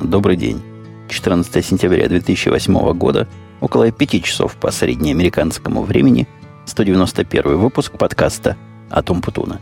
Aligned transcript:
Добрый 0.00 0.36
день. 0.36 0.62
14 1.08 1.64
сентября 1.64 2.08
2008 2.08 2.92
года, 2.94 3.28
около 3.60 3.90
5 3.90 4.24
часов 4.24 4.56
по 4.56 4.70
среднеамериканскому 4.70 5.82
времени, 5.82 6.26
191 6.64 7.58
выпуск 7.58 7.92
подкаста 7.98 8.56
«Атом 8.90 9.20
Путуна». 9.20 9.60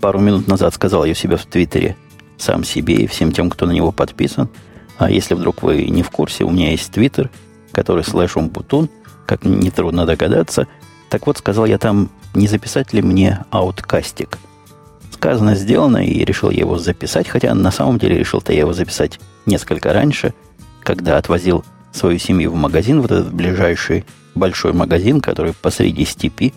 пару 0.00 0.20
минут 0.20 0.46
назад 0.46 0.72
сказал 0.72 1.04
я 1.04 1.14
себе 1.14 1.36
в 1.36 1.44
Твиттере 1.46 1.96
сам 2.46 2.64
себе 2.64 2.94
и 2.94 3.06
всем 3.06 3.32
тем, 3.32 3.50
кто 3.50 3.66
на 3.66 3.72
него 3.72 3.92
подписан. 3.92 4.48
А 4.98 5.10
если 5.10 5.34
вдруг 5.34 5.62
вы 5.62 5.84
не 5.84 6.02
в 6.02 6.10
курсе, 6.10 6.44
у 6.44 6.50
меня 6.50 6.70
есть 6.70 6.90
Твиттер, 6.90 7.30
который 7.72 8.04
слэш 8.04 8.36
умпутун, 8.36 8.88
как 9.26 9.44
нетрудно 9.44 10.06
догадаться. 10.06 10.66
Так 11.10 11.26
вот, 11.26 11.38
сказал 11.38 11.66
я 11.66 11.78
там, 11.78 12.08
не 12.34 12.46
записать 12.46 12.92
ли 12.92 13.02
мне 13.02 13.44
ауткастик. 13.50 14.38
Сказано, 15.12 15.54
сделано, 15.54 15.98
и 16.06 16.24
решил 16.24 16.50
я 16.50 16.60
его 16.60 16.78
записать, 16.78 17.28
хотя 17.28 17.54
на 17.54 17.70
самом 17.70 17.98
деле 17.98 18.18
решил-то 18.18 18.52
я 18.52 18.60
его 18.60 18.72
записать 18.72 19.18
несколько 19.44 19.92
раньше, 19.92 20.32
когда 20.82 21.18
отвозил 21.18 21.64
свою 21.92 22.18
семью 22.18 22.52
в 22.52 22.54
магазин, 22.54 23.00
вот 23.00 23.10
этот 23.10 23.32
ближайший 23.32 24.04
большой 24.34 24.72
магазин, 24.72 25.20
который 25.20 25.52
посреди 25.52 26.04
степи 26.04 26.54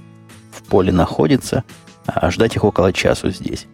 в 0.52 0.64
поле 0.64 0.92
находится– 0.92 1.64
а 2.16 2.32
ждать 2.32 2.56
их 2.56 2.64
около 2.64 2.92
часу 2.94 3.30
здесь. 3.30 3.68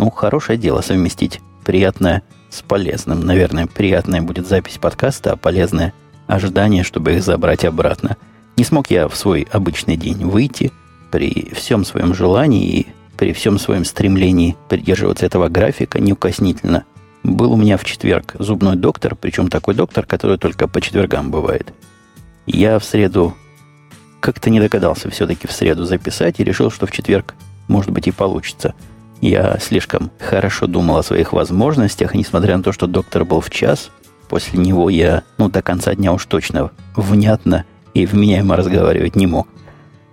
Ну, 0.00 0.10
хорошее 0.10 0.58
дело 0.58 0.80
совместить 0.80 1.42
приятное 1.62 2.22
с 2.48 2.62
полезным. 2.62 3.20
Наверное, 3.20 3.66
приятная 3.66 4.22
будет 4.22 4.48
запись 4.48 4.78
подкаста, 4.78 5.32
а 5.32 5.36
полезное 5.36 5.92
ожидание, 6.26 6.84
чтобы 6.84 7.12
их 7.12 7.22
забрать 7.22 7.66
обратно. 7.66 8.16
Не 8.56 8.64
смог 8.64 8.90
я 8.90 9.08
в 9.08 9.14
свой 9.14 9.46
обычный 9.52 9.98
день 9.98 10.24
выйти 10.24 10.72
при 11.10 11.52
всем 11.52 11.84
своем 11.84 12.14
желании 12.14 12.64
и 12.64 12.86
при 13.18 13.34
всем 13.34 13.58
своем 13.58 13.84
стремлении 13.84 14.56
придерживаться 14.70 15.26
этого 15.26 15.50
графика 15.50 16.00
неукоснительно. 16.00 16.84
Был 17.22 17.52
у 17.52 17.56
меня 17.56 17.76
в 17.76 17.84
четверг 17.84 18.36
зубной 18.38 18.76
доктор, 18.76 19.14
причем 19.16 19.48
такой 19.50 19.74
доктор, 19.74 20.06
который 20.06 20.38
только 20.38 20.66
по 20.66 20.80
четвергам 20.80 21.30
бывает. 21.30 21.74
Я 22.46 22.78
в 22.78 22.84
среду 22.86 23.34
как-то 24.20 24.48
не 24.48 24.60
догадался 24.60 25.10
все-таки 25.10 25.46
в 25.46 25.52
среду 25.52 25.84
записать 25.84 26.40
и 26.40 26.44
решил, 26.44 26.70
что 26.70 26.86
в 26.86 26.90
четверг 26.90 27.34
может 27.70 27.92
быть, 27.92 28.08
и 28.08 28.10
получится. 28.10 28.74
Я 29.20 29.58
слишком 29.60 30.10
хорошо 30.18 30.66
думал 30.66 30.96
о 30.96 31.02
своих 31.02 31.34
возможностях, 31.34 32.14
несмотря 32.14 32.56
на 32.56 32.62
то, 32.62 32.72
что 32.72 32.86
доктор 32.86 33.26
был 33.26 33.40
в 33.40 33.50
час, 33.50 33.90
после 34.28 34.58
него 34.58 34.88
я, 34.88 35.24
ну, 35.36 35.50
до 35.50 35.60
конца 35.60 35.94
дня 35.94 36.12
уж 36.12 36.24
точно 36.24 36.70
внятно 36.96 37.66
и 37.92 38.06
вменяемо 38.06 38.56
разговаривать 38.56 39.16
не 39.16 39.26
мог. 39.26 39.46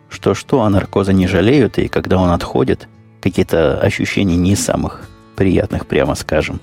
Что-что, 0.09 0.61
а 0.61 0.69
наркоза 0.69 1.14
не 1.14 1.25
жалеют, 1.25 1.77
и 1.77 1.88
когда 1.88 2.17
он 2.17 2.31
отходит, 2.31 2.89
какие-то 3.22 3.80
ощущения 3.80 4.36
не 4.36 4.58
самых 4.58 5.08
приятных, 5.38 5.86
прямо 5.86 6.16
скажем. 6.16 6.59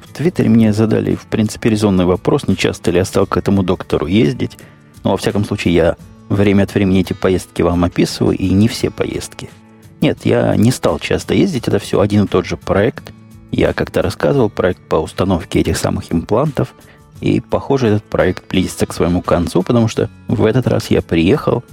В 0.00 0.12
Твиттере 0.14 0.48
мне 0.48 0.72
задали, 0.72 1.16
в 1.16 1.26
принципе, 1.26 1.68
резонный 1.68 2.06
вопрос, 2.06 2.48
не 2.48 2.56
часто 2.56 2.90
ли 2.90 2.98
я 2.98 3.04
стал 3.04 3.26
к 3.26 3.36
этому 3.36 3.62
доктору 3.62 4.06
ездить. 4.06 4.56
Но, 5.04 5.10
во 5.10 5.16
всяком 5.18 5.44
случае, 5.44 5.74
я 5.74 5.96
время 6.30 6.62
от 6.62 6.72
времени 6.72 7.00
эти 7.00 7.12
поездки 7.12 7.60
вам 7.60 7.84
описываю, 7.84 8.36
и 8.36 8.48
не 8.50 8.68
все 8.68 8.90
поездки– 8.90 9.50
нет, 10.00 10.18
я 10.24 10.54
не 10.56 10.70
стал 10.70 10.98
часто 10.98 11.34
ездить, 11.34 11.68
это 11.68 11.78
все 11.78 12.00
один 12.00 12.24
и 12.24 12.28
тот 12.28 12.46
же 12.46 12.56
проект. 12.56 13.12
Я 13.50 13.72
как-то 13.72 14.02
рассказывал 14.02 14.50
проект 14.50 14.80
по 14.82 14.96
установке 14.96 15.60
этих 15.60 15.76
самых 15.76 16.12
имплантов, 16.12 16.74
и, 17.20 17.40
похоже, 17.40 17.88
этот 17.88 18.04
проект 18.04 18.48
близится 18.48 18.86
к 18.86 18.92
своему 18.92 19.22
концу, 19.22 19.62
потому 19.62 19.88
что 19.88 20.08
в 20.28 20.44
этот 20.44 20.66
раз 20.68 20.90
я 20.90 21.02
приехал, 21.02 21.64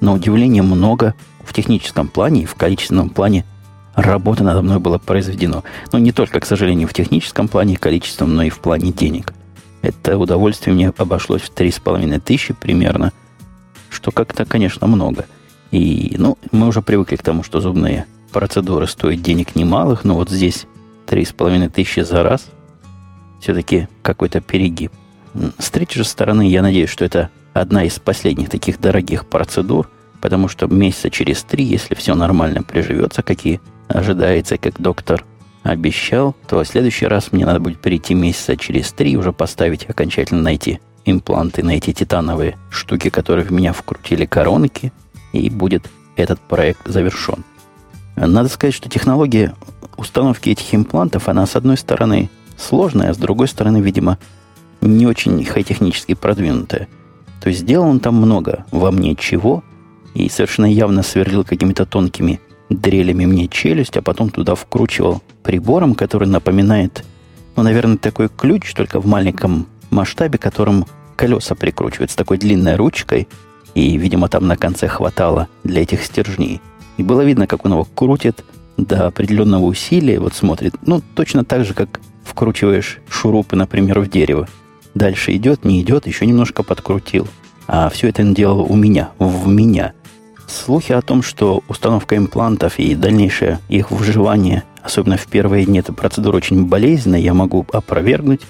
на 0.00 0.12
удивление 0.12 0.62
много 0.62 1.14
в 1.44 1.52
техническом 1.52 2.08
плане 2.08 2.42
и 2.42 2.46
в 2.46 2.54
количественном 2.54 3.08
плане 3.08 3.44
работы 3.94 4.44
надо 4.44 4.62
мной 4.62 4.78
было 4.78 4.98
произведено. 4.98 5.64
Но 5.92 5.98
не 5.98 6.12
только, 6.12 6.40
к 6.40 6.46
сожалению, 6.46 6.86
в 6.86 6.94
техническом 6.94 7.48
плане 7.48 7.74
и 7.74 7.78
количеством, 7.78 8.34
но 8.34 8.42
и 8.42 8.50
в 8.50 8.58
плане 8.58 8.92
денег. 8.92 9.32
Это 9.82 10.16
удовольствие 10.18 10.74
мне 10.74 10.92
обошлось 10.96 11.42
в 11.42 11.52
3,5 11.52 12.20
тысячи 12.20 12.54
примерно, 12.54 13.12
что 13.90 14.12
как-то, 14.12 14.44
конечно, 14.44 14.86
много– 14.86 15.26
и, 15.74 16.14
ну, 16.18 16.38
мы 16.52 16.68
уже 16.68 16.82
привыкли 16.82 17.16
к 17.16 17.22
тому, 17.24 17.42
что 17.42 17.60
зубные 17.60 18.06
процедуры 18.30 18.86
стоят 18.86 19.22
денег 19.22 19.56
немалых, 19.56 20.04
но 20.04 20.14
вот 20.14 20.30
здесь 20.30 20.66
три 21.04 21.24
с 21.24 21.32
половиной 21.32 21.68
тысячи 21.68 21.98
за 21.98 22.22
раз 22.22 22.46
все-таки 23.40 23.88
какой-то 24.02 24.40
перегиб. 24.40 24.92
С 25.58 25.70
третьей 25.70 25.98
же 25.98 26.08
стороны, 26.08 26.48
я 26.48 26.62
надеюсь, 26.62 26.90
что 26.90 27.04
это 27.04 27.30
одна 27.54 27.82
из 27.82 27.98
последних 27.98 28.50
таких 28.50 28.80
дорогих 28.80 29.26
процедур, 29.26 29.90
потому 30.20 30.46
что 30.46 30.68
месяца 30.68 31.10
через 31.10 31.42
три, 31.42 31.64
если 31.64 31.96
все 31.96 32.14
нормально 32.14 32.62
приживется, 32.62 33.24
как 33.24 33.44
и 33.44 33.58
ожидается, 33.88 34.58
как 34.58 34.80
доктор 34.80 35.24
обещал, 35.64 36.36
то 36.46 36.62
в 36.62 36.68
следующий 36.68 37.06
раз 37.06 37.32
мне 37.32 37.46
надо 37.46 37.58
будет 37.58 37.80
перейти 37.80 38.14
месяца 38.14 38.56
через 38.56 38.92
три 38.92 39.16
уже 39.16 39.32
поставить 39.32 39.90
окончательно 39.90 40.40
найти 40.40 40.78
импланты, 41.04 41.64
на 41.64 41.72
эти 41.72 41.92
титановые 41.92 42.58
штуки, 42.70 43.10
которые 43.10 43.44
в 43.44 43.50
меня 43.50 43.72
вкрутили 43.72 44.24
коронки– 44.24 44.92
и 45.40 45.50
будет 45.50 45.90
этот 46.16 46.40
проект 46.40 46.86
завершен. 46.86 47.44
Надо 48.16 48.48
сказать, 48.48 48.74
что 48.74 48.88
технология 48.88 49.54
установки 49.96 50.50
этих 50.50 50.74
имплантов, 50.74 51.28
она 51.28 51.46
с 51.46 51.56
одной 51.56 51.76
стороны 51.76 52.30
сложная, 52.56 53.10
а 53.10 53.14
с 53.14 53.16
другой 53.16 53.48
стороны, 53.48 53.80
видимо, 53.80 54.18
не 54.80 55.06
очень 55.06 55.44
хай-технически 55.44 56.14
продвинутая. 56.14 56.88
То 57.40 57.48
есть 57.48 57.60
сделал 57.60 57.88
он 57.88 58.00
там 58.00 58.14
много 58.14 58.64
во 58.70 58.90
мне 58.90 59.16
чего, 59.16 59.62
и 60.14 60.28
совершенно 60.28 60.66
явно 60.66 61.02
сверлил 61.02 61.44
какими-то 61.44 61.86
тонкими 61.86 62.40
дрелями 62.70 63.26
мне 63.26 63.48
челюсть, 63.48 63.96
а 63.96 64.02
потом 64.02 64.30
туда 64.30 64.54
вкручивал 64.54 65.22
прибором, 65.42 65.94
который 65.94 66.28
напоминает, 66.28 67.04
ну, 67.56 67.62
наверное, 67.62 67.98
такой 67.98 68.28
ключ, 68.28 68.72
только 68.74 69.00
в 69.00 69.06
маленьком 69.06 69.66
масштабе, 69.90 70.38
которым 70.38 70.86
колеса 71.16 71.54
прикручивают 71.54 72.10
с 72.10 72.16
такой 72.16 72.38
длинной 72.38 72.76
ручкой, 72.76 73.28
и, 73.74 73.96
видимо, 73.96 74.28
там 74.28 74.46
на 74.46 74.56
конце 74.56 74.88
хватало 74.88 75.48
для 75.64 75.82
этих 75.82 76.02
стержней. 76.02 76.60
И 76.96 77.02
было 77.02 77.22
видно, 77.22 77.46
как 77.46 77.64
он 77.64 77.72
его 77.72 77.84
крутит 77.84 78.44
до 78.76 79.06
определенного 79.06 79.64
усилия, 79.64 80.20
вот 80.20 80.34
смотрит. 80.34 80.74
Ну, 80.86 81.02
точно 81.14 81.44
так 81.44 81.64
же, 81.64 81.74
как 81.74 82.00
вкручиваешь 82.24 83.00
шурупы, 83.08 83.56
например, 83.56 84.00
в 84.00 84.08
дерево. 84.08 84.48
Дальше 84.94 85.34
идет, 85.34 85.64
не 85.64 85.82
идет, 85.82 86.06
еще 86.06 86.26
немножко 86.26 86.62
подкрутил. 86.62 87.26
А 87.66 87.88
все 87.88 88.08
это 88.08 88.22
он 88.22 88.34
делал 88.34 88.66
у 88.68 88.76
меня, 88.76 89.10
в 89.18 89.48
меня. 89.48 89.92
Слухи 90.46 90.92
о 90.92 91.02
том, 91.02 91.22
что 91.22 91.62
установка 91.68 92.16
имплантов 92.16 92.78
и 92.78 92.94
дальнейшее 92.94 93.58
их 93.68 93.90
вживание, 93.90 94.62
особенно 94.82 95.16
в 95.16 95.26
первые 95.26 95.64
дни, 95.64 95.80
эта 95.80 95.92
процедура 95.92 96.36
очень 96.36 96.66
болезненная, 96.66 97.20
я 97.20 97.34
могу 97.34 97.66
опровергнуть. 97.72 98.42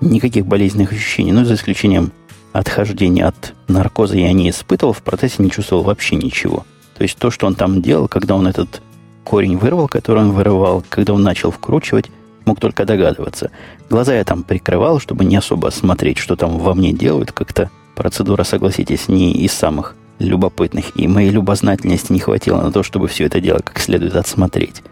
Никаких 0.00 0.46
болезненных 0.46 0.92
ощущений, 0.92 1.30
ну, 1.30 1.44
за 1.44 1.54
исключением 1.54 2.10
отхождения 2.52 3.26
от 3.26 3.54
наркоза 3.68 4.16
я 4.16 4.32
не 4.32 4.50
испытывал, 4.50 4.92
в 4.92 5.02
процессе 5.02 5.42
не 5.42 5.50
чувствовал 5.50 5.82
вообще 5.82 6.16
ничего. 6.16 6.64
То 6.96 7.02
есть 7.02 7.18
то, 7.18 7.30
что 7.30 7.46
он 7.46 7.54
там 7.54 7.82
делал, 7.82 8.08
когда 8.08 8.36
он 8.36 8.46
этот 8.46 8.82
корень 9.24 9.56
вырвал, 9.56 9.88
который 9.88 10.22
он 10.22 10.32
вырывал, 10.32 10.84
когда 10.88 11.14
он 11.14 11.22
начал 11.22 11.50
вкручивать, 11.50 12.10
мог 12.44 12.60
только 12.60 12.84
догадываться. 12.84 13.50
Глаза 13.88 14.14
я 14.14 14.24
там 14.24 14.42
прикрывал, 14.42 15.00
чтобы 15.00 15.24
не 15.24 15.36
особо 15.36 15.70
смотреть, 15.70 16.18
что 16.18 16.36
там 16.36 16.58
во 16.58 16.74
мне 16.74 16.92
делают. 16.92 17.32
Как-то 17.32 17.70
процедура, 17.94 18.44
согласитесь, 18.44 19.08
не 19.08 19.32
из 19.32 19.52
самых 19.52 19.96
любопытных. 20.18 20.96
И 20.96 21.08
моей 21.08 21.30
любознательности 21.30 22.12
не 22.12 22.20
хватило 22.20 22.60
на 22.60 22.72
то, 22.72 22.82
чтобы 22.82 23.08
все 23.08 23.24
это 23.24 23.40
дело 23.40 23.58
как 23.58 23.78
следует 23.78 24.16
отсмотреть. 24.16 24.82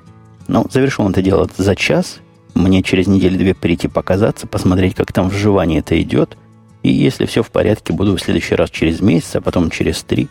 Но 0.49 0.67
завершил 0.71 1.05
он 1.05 1.13
это 1.13 1.23
дело 1.23 1.49
за 1.57 1.77
час. 1.77 2.21
Мне 2.55 2.83
через 2.83 3.07
неделю-две 3.07 3.55
прийти 3.55 3.87
показаться, 3.87 4.47
посмотреть, 4.47 4.95
как 4.95 5.13
там 5.13 5.29
вживание 5.29 5.81
это 5.81 6.01
идет– 6.01 6.37
и 6.83 6.91
если 6.91 7.27
все 7.27 7.43
в 7.43 7.51
порядке, 7.51 7.93
буду 7.93 8.17
в 8.17 8.21
следующий 8.21 8.55
раз 8.55 8.71
через 8.71 9.01
месяц, 9.01 9.37
а 9.37 9.41
потом 9.41 9.71
через 9.71 10.03
три 10.03 10.29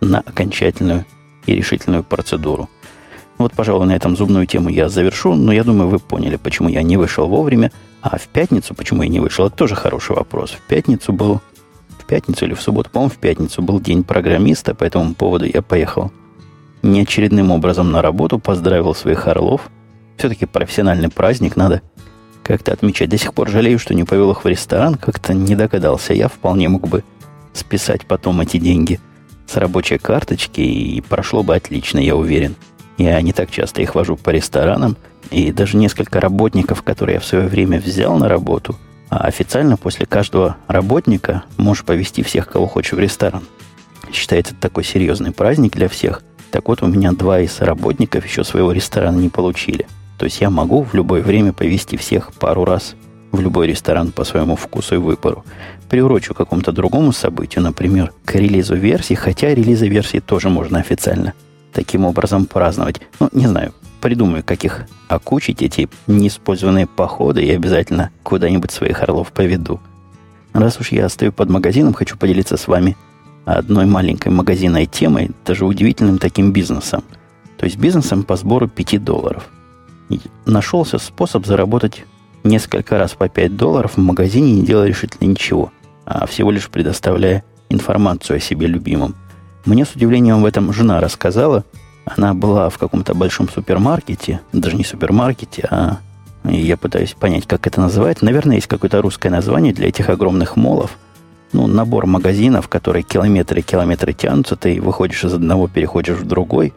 на 0.00 0.20
окончательную 0.20 1.04
и 1.46 1.54
решительную 1.54 2.04
процедуру. 2.04 2.68
Вот, 3.38 3.52
пожалуй, 3.52 3.86
на 3.86 3.94
этом 3.94 4.16
зубную 4.16 4.46
тему 4.46 4.68
я 4.68 4.88
завершу, 4.88 5.34
но 5.34 5.52
я 5.52 5.62
думаю, 5.64 5.88
вы 5.88 5.98
поняли, 5.98 6.36
почему 6.36 6.68
я 6.68 6.82
не 6.82 6.96
вышел 6.96 7.28
вовремя. 7.28 7.70
А 8.02 8.18
в 8.18 8.26
пятницу, 8.28 8.74
почему 8.74 9.02
я 9.02 9.08
не 9.08 9.20
вышел, 9.20 9.46
это 9.46 9.56
тоже 9.56 9.74
хороший 9.74 10.16
вопрос. 10.16 10.50
В 10.50 10.60
пятницу 10.62 11.12
был... 11.12 11.40
В 11.98 12.06
пятницу 12.08 12.46
или 12.46 12.54
в 12.54 12.62
субботу, 12.62 12.90
по-моему, 12.90 13.10
в 13.10 13.18
пятницу 13.18 13.60
был 13.60 13.80
день 13.80 14.02
программиста, 14.02 14.74
по 14.74 14.84
этому 14.84 15.14
поводу 15.14 15.44
я 15.44 15.62
поехал 15.62 16.10
неочередным 16.82 17.50
образом 17.50 17.90
на 17.90 18.02
работу, 18.02 18.38
поздравил 18.38 18.94
своих 18.94 19.26
орлов. 19.26 19.68
Все-таки 20.16 20.46
профессиональный 20.46 21.10
праздник, 21.10 21.56
надо 21.56 21.82
как-то 22.48 22.72
отмечать. 22.72 23.10
До 23.10 23.18
сих 23.18 23.34
пор 23.34 23.50
жалею, 23.50 23.78
что 23.78 23.94
не 23.94 24.04
повел 24.04 24.30
их 24.30 24.42
в 24.42 24.48
ресторан, 24.48 24.94
как-то 24.94 25.34
не 25.34 25.54
догадался. 25.54 26.14
Я 26.14 26.28
вполне 26.28 26.70
мог 26.70 26.88
бы 26.88 27.04
списать 27.52 28.06
потом 28.06 28.40
эти 28.40 28.56
деньги 28.56 29.00
с 29.46 29.56
рабочей 29.56 29.98
карточки, 29.98 30.62
и 30.62 31.02
прошло 31.02 31.42
бы 31.42 31.54
отлично, 31.54 31.98
я 31.98 32.16
уверен. 32.16 32.56
Я 32.96 33.20
не 33.20 33.32
так 33.32 33.50
часто 33.50 33.82
их 33.82 33.94
вожу 33.94 34.16
по 34.16 34.30
ресторанам, 34.30 34.96
и 35.30 35.52
даже 35.52 35.76
несколько 35.76 36.20
работников, 36.20 36.82
которые 36.82 37.14
я 37.14 37.20
в 37.20 37.26
свое 37.26 37.46
время 37.46 37.78
взял 37.78 38.16
на 38.16 38.30
работу, 38.30 38.76
а 39.10 39.26
официально 39.26 39.76
после 39.76 40.06
каждого 40.06 40.56
работника 40.68 41.44
можешь 41.58 41.84
повести 41.84 42.22
всех, 42.22 42.48
кого 42.48 42.66
хочешь 42.66 42.94
в 42.94 42.98
ресторан. 42.98 43.42
Считается 44.10 44.54
такой 44.54 44.84
серьезный 44.84 45.32
праздник 45.32 45.72
для 45.76 45.88
всех. 45.90 46.22
Так 46.50 46.68
вот, 46.68 46.82
у 46.82 46.86
меня 46.86 47.12
два 47.12 47.40
из 47.40 47.60
работников 47.60 48.24
еще 48.24 48.42
своего 48.42 48.72
ресторана 48.72 49.18
не 49.18 49.28
получили. 49.28 49.86
То 50.18 50.24
есть 50.24 50.40
я 50.40 50.50
могу 50.50 50.82
в 50.82 50.94
любое 50.94 51.22
время 51.22 51.52
повести 51.52 51.96
всех 51.96 52.32
пару 52.34 52.64
раз 52.64 52.96
в 53.30 53.40
любой 53.40 53.68
ресторан 53.68 54.10
по 54.10 54.24
своему 54.24 54.56
вкусу 54.56 54.96
и 54.96 54.98
выбору. 54.98 55.44
Приурочу 55.88 56.34
к 56.34 56.38
какому-то 56.38 56.72
другому 56.72 57.12
событию, 57.12 57.62
например, 57.62 58.12
к 58.24 58.34
релизу 58.34 58.74
версии, 58.74 59.14
хотя 59.14 59.54
релизы 59.54 59.86
версии 59.86 60.18
тоже 60.18 60.48
можно 60.48 60.80
официально 60.80 61.34
таким 61.72 62.04
образом 62.04 62.46
праздновать. 62.46 63.00
Ну, 63.20 63.28
не 63.32 63.46
знаю, 63.46 63.72
придумаю, 64.00 64.42
как 64.44 64.64
их 64.64 64.86
окучить, 65.08 65.62
эти 65.62 65.88
неиспользованные 66.06 66.86
походы, 66.86 67.44
и 67.44 67.50
обязательно 67.50 68.10
куда-нибудь 68.22 68.72
своих 68.72 69.02
орлов 69.02 69.32
поведу. 69.32 69.80
Раз 70.52 70.80
уж 70.80 70.90
я 70.90 71.08
стою 71.08 71.32
под 71.32 71.48
магазином, 71.48 71.94
хочу 71.94 72.16
поделиться 72.16 72.56
с 72.56 72.66
вами 72.66 72.96
одной 73.44 73.86
маленькой 73.86 74.32
магазинной 74.32 74.86
темой, 74.86 75.30
даже 75.46 75.64
удивительным 75.64 76.18
таким 76.18 76.52
бизнесом. 76.52 77.04
То 77.56 77.66
есть 77.66 77.78
бизнесом 77.78 78.24
по 78.24 78.36
сбору 78.36 78.68
5 78.68 79.04
долларов. 79.04 79.48
Нашелся 80.46 80.98
способ 80.98 81.46
заработать 81.46 82.04
несколько 82.44 82.98
раз 82.98 83.12
по 83.12 83.28
5 83.28 83.56
долларов 83.56 83.96
в 83.96 84.00
магазине, 84.00 84.52
не 84.52 84.62
делая 84.64 84.88
решительно 84.88 85.28
ничего, 85.28 85.72
а 86.04 86.26
всего 86.26 86.50
лишь 86.50 86.68
предоставляя 86.68 87.44
информацию 87.68 88.38
о 88.38 88.40
себе 88.40 88.66
любимом. 88.66 89.14
Мне 89.64 89.84
с 89.84 89.94
удивлением 89.94 90.42
в 90.42 90.46
этом 90.46 90.72
жена 90.72 91.00
рассказала. 91.00 91.64
Она 92.06 92.32
была 92.32 92.70
в 92.70 92.78
каком-то 92.78 93.14
большом 93.14 93.48
супермаркете, 93.50 94.40
даже 94.52 94.76
не 94.76 94.84
супермаркете, 94.84 95.68
а 95.70 95.98
я 96.44 96.78
пытаюсь 96.78 97.12
понять, 97.12 97.46
как 97.46 97.66
это 97.66 97.80
называется. 97.80 98.24
Наверное, 98.24 98.56
есть 98.56 98.68
какое-то 98.68 99.02
русское 99.02 99.28
название 99.28 99.74
для 99.74 99.88
этих 99.88 100.08
огромных 100.08 100.56
молов. 100.56 100.96
Ну, 101.52 101.66
набор 101.66 102.06
магазинов, 102.06 102.68
которые 102.68 103.02
километры 103.02 103.60
и 103.60 103.62
километры 103.62 104.14
тянутся, 104.14 104.56
ты 104.56 104.80
выходишь 104.80 105.24
из 105.24 105.34
одного, 105.34 105.68
переходишь 105.68 106.16
в 106.16 106.26
другой, 106.26 106.72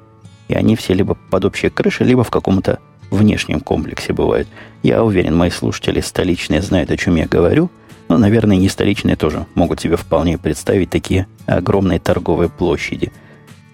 и 0.50 0.54
они 0.54 0.76
все 0.76 0.94
либо 0.94 1.16
под 1.30 1.46
общей 1.46 1.70
крышей, 1.70 2.08
либо 2.08 2.24
в 2.24 2.30
каком-то 2.30 2.80
внешнем 3.16 3.60
комплексе 3.60 4.14
бывают. 4.14 4.48
Я 4.84 5.04
уверен, 5.04 5.36
мои 5.36 5.50
слушатели 5.50 6.00
столичные 6.02 6.62
знают, 6.62 6.92
о 6.92 6.98
чем 6.98 7.16
я 7.16 7.28
говорю, 7.28 7.70
но, 8.08 8.18
наверное, 8.18 8.58
не 8.58 8.70
столичные 8.70 9.16
тоже 9.16 9.46
могут 9.56 9.80
себе 9.80 9.96
вполне 9.96 10.38
представить 10.38 10.90
такие 10.90 11.28
огромные 11.46 12.00
торговые 12.00 12.50
площади. 12.50 13.12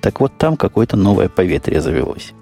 Так 0.01 0.19
вот, 0.19 0.37
там 0.37 0.57
какое-то 0.57 0.95
новое 0.95 1.29
поветрие 1.29 1.81
завелось. 1.81 2.33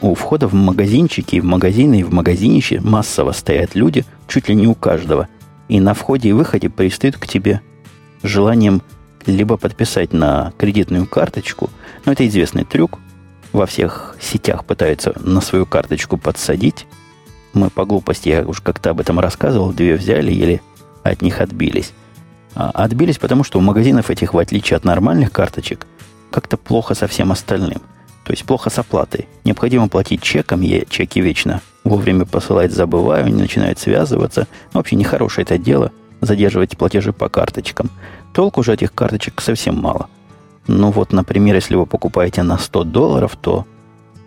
У 0.00 0.14
входа 0.14 0.48
в 0.48 0.54
магазинчики, 0.54 1.40
в 1.40 1.44
магазины 1.44 2.00
и 2.00 2.02
в 2.02 2.12
магазинище 2.12 2.80
массово 2.80 3.32
стоят 3.32 3.74
люди, 3.74 4.04
чуть 4.26 4.48
ли 4.48 4.54
не 4.54 4.66
у 4.66 4.74
каждого. 4.74 5.28
И 5.68 5.80
на 5.80 5.94
входе 5.94 6.30
и 6.30 6.32
выходе 6.32 6.68
пристают 6.68 7.16
к 7.16 7.26
тебе 7.26 7.60
желанием 8.22 8.82
либо 9.26 9.56
подписать 9.56 10.12
на 10.12 10.52
кредитную 10.58 11.06
карточку, 11.06 11.70
но 12.04 12.12
это 12.12 12.26
известный 12.26 12.64
трюк, 12.64 12.98
во 13.52 13.66
всех 13.66 14.16
сетях 14.20 14.64
пытаются 14.64 15.12
на 15.20 15.40
свою 15.40 15.66
карточку 15.66 16.16
подсадить. 16.16 16.86
Мы 17.52 17.70
по 17.70 17.84
глупости, 17.84 18.30
я 18.30 18.42
уже 18.42 18.62
как-то 18.62 18.90
об 18.90 19.00
этом 19.00 19.20
рассказывал, 19.20 19.72
две 19.72 19.96
взяли 19.96 20.32
или 20.32 20.62
от 21.02 21.22
них 21.22 21.40
отбились. 21.40 21.92
А 22.54 22.70
отбились 22.70 23.18
потому, 23.18 23.44
что 23.44 23.58
у 23.58 23.62
магазинов 23.62 24.10
этих, 24.10 24.34
в 24.34 24.38
отличие 24.38 24.76
от 24.76 24.84
нормальных 24.84 25.32
карточек, 25.32 25.86
как-то 26.30 26.56
плохо 26.56 26.94
со 26.94 27.06
всем 27.06 27.32
остальным. 27.32 27.82
То 28.24 28.32
есть 28.32 28.44
плохо 28.44 28.70
с 28.70 28.78
оплатой. 28.78 29.28
Необходимо 29.44 29.88
платить 29.88 30.22
чеком, 30.22 30.60
я 30.60 30.84
чеки 30.84 31.20
вечно 31.20 31.60
вовремя 31.84 32.24
посылать 32.24 32.72
забываю, 32.72 33.26
они 33.26 33.34
начинают 33.42 33.78
связываться. 33.78 34.46
Ну, 34.72 34.80
вообще 34.80 34.96
нехорошее 34.96 35.44
это 35.44 35.58
дело, 35.58 35.90
задерживать 36.20 36.78
платежи 36.78 37.12
по 37.12 37.28
карточкам. 37.28 37.90
Толку 38.32 38.62
же 38.62 38.72
этих 38.72 38.94
карточек 38.94 39.40
совсем 39.40 39.76
мало– 39.76 40.08
ну 40.66 40.90
вот, 40.90 41.12
например, 41.12 41.54
если 41.56 41.74
вы 41.74 41.86
покупаете 41.86 42.42
на 42.42 42.58
100 42.58 42.84
долларов, 42.84 43.36
то, 43.40 43.66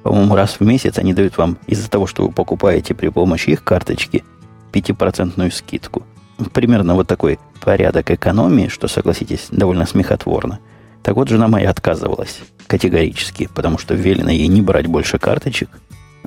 по-моему, 0.03 0.35
раз 0.35 0.59
в 0.59 0.61
месяц 0.61 0.97
они 0.97 1.13
дают 1.13 1.37
вам 1.37 1.57
из-за 1.67 1.89
того, 1.89 2.07
что 2.07 2.25
вы 2.25 2.31
покупаете 2.31 2.93
при 2.93 3.09
помощи 3.09 3.51
их 3.51 3.63
карточки, 3.63 4.23
5% 4.73 5.51
скидку. 5.51 6.03
Примерно 6.53 6.95
вот 6.95 7.07
такой 7.07 7.39
порядок 7.61 8.11
экономии, 8.11 8.67
что, 8.67 8.87
согласитесь, 8.87 9.47
довольно 9.51 9.85
смехотворно. 9.85 10.59
Так 11.01 11.15
вот, 11.15 11.29
жена 11.29 11.47
моя 11.47 11.69
отказывалась 11.69 12.41
категорически, 12.67 13.47
потому 13.53 13.77
что 13.77 13.93
велено 13.93 14.31
ей 14.31 14.47
не 14.47 14.61
брать 14.61 14.88
больше 14.88 15.19
карточек 15.19 15.69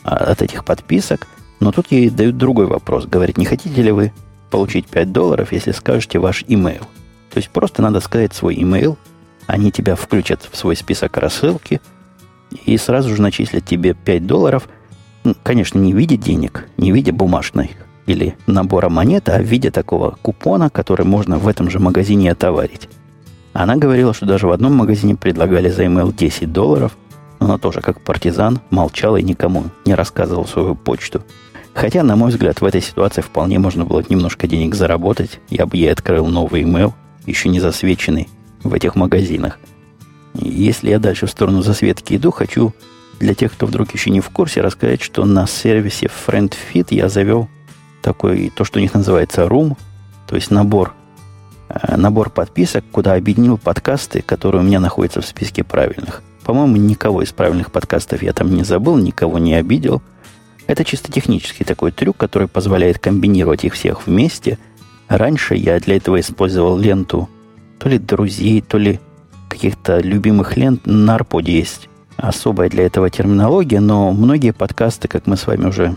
а 0.05 0.17
от 0.17 0.41
этих 0.41 0.65
подписок. 0.65 1.27
Но 1.61 1.73
тут 1.73 1.91
ей 1.91 2.09
дают 2.09 2.37
другой 2.37 2.67
вопрос. 2.67 3.07
Говорит, 3.07 3.37
не 3.37 3.45
хотите 3.45 3.83
ли 3.83 3.91
вы 3.91 4.13
получить 4.51 4.87
5 4.87 5.13
долларов, 5.13 5.53
если 5.53 5.73
скажете 5.73 6.19
ваш 6.19 6.45
имейл? 6.47 6.83
То 7.31 7.39
есть 7.39 7.51
просто 7.51 7.83
надо 7.83 8.01
сказать 8.01 8.33
свой 8.33 8.55
имейл, 8.63 8.97
они 9.49 9.73
тебя 9.73 9.97
включат 9.97 10.47
в 10.49 10.57
свой 10.57 10.77
список 10.77 11.17
рассылки 11.17 11.81
и 12.67 12.77
сразу 12.77 13.17
же 13.17 13.23
начислят 13.23 13.65
тебе 13.65 13.95
5 13.95 14.27
долларов. 14.27 14.69
Ну, 15.25 15.35
конечно, 15.43 15.79
не 15.79 15.95
в 15.95 15.97
виде 15.97 16.17
денег, 16.17 16.69
не 16.77 16.93
в 16.93 16.95
виде 16.95 17.13
бумажной 17.13 17.73
или 18.07 18.37
набора 18.47 18.91
монет, 18.91 19.29
а 19.31 19.39
в 19.39 19.45
виде 19.45 19.71
такого 19.71 20.19
купона, 20.23 20.69
который 20.69 21.07
можно 21.07 21.39
в 21.39 21.49
этом 21.49 21.71
же 21.71 21.79
магазине 21.79 22.31
отоварить. 22.31 22.91
Она 23.55 23.77
говорила, 23.77 24.13
что 24.13 24.27
даже 24.27 24.47
в 24.47 24.53
одном 24.53 24.75
магазине 24.75 25.17
предлагали 25.17 25.71
за 25.71 25.85
email 25.85 26.15
10 26.15 26.53
долларов, 26.53 26.97
она 27.39 27.57
тоже, 27.57 27.81
как 27.81 28.03
партизан, 28.03 28.61
молчала 28.69 29.17
и 29.17 29.23
никому 29.23 29.65
не 29.87 29.95
рассказывала 29.95 30.45
свою 30.45 30.75
почту. 30.75 31.23
Хотя, 31.73 32.03
на 32.03 32.17
мой 32.17 32.31
взгляд, 32.31 32.61
в 32.61 32.65
этой 32.67 32.83
ситуации 32.83 33.23
вполне 33.23 33.59
можно 33.59 33.87
было 33.87 34.05
немножко 34.07 34.47
денег 34.47 34.75
заработать. 34.75 35.41
Я 35.49 35.65
бы 35.65 35.77
ей 35.79 35.91
открыл 35.91 36.27
новый 36.27 36.63
email, 36.65 36.93
еще 37.25 37.49
не 37.49 37.61
засвеченный, 37.61 38.29
в 38.63 38.75
этих 38.75 38.95
магазинах. 38.95 39.59
Если 40.35 40.91
я 40.91 40.99
дальше 40.99 41.27
в 41.27 41.31
сторону 41.31 41.63
засветки 41.63 42.15
иду, 42.15 42.31
хочу 42.31 42.73
для 43.19 43.35
тех, 43.35 43.53
кто 43.53 43.67
вдруг 43.67 43.93
еще 43.93 44.11
не 44.11 44.21
в 44.21 44.31
курсе, 44.31 44.61
рассказать, 44.61 45.03
что 45.03 45.25
на 45.25 45.47
сервисе 45.47 46.09
FriendFit 46.09 46.89
я 46.91 47.09
завел 47.09 47.49
такой, 48.03 48.53
то, 48.55 48.65
что 48.65 48.79
у 48.79 48.83
них 48.83 48.95
называется 48.95 49.43
Room, 49.43 49.77
то 50.29 50.37
есть 50.37 50.51
набор, 50.51 50.95
э, 51.69 51.97
набор 51.97 52.31
подписок, 52.31 52.85
куда 52.93 53.15
объединил 53.15 53.59
подкасты, 53.59 54.23
которые 54.23 54.63
у 54.63 54.65
меня 54.65 54.79
находятся 54.79 55.21
в 55.21 55.27
списке 55.27 55.65
правильных. 55.65 56.23
По-моему, 56.45 56.77
никого 56.77 57.23
из 57.23 57.33
правильных 57.33 57.73
подкастов 57.73 58.23
я 58.23 58.33
там 58.33 58.55
не 58.55 58.63
забыл, 58.63 58.97
никого 58.97 59.39
не 59.39 59.55
обидел. 59.55 60.03
Это 60.67 60.85
чисто 60.85 61.11
технический 61.11 61.65
такой 61.65 61.91
трюк, 61.91 62.17
который 62.17 62.47
позволяет 62.47 62.99
комбинировать 62.99 63.65
их 63.65 63.75
всех 63.75 64.07
вместе. 64.07 64.59
Раньше 65.09 65.55
я 65.57 65.81
для 65.81 65.97
этого 65.97 66.21
использовал 66.21 66.79
ленту 66.79 67.29
то 67.79 67.89
ли 67.89 67.99
друзей, 67.99 68.61
то 68.61 68.79
ли 68.79 69.01
каких-то 69.49 69.99
любимых 69.99 70.57
лент 70.57 70.87
на 70.87 71.15
Арподе 71.15 71.53
есть 71.53 71.89
особая 72.17 72.69
для 72.69 72.85
этого 72.85 73.11
терминология, 73.11 73.81
но 73.81 74.13
многие 74.13 74.53
подкасты, 74.53 75.09
как 75.09 75.27
мы 75.27 75.37
с 75.37 75.47
вами 75.47 75.67
уже 75.67 75.97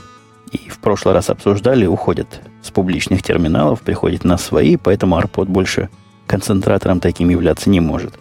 и 0.51 0.69
в 0.69 0.79
прошлый 0.79 1.13
раз 1.13 1.29
обсуждали, 1.29 1.85
уходят 1.85 2.41
с 2.61 2.71
публичных 2.71 3.23
терминалов, 3.23 3.81
приходят 3.81 4.23
на 4.23 4.37
свои, 4.37 4.75
поэтому 4.75 5.15
Арпод 5.15 5.47
больше 5.47 5.89
концентратором 6.27 6.99
таким 6.99 7.29
являться 7.29 7.69
не 7.69 7.79
может. 7.79 8.13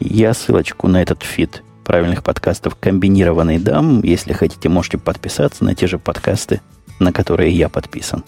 Я 0.00 0.34
ссылочку 0.34 0.88
на 0.88 1.02
этот 1.02 1.22
фит 1.22 1.62
правильных 1.84 2.22
подкастов 2.22 2.76
комбинированный 2.76 3.58
дам. 3.58 4.02
Если 4.02 4.32
хотите, 4.32 4.68
можете 4.68 4.98
подписаться 4.98 5.64
на 5.64 5.74
те 5.74 5.86
же 5.86 5.98
подкасты, 5.98 6.60
на 6.98 7.12
которые 7.12 7.52
я 7.52 7.68
подписан. 7.68 8.24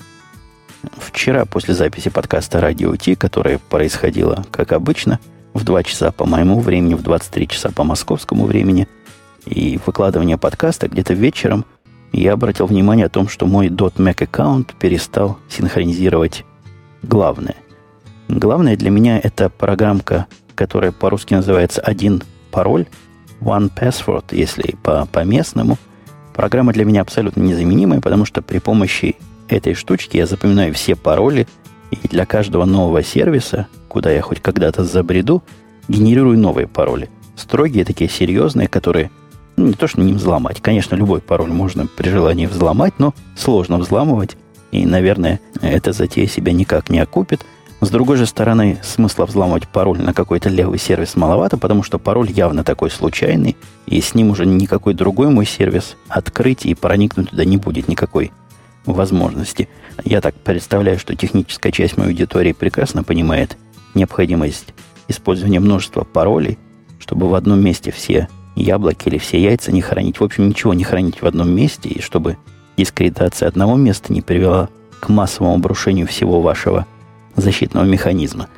Вчера 0.97 1.45
после 1.45 1.75
записи 1.75 2.11
подкаста 2.11 2.61
«Радио 2.61 2.95
Ти», 2.97 3.15
которое 3.15 3.59
происходило, 3.59 4.45
как 4.51 4.73
обычно, 4.73 5.21
в 5.53 5.65
2 5.65 5.83
часа 5.85 6.13
по 6.13 6.27
моему 6.27 6.61
времени, 6.61 6.95
в 6.95 7.03
23 7.03 7.49
часа 7.49 7.71
по 7.71 7.85
московскому 7.85 8.47
времени, 8.47 8.89
и 9.47 9.79
выкладывание 9.85 10.39
подкаста 10.39 10.89
где-то 10.89 11.15
вечером, 11.15 11.65
я 12.13 12.33
обратил 12.33 12.67
внимание 12.67 13.07
о 13.07 13.11
том, 13.11 13.29
что 13.29 13.47
мой 13.47 13.69
.Mac 13.69 14.23
аккаунт 14.23 14.75
перестал 14.75 15.39
синхронизировать 15.49 16.45
главное. 17.03 17.57
Главное 18.29 18.77
для 18.77 18.91
меня 18.91 19.19
это 19.19 19.49
программка, 19.49 20.27
которая 20.55 20.93
по-русски 20.93 21.35
называется 21.35 21.81
«Один 21.81 22.23
пароль», 22.51 22.87
One 23.41 23.71
Password, 23.75 24.27
если 24.31 24.77
по, 24.83 25.07
по 25.07 25.25
местному. 25.25 25.77
Программа 26.35 26.73
для 26.73 26.85
меня 26.85 27.03
абсолютно 27.03 27.43
незаменимая, 27.43 28.01
потому 28.01 28.25
что 28.25 28.43
при 28.43 28.59
помощи 28.59 29.17
этой 29.57 29.75
штучки 29.75 30.17
я 30.17 30.27
запоминаю 30.27 30.75
все 30.75 30.97
пароли, 30.97 31.47
и 31.91 32.09
для 32.09 32.27
каждого 32.27 32.65
нового 32.65 33.03
сервиса, 33.03 33.69
куда 33.89 34.11
я 34.11 34.21
хоть 34.21 34.41
когда-то 34.41 34.85
забреду, 34.85 35.43
генерирую 35.89 36.39
новые 36.39 36.67
пароли. 36.67 37.11
Строгие, 37.37 37.85
такие 37.85 38.11
серьезные, 38.11 38.69
которые 38.69 39.11
ну, 39.57 39.67
не 39.67 39.75
то, 39.75 39.87
что 39.87 40.01
не 40.01 40.13
взломать. 40.13 40.61
Конечно, 40.61 40.97
любой 40.97 41.21
пароль 41.21 41.51
можно 41.51 41.87
при 41.87 42.09
желании 42.09 42.47
взломать, 42.47 42.95
но 42.99 43.15
сложно 43.37 43.79
взламывать. 43.79 44.37
И, 44.73 44.87
наверное, 44.87 45.41
эта 45.63 45.93
затея 45.93 46.27
себя 46.27 46.53
никак 46.53 46.91
не 46.91 46.99
окупит. 46.99 47.45
С 47.81 47.91
другой 47.91 48.17
же 48.17 48.27
стороны, 48.27 48.79
смысла 48.83 49.27
взламывать 49.27 49.69
пароль 49.69 50.01
на 50.01 50.15
какой-то 50.15 50.49
левый 50.49 50.79
сервис 50.79 51.17
маловато, 51.17 51.59
потому 51.59 51.83
что 51.83 51.99
пароль 51.99 52.31
явно 52.31 52.65
такой 52.65 52.91
случайный, 52.91 53.57
и 53.87 54.01
с 54.01 54.15
ним 54.15 54.31
уже 54.31 54.47
никакой 54.47 54.95
другой 54.95 55.29
мой 55.29 55.45
сервис 55.45 55.97
открыть 56.09 56.65
и 56.65 56.75
проникнуть 56.75 57.31
туда 57.31 57.45
не 57.45 57.59
будет 57.59 57.87
никакой 57.87 58.33
возможности. 58.87 59.69
Я 60.05 60.21
так 60.21 60.35
представляю, 60.35 60.99
что 60.99 61.15
техническая 61.15 61.73
часть 61.73 61.97
моей 61.97 62.11
аудитории 62.11 62.53
прекрасно 62.53 63.03
понимает 63.03 63.57
необходимость 63.95 64.75
использования 65.09 65.61
множества 65.61 66.05
паролей, 66.05 66.59
чтобы 66.99 67.29
в 67.29 67.35
одном 67.35 67.61
месте 67.61 67.91
все 67.91 68.29
яблоки 68.57 69.09
или 69.09 69.19
все 69.19 69.41
яйца 69.41 69.73
не 69.73 69.81
хранить. 69.81 70.21
В 70.21 70.25
общем, 70.25 70.49
ничего 70.49 70.75
не 70.75 70.85
хранить 70.85 71.23
в 71.23 71.27
одном 71.27 71.51
месте, 71.51 71.89
и 71.89 72.01
чтобы 72.01 72.39
дискредитация 72.77 73.49
одного 73.49 73.77
места 73.77 74.13
не 74.13 74.23
привела 74.23 74.69
к 75.01 75.09
массовому 75.09 75.55
обрушению 75.55 76.07
всего 76.07 76.41
вашего 76.41 76.87
защитного 77.37 77.85
механизма. 77.85 78.49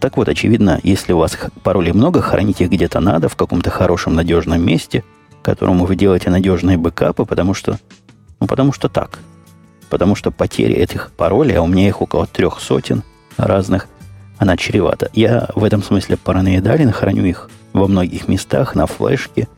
Так 0.00 0.16
вот, 0.16 0.28
очевидно, 0.28 0.78
если 0.82 1.12
у 1.12 1.18
вас 1.18 1.36
паролей 1.62 1.92
много, 1.92 2.20
хранить 2.20 2.60
их 2.60 2.70
где-то 2.70 3.00
надо, 3.00 3.28
в 3.28 3.36
каком-то 3.36 3.70
хорошем 3.70 4.14
надежном 4.14 4.62
месте, 4.64 5.04
которому 5.42 5.86
вы 5.86 5.96
делаете 5.96 6.28
надежные 6.28 6.76
бэкапы, 6.76 7.24
потому 7.24 7.54
что, 7.54 7.78
ну, 8.40 8.46
потому 8.46 8.72
что 8.72 8.88
так. 8.88 9.18
Потому 9.90 10.14
что 10.14 10.30
потеря 10.30 10.74
этих 10.74 11.12
паролей, 11.12 11.56
а 11.56 11.62
у 11.62 11.66
меня 11.66 11.86
их 11.86 12.02
около 12.02 12.26
трех 12.26 12.60
сотен 12.60 13.02
разных, 13.36 13.86
она 14.38 14.56
чревата. 14.56 15.10
Я 15.12 15.48
в 15.54 15.64
этом 15.64 15.82
смысле 15.82 16.16
параноидален, 16.16 16.92
храню 16.92 17.24
их 17.24 17.48
во 17.72 17.86
многих 17.86 18.28
местах, 18.28 18.74
на 18.74 18.86
флешке. 18.86 19.48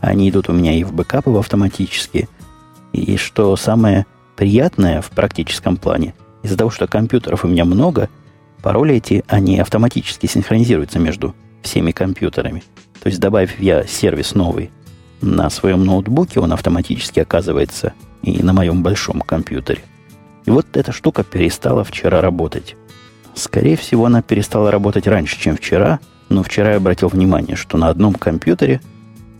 Они 0.00 0.30
идут 0.30 0.48
у 0.48 0.52
меня 0.52 0.72
и 0.72 0.84
в 0.84 0.92
бэкапы 0.92 1.30
в 1.30 1.38
автоматические. 1.38 2.28
И 2.92 3.16
что 3.16 3.56
самое 3.56 4.06
приятное 4.36 5.00
в 5.02 5.10
практическом 5.10 5.76
плане– 5.76 6.14
из-за 6.42 6.56
того, 6.56 6.70
что 6.70 6.86
компьютеров 6.86 7.44
у 7.44 7.48
меня 7.48 7.64
много, 7.64 8.08
пароли 8.62 8.96
эти, 8.96 9.24
они 9.28 9.58
автоматически 9.58 10.26
синхронизируются 10.26 10.98
между 10.98 11.34
всеми 11.62 11.90
компьютерами. 11.90 12.62
То 13.00 13.08
есть, 13.08 13.20
добавив 13.20 13.58
я 13.60 13.84
сервис 13.84 14.34
новый 14.34 14.70
на 15.20 15.50
своем 15.50 15.84
ноутбуке, 15.84 16.40
он 16.40 16.52
автоматически 16.52 17.20
оказывается 17.20 17.92
и 18.22 18.42
на 18.42 18.52
моем 18.52 18.82
большом 18.82 19.20
компьютере. 19.20 19.82
И 20.46 20.50
вот 20.50 20.76
эта 20.76 20.92
штука 20.92 21.24
перестала 21.24 21.84
вчера 21.84 22.20
работать. 22.20 22.76
Скорее 23.34 23.76
всего, 23.76 24.06
она 24.06 24.22
перестала 24.22 24.70
работать 24.70 25.06
раньше, 25.06 25.38
чем 25.38 25.56
вчера, 25.56 26.00
но 26.28 26.42
вчера 26.42 26.72
я 26.72 26.76
обратил 26.76 27.08
внимание, 27.08 27.56
что 27.56 27.78
на 27.78 27.88
одном 27.88 28.14
компьютере 28.14 28.80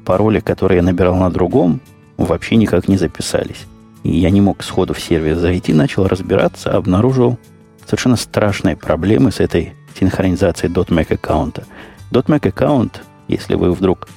пароли, 0.05 0.41
которые 0.41 0.77
я 0.77 0.83
набирал 0.83 1.17
на 1.17 1.31
другом, 1.31 1.81
вообще 2.17 2.57
никак 2.57 2.89
не 2.89 2.97
записались. 2.97 3.67
И 4.05 4.17
я 4.17 4.31
не 4.31 4.41
мог 4.41 4.63
сходу 4.63 4.95
в 4.95 5.01
сервис 5.01 5.39
зайти, 5.39 5.73
начал 5.73 6.07
разбираться, 6.07 6.71
обнаружил 6.71 7.39
совершенно 7.85 8.17
страшные 8.17 8.77
проблемы 8.77 9.33
с 9.33 9.41
этой 9.41 9.75
синхронизацией 9.99 10.73
.Mac 10.73 11.13
аккаунта. 11.13 11.65
.Mac 12.11 12.49
аккаунт, 12.49 13.03
если 13.27 13.55
вы 13.55 13.73
вдруг 13.73 14.09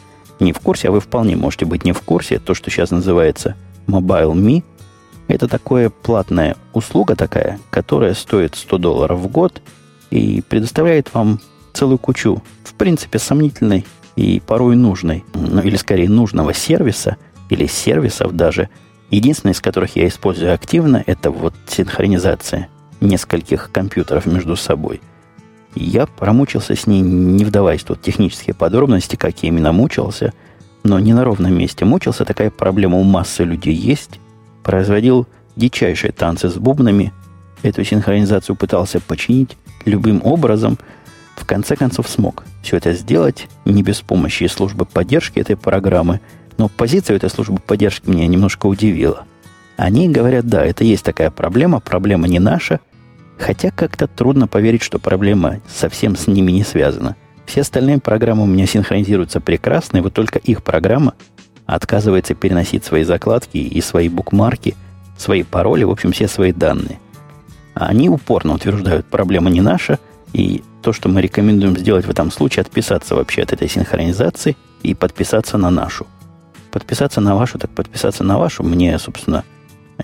не 0.41 0.53
в 0.53 0.59
курсе, 0.59 0.89
а 0.89 0.91
вы 0.91 0.99
вполне 0.99 1.35
можете 1.35 1.65
быть 1.65 1.85
не 1.85 1.93
в 1.93 2.01
курсе, 2.01 2.39
то, 2.39 2.53
что 2.53 2.69
сейчас 2.69 2.91
называется 2.91 3.55
Mobile.me, 3.87 4.63
это 5.27 5.47
такая 5.47 5.89
платная 5.89 6.55
услуга 6.73 7.15
такая, 7.15 7.59
которая 7.69 8.13
стоит 8.13 8.55
100 8.55 8.77
долларов 8.77 9.19
в 9.19 9.27
год 9.27 9.61
и 10.09 10.41
предоставляет 10.41 11.13
вам 11.13 11.39
целую 11.73 11.97
кучу, 11.97 12.43
в 12.63 12.73
принципе, 12.73 13.17
сомнительной 13.17 13.85
и 14.15 14.41
порой 14.45 14.75
нужной, 14.75 15.23
ну 15.33 15.61
или 15.61 15.77
скорее 15.77 16.09
нужного 16.09 16.53
сервиса, 16.53 17.17
или 17.49 17.65
сервисов 17.65 18.35
даже– 18.35 18.69
Единственное, 19.11 19.53
из 19.53 19.59
которых 19.59 19.97
я 19.97 20.07
использую 20.07 20.53
активно, 20.53 21.03
это 21.05 21.31
вот 21.31 21.53
синхронизация 21.67 22.69
нескольких 23.01 23.69
компьютеров 23.71 24.25
между 24.25 24.55
собой. 24.55 25.01
Я 25.75 26.05
промучился 26.05 26.75
с 26.75 26.87
ней, 26.87 27.01
не 27.01 27.45
вдаваясь 27.45 27.83
тут 27.83 27.99
в 27.99 28.01
технические 28.01 28.53
подробности, 28.53 29.15
как 29.15 29.41
я 29.43 29.49
именно 29.49 29.71
мучился, 29.71 30.33
но 30.83 30.99
не 30.99 31.13
на 31.13 31.23
ровном 31.23 31.57
месте 31.57 31.85
мучился. 31.85 32.25
Такая 32.25 32.49
проблема 32.49 32.97
у 32.97 33.03
массы 33.03 33.43
людей 33.43 33.75
есть. 33.75 34.19
Производил 34.63 35.27
дичайшие 35.55 36.11
танцы 36.11 36.49
с 36.49 36.55
бубнами. 36.55 37.13
Эту 37.63 37.83
синхронизацию 37.83 38.55
пытался 38.55 38.99
починить 38.99 39.57
любым 39.85 40.21
образом. 40.23 40.77
В 41.35 41.45
конце 41.45 41.75
концов 41.75 42.09
смог 42.09 42.43
все 42.61 42.77
это 42.77 42.93
сделать 42.93 43.47
не 43.65 43.83
без 43.83 44.01
помощи 44.01 44.45
службы 44.47 44.85
поддержки 44.85 45.39
этой 45.39 45.55
программы– 45.55 46.19
но 46.61 46.69
позиция 46.69 47.15
этой 47.15 47.29
службы 47.31 47.57
поддержки 47.57 48.07
меня 48.07 48.27
немножко 48.27 48.67
удивила. 48.67 49.25
Они 49.77 50.07
говорят, 50.07 50.45
да, 50.45 50.63
это 50.63 50.83
есть 50.83 51.03
такая 51.03 51.31
проблема, 51.31 51.79
проблема 51.79 52.27
не 52.27 52.37
наша, 52.37 52.79
хотя 53.41 53.71
как-то 53.71 54.07
трудно 54.07 54.47
поверить, 54.47 54.81
что 54.81 54.99
проблема 54.99 55.59
совсем 55.67 56.15
с 56.15 56.27
ними 56.27 56.51
не 56.51 56.63
связана. 56.63 57.15
Все 57.45 57.61
остальные 57.61 57.99
программы 57.99 58.43
у 58.43 58.47
меня 58.47 58.65
синхронизируются 58.65 59.41
прекрасно, 59.41 59.97
и 59.97 60.01
вот 60.01 60.13
только 60.13 60.39
их 60.39 60.63
программа 60.63 61.13
отказывается 61.65 62.33
переносить 62.33 62.85
свои 62.85 63.03
закладки 63.03 63.57
и 63.57 63.81
свои 63.81 64.09
букмарки, 64.09 64.75
свои 65.17 65.43
пароли, 65.43 65.83
в 65.83 65.91
общем, 65.91 66.11
все 66.11 66.27
свои 66.27 66.53
данные. 66.53 66.99
А 67.73 67.87
они 67.87 68.09
упорно 68.09 68.53
утверждают, 68.53 69.05
проблема 69.05 69.49
не 69.49 69.61
наша, 69.61 69.99
и 70.33 70.63
то, 70.81 70.93
что 70.93 71.09
мы 71.09 71.21
рекомендуем 71.21 71.77
сделать 71.77 72.05
в 72.05 72.09
этом 72.09 72.31
случае, 72.31 72.61
отписаться 72.61 73.15
вообще 73.15 73.43
от 73.43 73.53
этой 73.53 73.67
синхронизации 73.67 74.55
и 74.83 74.93
подписаться 74.93 75.57
на 75.57 75.69
нашу– 75.69 76.07
подписаться 76.71 77.21
на 77.21 77.35
вашу, 77.35 77.59
так 77.59 77.69
подписаться 77.71 78.23
на 78.23 78.39
вашу. 78.39 78.63
Мне, 78.63 78.97
собственно, 78.97 79.43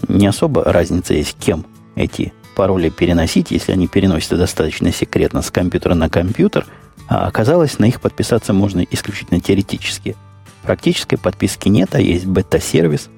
не 0.08 0.28
особо 0.28 0.64
разница 0.66 1.14
есть, 1.14 1.38
кем 1.40 1.66
эти 1.96 2.34
пароли 2.58 2.90
переносить, 2.90 3.52
если 3.52 3.72
они 3.72 3.88
переносятся 3.88 4.36
достаточно 4.36 4.92
секретно 4.92 5.44
с 5.44 5.52
компьютера 5.52 5.94
на 5.94 6.10
компьютер, 6.10 6.66
а 7.08 7.28
оказалось, 7.28 7.78
на 7.78 7.86
их 7.86 8.02
подписаться 8.02 8.52
можно 8.52 8.84
исключительно 8.90 9.40
теоретически. 9.40 10.16
Практической 10.64 11.18
подписки 11.18 11.70
нет, 11.70 11.94
а 11.94 12.02
есть 12.02 12.26
бета-сервис, 12.26 13.10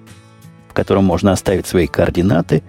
в 0.68 0.74
котором 0.74 1.06
можно 1.06 1.32
оставить 1.32 1.68
свои 1.68 1.88
координаты, 1.88 2.64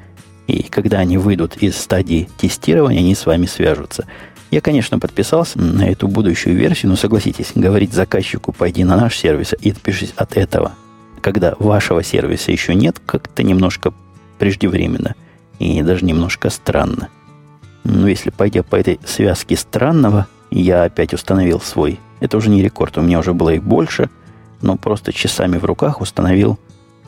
и 0.46 0.62
когда 0.62 0.98
они 0.98 1.18
выйдут 1.18 1.56
из 1.56 1.76
стадии 1.76 2.28
тестирования, 2.38 3.00
они 3.00 3.16
с 3.16 3.26
вами 3.26 3.46
свяжутся. 3.46 4.06
Я, 4.52 4.60
конечно, 4.60 5.00
подписался 5.00 5.58
на 5.58 5.88
эту 5.88 6.06
будущую 6.06 6.54
версию, 6.54 6.90
но 6.90 6.96
согласитесь, 6.96 7.50
говорить 7.52 7.92
заказчику 7.92 8.52
«пойди 8.52 8.84
на 8.84 8.96
наш 8.96 9.16
сервис 9.16 9.56
и 9.60 9.72
отпишись 9.72 10.14
от 10.14 10.36
этого», 10.36 10.74
когда 11.20 11.56
вашего 11.58 12.04
сервиса 12.04 12.52
еще 12.52 12.76
нет, 12.76 13.00
как-то 13.04 13.42
немножко 13.42 13.92
преждевременно 14.38 15.16
и 15.60 15.82
даже 15.82 16.04
немножко 16.04 16.50
странно. 16.50 17.08
Но 17.84 18.08
если 18.08 18.30
пойдя 18.30 18.64
по 18.64 18.74
этой 18.74 18.98
связке 19.04 19.56
странного, 19.56 20.26
я 20.50 20.82
опять 20.82 21.14
установил 21.14 21.60
свой. 21.60 22.00
Это 22.18 22.36
уже 22.36 22.50
не 22.50 22.62
рекорд, 22.62 22.98
у 22.98 23.02
меня 23.02 23.20
уже 23.20 23.32
было 23.32 23.50
их 23.50 23.62
больше, 23.62 24.10
но 24.60 24.76
просто 24.76 25.12
часами 25.12 25.58
в 25.58 25.64
руках 25.64 26.00
установил 26.00 26.58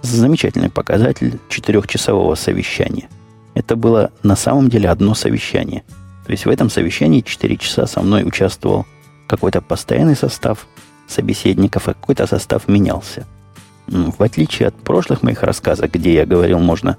замечательный 0.02 0.70
показатель 0.70 1.40
четырехчасового 1.48 2.36
совещания. 2.36 3.08
Это 3.54 3.74
было 3.74 4.12
на 4.22 4.36
самом 4.36 4.68
деле 4.68 4.88
одно 4.88 5.14
совещание– 5.14 5.82
то 6.24 6.30
есть 6.30 6.46
в 6.46 6.50
этом 6.50 6.70
совещании 6.70 7.20
4 7.20 7.56
часа 7.56 7.86
со 7.86 8.00
мной 8.00 8.24
участвовал 8.24 8.86
какой-то 9.26 9.60
постоянный 9.60 10.16
состав 10.16 10.66
собеседников, 11.08 11.88
а 11.88 11.94
какой-то 11.94 12.26
состав 12.26 12.68
менялся. 12.68 13.26
В 13.86 14.22
отличие 14.22 14.68
от 14.68 14.76
прошлых 14.76 15.22
моих 15.22 15.42
рассказов, 15.42 15.90
где 15.90 16.14
я 16.14 16.26
говорил, 16.26 16.58
можно 16.60 16.96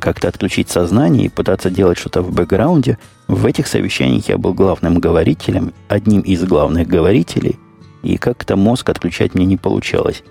как-то 0.00 0.28
отключить 0.28 0.68
сознание 0.68 1.26
и 1.26 1.28
пытаться 1.28 1.70
делать 1.70 1.98
что-то 1.98 2.22
в 2.22 2.32
бэкграунде, 2.32 2.98
в 3.28 3.46
этих 3.46 3.66
совещаниях 3.66 4.28
я 4.28 4.38
был 4.38 4.54
главным 4.54 4.98
говорителем, 4.98 5.72
одним 5.88 6.20
из 6.20 6.44
главных 6.44 6.86
говорителей, 6.86 7.58
и 8.02 8.16
как-то 8.16 8.56
мозг 8.56 8.88
отключать 8.88 9.34
мне 9.34 9.46
не 9.46 9.56
получалось. 9.56 10.22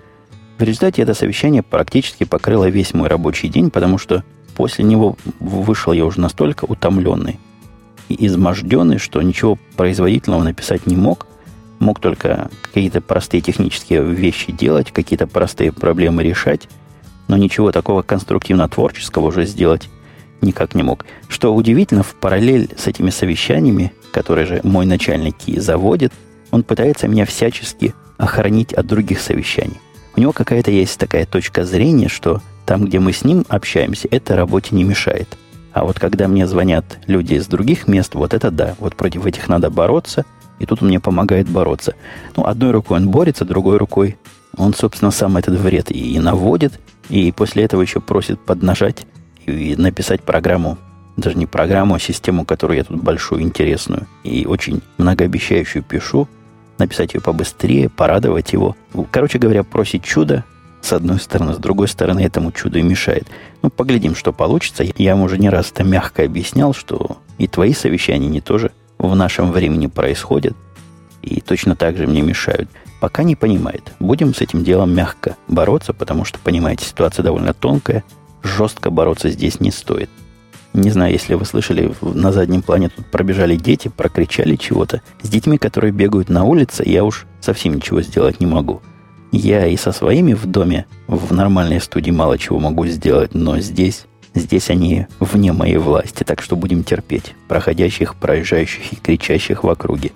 В 0.58 0.62
результате 0.62 1.02
это 1.02 1.14
совещание 1.14 1.62
практически 1.62 2.24
покрыло 2.24 2.68
весь 2.68 2.92
мой 2.92 3.08
рабочий 3.08 3.48
день, 3.48 3.70
потому 3.70 3.98
что 3.98 4.24
после 4.54 4.84
него 4.84 5.16
вышел 5.38 5.92
я 5.92 6.04
уже 6.04 6.20
настолько 6.20 6.66
утомленный, 6.66 7.40
изможденный, 8.08 8.98
что 8.98 9.22
ничего 9.22 9.58
производительного 9.76 10.42
написать 10.42 10.86
не 10.86 10.96
мог. 10.96 11.26
Мог 11.78 11.98
только 11.98 12.50
какие-то 12.60 13.00
простые 13.00 13.40
технические 13.40 14.02
вещи 14.04 14.52
делать, 14.52 14.92
какие-то 14.92 15.26
простые 15.26 15.72
проблемы 15.72 16.22
решать, 16.22 16.68
но 17.30 17.36
ничего 17.36 17.70
такого 17.70 18.02
конструктивно-творческого 18.02 19.26
уже 19.26 19.46
сделать 19.46 19.88
никак 20.42 20.74
не 20.74 20.82
мог. 20.82 21.04
Что 21.28 21.54
удивительно, 21.54 22.02
в 22.02 22.14
параллель 22.16 22.68
с 22.76 22.88
этими 22.88 23.10
совещаниями, 23.10 23.92
которые 24.12 24.46
же 24.46 24.60
мой 24.64 24.84
начальник 24.84 25.36
заводит, 25.56 26.12
он 26.50 26.64
пытается 26.64 27.06
меня 27.06 27.24
всячески 27.24 27.94
охранить 28.18 28.72
от 28.72 28.86
других 28.86 29.20
совещаний. 29.20 29.80
У 30.16 30.20
него 30.20 30.32
какая-то 30.32 30.72
есть 30.72 30.98
такая 30.98 31.24
точка 31.24 31.64
зрения, 31.64 32.08
что 32.08 32.42
там, 32.66 32.84
где 32.84 32.98
мы 32.98 33.12
с 33.12 33.24
ним 33.24 33.44
общаемся, 33.48 34.08
это 34.10 34.34
работе 34.36 34.74
не 34.74 34.84
мешает– 34.84 35.38
а 35.72 35.84
вот 35.84 36.00
когда 36.00 36.26
мне 36.26 36.48
звонят 36.48 36.98
люди 37.06 37.34
из 37.34 37.46
других 37.46 37.86
мест, 37.86 38.14
вот 38.14 38.34
это 38.34 38.50
да, 38.50 38.74
вот 38.80 38.96
против 38.96 39.24
этих 39.26 39.48
надо 39.48 39.70
бороться, 39.70 40.24
и 40.58 40.66
тут 40.66 40.82
он 40.82 40.88
мне 40.88 40.98
помогает 40.98 41.48
бороться. 41.48 41.94
Ну, 42.36 42.44
одной 42.44 42.72
рукой 42.72 42.98
он 42.98 43.08
борется, 43.08 43.44
другой 43.44 43.76
рукой 43.76 44.18
он, 44.56 44.74
собственно, 44.74 45.10
сам 45.10 45.36
этот 45.36 45.58
вред 45.58 45.90
и, 45.92 46.18
наводит, 46.18 46.80
и 47.10 47.30
после 47.32 47.64
этого 47.64 47.82
еще 47.82 48.00
просит 48.00 48.40
поднажать 48.40 49.06
и 49.46 49.76
написать 49.76 50.22
программу 50.22 50.78
даже 51.20 51.36
не 51.36 51.46
программу, 51.46 51.94
а 51.94 52.00
систему, 52.00 52.44
которую 52.44 52.78
я 52.78 52.84
тут 52.84 53.02
большую, 53.02 53.42
интересную 53.42 54.06
и 54.24 54.46
очень 54.46 54.80
многообещающую 54.98 55.82
пишу, 55.82 56.28
написать 56.78 57.14
ее 57.14 57.20
побыстрее, 57.20 57.88
порадовать 57.88 58.52
его. 58.52 58.76
Короче 59.10 59.38
говоря, 59.38 59.62
просить 59.62 60.02
чудо, 60.02 60.44
с 60.80 60.92
одной 60.92 61.20
стороны, 61.20 61.54
с 61.54 61.58
другой 61.58 61.88
стороны, 61.88 62.20
этому 62.20 62.52
чуду 62.52 62.78
и 62.78 62.82
мешает. 62.82 63.26
Ну, 63.62 63.68
поглядим, 63.68 64.14
что 64.14 64.32
получится. 64.32 64.84
Я 64.96 65.14
вам 65.14 65.24
уже 65.24 65.36
не 65.36 65.50
раз 65.50 65.70
это 65.70 65.84
мягко 65.84 66.24
объяснял, 66.24 66.72
что 66.72 67.18
и 67.36 67.46
твои 67.46 67.74
совещания 67.74 68.28
не 68.28 68.40
тоже 68.40 68.72
в 68.98 69.14
нашем 69.14 69.52
времени 69.52 69.88
происходят, 69.88 70.56
и 71.22 71.40
точно 71.40 71.76
так 71.76 71.96
же 71.96 72.06
мне 72.06 72.22
мешают. 72.22 72.70
Пока 73.00 73.22
не 73.22 73.34
понимает. 73.34 73.92
Будем 73.98 74.34
с 74.34 74.42
этим 74.42 74.62
делом 74.62 74.94
мягко 74.94 75.36
бороться, 75.48 75.94
потому 75.94 76.24
что, 76.24 76.38
понимаете, 76.38 76.84
ситуация 76.84 77.22
довольно 77.22 77.54
тонкая. 77.54 78.04
Жестко 78.42 78.90
бороться 78.90 79.30
здесь 79.30 79.58
не 79.58 79.70
стоит. 79.70 80.10
Не 80.72 80.90
знаю, 80.90 81.12
если 81.12 81.34
вы 81.34 81.44
слышали, 81.46 81.92
на 82.00 82.30
заднем 82.30 82.62
плане 82.62 82.90
тут 82.90 83.06
пробежали 83.06 83.56
дети, 83.56 83.88
прокричали 83.88 84.54
чего-то. 84.54 85.02
С 85.22 85.28
детьми, 85.28 85.58
которые 85.58 85.92
бегают 85.92 86.28
на 86.28 86.44
улице, 86.44 86.84
я 86.86 87.02
уж 87.02 87.26
совсем 87.40 87.74
ничего 87.74 88.02
сделать 88.02 88.38
не 88.38 88.46
могу. 88.46 88.80
Я 89.32 89.66
и 89.66 89.76
со 89.76 89.92
своими 89.92 90.34
в 90.34 90.46
доме, 90.46 90.86
в 91.06 91.32
нормальной 91.32 91.80
студии 91.80 92.10
мало 92.10 92.38
чего 92.38 92.58
могу 92.58 92.86
сделать, 92.86 93.34
но 93.34 93.58
здесь, 93.60 94.06
здесь 94.34 94.70
они 94.70 95.06
вне 95.18 95.52
моей 95.52 95.78
власти, 95.78 96.22
так 96.22 96.42
что 96.42 96.54
будем 96.54 96.84
терпеть 96.84 97.34
проходящих, 97.48 98.14
проезжающих 98.14 98.92
и 98.92 98.96
кричащих 98.96 99.64
в 99.64 99.68
округе. 99.68 100.12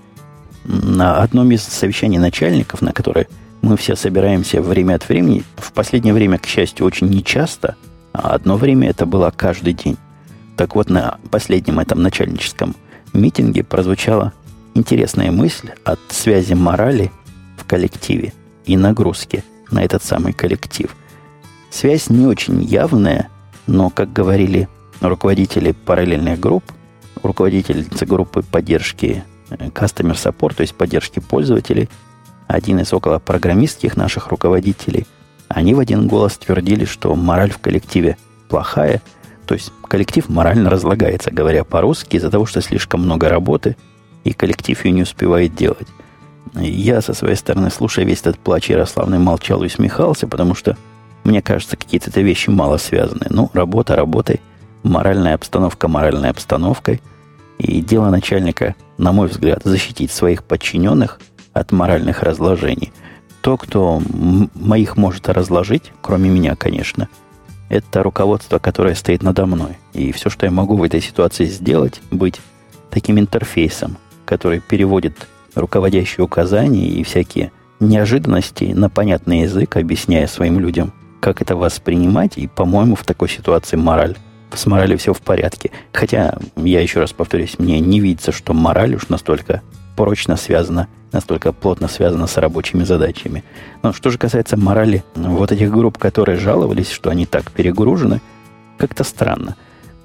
На 0.64 1.23
одном 1.23 1.50
из 1.52 1.62
совещаний 1.62 2.18
начальников, 2.18 2.80
на 2.80 2.92
которое 2.92 3.28
мы 3.61 3.76
все 3.76 3.97
собираемся 3.97 4.62
время 4.62 4.94
от 4.94 5.09
времени, 5.09 5.42
в 5.56 5.73
последнее 5.73 6.14
время, 6.14 6.38
к 6.38 6.47
счастью, 6.47 6.87
очень 6.87 7.09
нечасто, 7.09 7.76
а 8.12 8.35
одно 8.35 8.56
время 8.56 8.90
это 8.90 9.06
было 9.06 9.33
каждый 9.35 9.75
день. 9.75 9.97
Так 10.56 10.75
вот, 10.75 10.88
на 10.88 11.18
последнем 11.30 11.80
этом 11.80 12.02
начальническом 12.02 12.75
митинге 13.12 13.62
прозвучала 13.62 14.33
интересная 14.75 15.30
мысль 15.30 15.71
от 15.85 16.00
связи 16.09 16.54
морали 16.54 17.11
в 17.56 17.64
коллективе 17.64 18.33
и 18.64 18.76
нагрузки 18.76 19.44
на 19.71 19.83
этот 19.83 20.02
самый 20.02 20.33
коллектив. 20.33 20.94
Связь 21.71 22.09
не 22.09 22.26
очень 22.26 22.62
явная, 22.62 23.28
но, 23.66 23.90
как 23.90 24.12
говорили 24.12 24.68
руководители 25.00 25.73
параллельных 25.73 26.38
групп, 26.38 26.64
руководительница 27.23 28.06
группы 28.06 28.42
поддержки 28.42 29.25
Customer 29.50 30.14
Support, 30.14 30.56
то 30.56 30.60
есть 30.62 30.74
поддержки 30.74 31.20
пользователей, 31.20 31.88
один 32.46 32.80
из 32.80 32.92
около 32.92 33.18
программистских 33.18 33.96
наших 33.96 34.28
руководителей, 34.28 35.06
они 35.48 35.74
в 35.74 35.78
один 35.78 36.08
голос 36.08 36.36
твердили, 36.36 36.84
что 36.84 37.14
мораль 37.14 37.50
в 37.50 37.58
коллективе 37.58 38.16
плохая– 38.48 39.02
то 39.46 39.54
есть 39.54 39.72
коллектив 39.88 40.28
морально 40.28 40.70
разлагается, 40.70 41.30
говоря 41.30 41.64
по-русски, 41.64 42.16
из-за 42.16 42.30
того, 42.30 42.46
что 42.46 42.60
слишком 42.60 43.02
много 43.02 43.28
работы, 43.28 43.76
и 44.24 44.32
коллектив 44.32 44.82
ее 44.84 44.92
не 44.92 45.02
успевает 45.02 45.54
делать. 45.54 45.88
Я 46.54 47.02
со 47.02 47.14
своей 47.14 47.36
стороны, 47.36 47.70
слушая 47.70 48.04
весь 48.04 48.20
этот 48.20 48.38
плач 48.38 48.70
Ярославный, 48.70 49.18
молчал 49.18 49.62
и 49.62 49.66
усмехался, 49.66 50.26
потому 50.26 50.54
что, 50.54 50.76
мне 51.24 51.42
кажется, 51.42 51.76
какие-то 51.76 52.20
вещи 52.20 52.48
мало 52.48 52.78
связаны. 52.78 53.26
Ну, 53.28 53.50
работа 53.52 53.96
работой, 53.96 54.40
моральная 54.82 55.34
обстановка 55.34 55.88
моральной 55.88 56.30
обстановкой. 56.30 57.02
И 57.58 57.80
дело 57.80 58.11
начальника, 58.11 58.75
на 58.99 59.12
мой 59.12 59.28
взгляд, 59.28 59.61
защитить 59.64 60.11
своих 60.11 60.44
подчиненных 60.44 61.20
от 61.52 61.73
моральных 61.73 62.23
разложений. 62.23 62.92
То, 63.42 63.56
кто 63.56 64.02
моих 64.54 64.96
может 64.96 65.28
разложить, 65.28 65.92
кроме 66.00 66.30
меня, 66.30 66.56
конечно– 66.56 67.08
это 67.68 68.02
руководство, 68.02 68.58
которое 68.58 68.94
стоит 68.94 69.23
надо 69.23 69.46
мной. 69.46 69.78
И 69.92 70.12
все, 70.12 70.30
что 70.30 70.46
я 70.46 70.52
могу 70.52 70.76
в 70.76 70.82
этой 70.82 71.00
ситуации 71.00 71.46
сделать, 71.46 72.00
быть 72.11 72.40
таким 72.90 73.18
интерфейсом, 73.18 73.96
который 74.25 74.61
переводит 74.61 75.26
руководящие 75.54 76.25
указания 76.25 76.87
и 76.87 77.02
всякие 77.02 77.52
неожиданности 77.80 78.64
на 78.64 78.88
понятный 78.88 79.40
язык, 79.40 79.76
объясняя 79.76 80.26
своим 80.26 80.61
людям, 80.61 80.92
как 81.20 81.42
это 81.42 81.56
воспринимать. 81.56 82.37
И, 82.37 82.46
по-моему, 82.46 82.96
в 82.96 83.04
такой 83.04 83.28
ситуации 83.28 83.76
мораль 83.76 84.16
с 84.52 84.66
моралью 84.66 84.98
все 84.98 85.12
в 85.12 85.20
порядке. 85.20 85.70
Хотя, 85.92 86.38
я 86.56 86.80
еще 86.80 87.00
раз 87.00 87.12
повторюсь, 87.12 87.58
мне 87.58 87.80
не 87.80 88.00
видится, 88.00 88.32
что 88.32 88.52
мораль 88.52 88.94
уж 88.94 89.08
настолько 89.08 89.62
прочно 89.96 90.36
связана 90.36 90.88
настолько 91.14 91.52
плотно 91.52 91.88
связано 91.88 92.26
с 92.26 92.37
рабочими 92.37 92.85
задачами. 92.85 93.44
Но 93.83 93.92
что 93.92 94.11
же 94.11 94.18
касается 94.18 94.59
морали 94.59 95.02
вот 95.14 95.52
этих 95.52 95.70
групп, 95.70 95.96
которые 95.96 96.38
жаловались, 96.38 96.90
что 96.90 97.09
они 97.09 97.24
так 97.24 97.50
перегружены, 97.52 98.20
как-то 98.76 99.04
странно. 99.04 99.57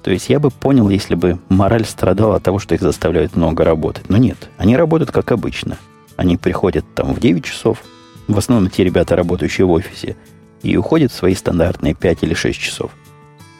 То 0.02 0.10
есть 0.10 0.30
я 0.30 0.38
бы 0.38 0.50
понял, 0.50 0.88
если 0.88 1.14
бы 1.14 1.38
мораль 1.50 1.84
страдала 1.84 2.36
от 2.36 2.42
того, 2.42 2.58
что 2.58 2.74
их 2.74 2.80
заставляют 2.80 3.36
много 3.36 3.64
работать. 3.64 4.08
Но 4.08 4.16
нет, 4.16 4.48
они 4.56 4.76
работают 4.76 5.10
как 5.10 5.32
обычно. 5.32 5.76
Они 6.16 6.36
приходят 6.38 6.84
там 6.94 7.12
в 7.12 7.20
9 7.20 7.44
часов, 7.44 7.82
в 8.26 8.38
основном 8.38 8.70
те 8.70 8.84
ребята, 8.84 9.16
работающие 9.16 9.66
в 9.66 9.70
офисе, 9.72 10.16
и 10.62 10.76
уходят 10.76 11.12
в 11.12 11.16
свои 11.16 11.34
стандартные 11.34 11.94
5 11.94 12.18
или 12.22 12.34
6 12.34 12.58
часов. 12.58 12.92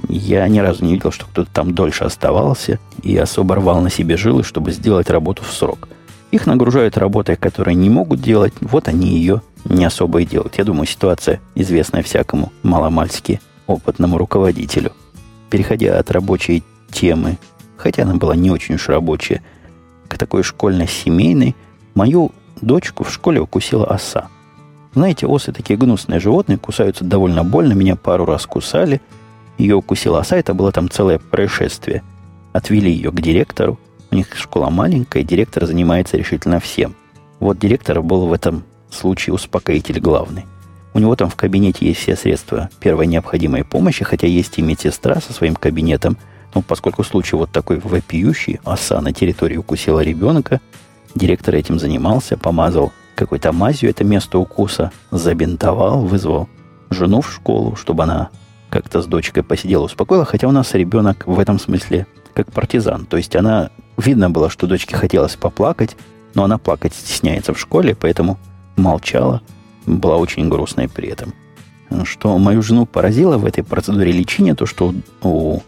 Я 0.09 0.47
ни 0.49 0.59
разу 0.59 0.85
не 0.85 0.95
видел, 0.95 1.13
что 1.13 1.27
кто-то 1.27 1.51
там 1.53 1.75
дольше 1.75 2.05
оставался 2.05 2.79
и 3.03 3.17
особо 3.17 3.57
рвал 3.57 3.81
на 3.81 3.91
себе 3.91 4.17
жилы, 4.17 4.45
чтобы 4.45 4.73
сделать 4.73 5.11
работу 5.11 5.43
в 5.43 5.53
срок– 5.53 5.89
их 6.31 6.47
нагружают 6.47 6.97
работой, 6.97 7.37
которые 7.37 7.75
не 7.75 7.91
могут 7.91 8.21
делать, 8.21 8.53
вот 8.61 8.87
они 8.87 9.09
ее 9.09 9.43
не 9.65 9.85
особо 9.85 10.21
и 10.21 10.27
делают. 10.27 10.59
Я 10.59 10.65
думаю, 10.65 10.87
ситуация 10.87 11.41
известная 11.55 12.03
всякому 12.03 12.53
маломальски 12.63 13.41
опытному 13.67 14.17
руководителю. 14.17 14.93
Переходя 15.51 15.99
от 15.99 16.11
рабочей 16.11 16.63
темы, 16.93 17.39
хотя 17.77 18.05
она 18.05 18.15
была 18.15 18.37
не 18.37 18.51
очень 18.51 18.77
уж 18.77 18.89
рабочая, 18.89 19.43
к 20.07 20.17
такой 20.19 20.45
школьно-семейной, 20.45 21.57
мою 21.95 22.31
дочку 22.61 23.03
в 23.03 23.13
школе 23.13 23.41
укусила 23.41 23.87
оса. 23.87 24.29
Знаете, 24.95 25.27
осы 25.27 25.53
такие 25.53 25.77
гнусные 25.77 26.21
животные, 26.21 26.59
кусаются 26.59 27.05
довольно 27.05 27.43
больно, 27.43 27.73
меня 27.73 27.97
пару 27.97 28.25
раз 28.25 28.47
кусали. 28.47 29.01
Ее 29.61 29.77
укусила 29.77 30.21
оса, 30.21 30.39
это 30.39 30.55
было 30.55 30.73
там 30.73 30.89
целое 30.89 31.19
происшествие. 31.19 32.03
Отвели 32.55 32.91
ее 32.91 33.11
к 33.11 33.21
директору, 33.21 33.79
у 34.11 34.15
них 34.17 34.35
школа 34.35 34.71
маленькая, 34.71 35.23
директор 35.23 35.67
занимается 35.67 36.17
решительно 36.17 36.61
всем. 36.61 36.95
Вот 37.41 37.59
директор 37.59 38.01
был 38.01 38.27
в 38.27 38.33
этом 38.33 38.65
случае 38.91 39.35
успокоитель 39.35 40.01
главный. 40.01 40.47
У 40.95 40.99
него 40.99 41.15
там 41.15 41.29
в 41.29 41.37
кабинете 41.37 41.87
есть 41.87 42.01
все 42.01 42.17
средства 42.17 42.71
первой 42.81 43.07
необходимой 43.07 43.63
помощи, 43.63 44.03
хотя 44.03 44.27
есть 44.27 44.59
и 44.59 44.63
медсестра 44.63 45.21
со 45.21 45.35
своим 45.35 45.55
кабинетом. 45.55 46.17
Но 46.55 46.63
поскольку 46.63 47.05
случай 47.05 47.37
вот 47.37 47.53
такой 47.53 47.81
вопиющий, 47.81 48.61
оса 48.65 48.99
на 49.03 49.13
территории 49.13 49.59
укусила 49.59 50.01
ребенка, 50.01 50.63
директор 51.15 51.55
этим 51.55 51.79
занимался, 51.79 52.39
помазал 52.39 52.93
какой-то 53.15 53.53
мазью 53.53 53.91
это 53.91 54.05
место 54.05 54.39
укуса, 54.39 54.91
забинтовал, 55.11 56.07
вызвал 56.07 56.49
жену 56.89 57.21
в 57.21 57.31
школу, 57.31 57.77
чтобы 57.77 58.05
она 58.05 58.31
как-то 58.71 59.03
с 59.03 59.07
дочкой 59.07 59.43
посидела, 59.43 59.85
успокоила, 59.85 60.25
хотя 60.25 60.49
у 60.49 60.53
нас 60.53 60.75
ребенок 60.75 61.27
в 61.27 61.39
этом 61.39 61.59
смысле 61.59 62.07
как 62.35 62.53
партизан. 62.53 63.07
То 63.07 63.17
есть 63.17 63.35
она 63.37 63.71
Видно 64.01 64.31
было, 64.31 64.49
что 64.49 64.67
дочке 64.67 64.97
хотелось 64.97 65.37
поплакать, 65.37 65.97
но 66.35 66.45
она 66.45 66.57
плакать 66.57 66.95
стесняется 66.95 67.53
в 67.53 67.61
школе, 67.61 67.95
поэтому 67.95 68.39
молчала, 68.77 69.43
была 69.87 70.17
очень 70.17 70.49
грустной 70.49 70.89
при 70.89 71.09
этом. 71.09 71.35
Что 72.05 72.39
мою 72.39 72.63
жену 72.63 72.87
поразило 72.87 73.37
в 73.37 73.45
этой 73.45 73.63
процедуре 73.63 74.13
лечения, 74.13 74.55
то 74.55 74.65
что 74.65 74.95
у, 75.23 75.61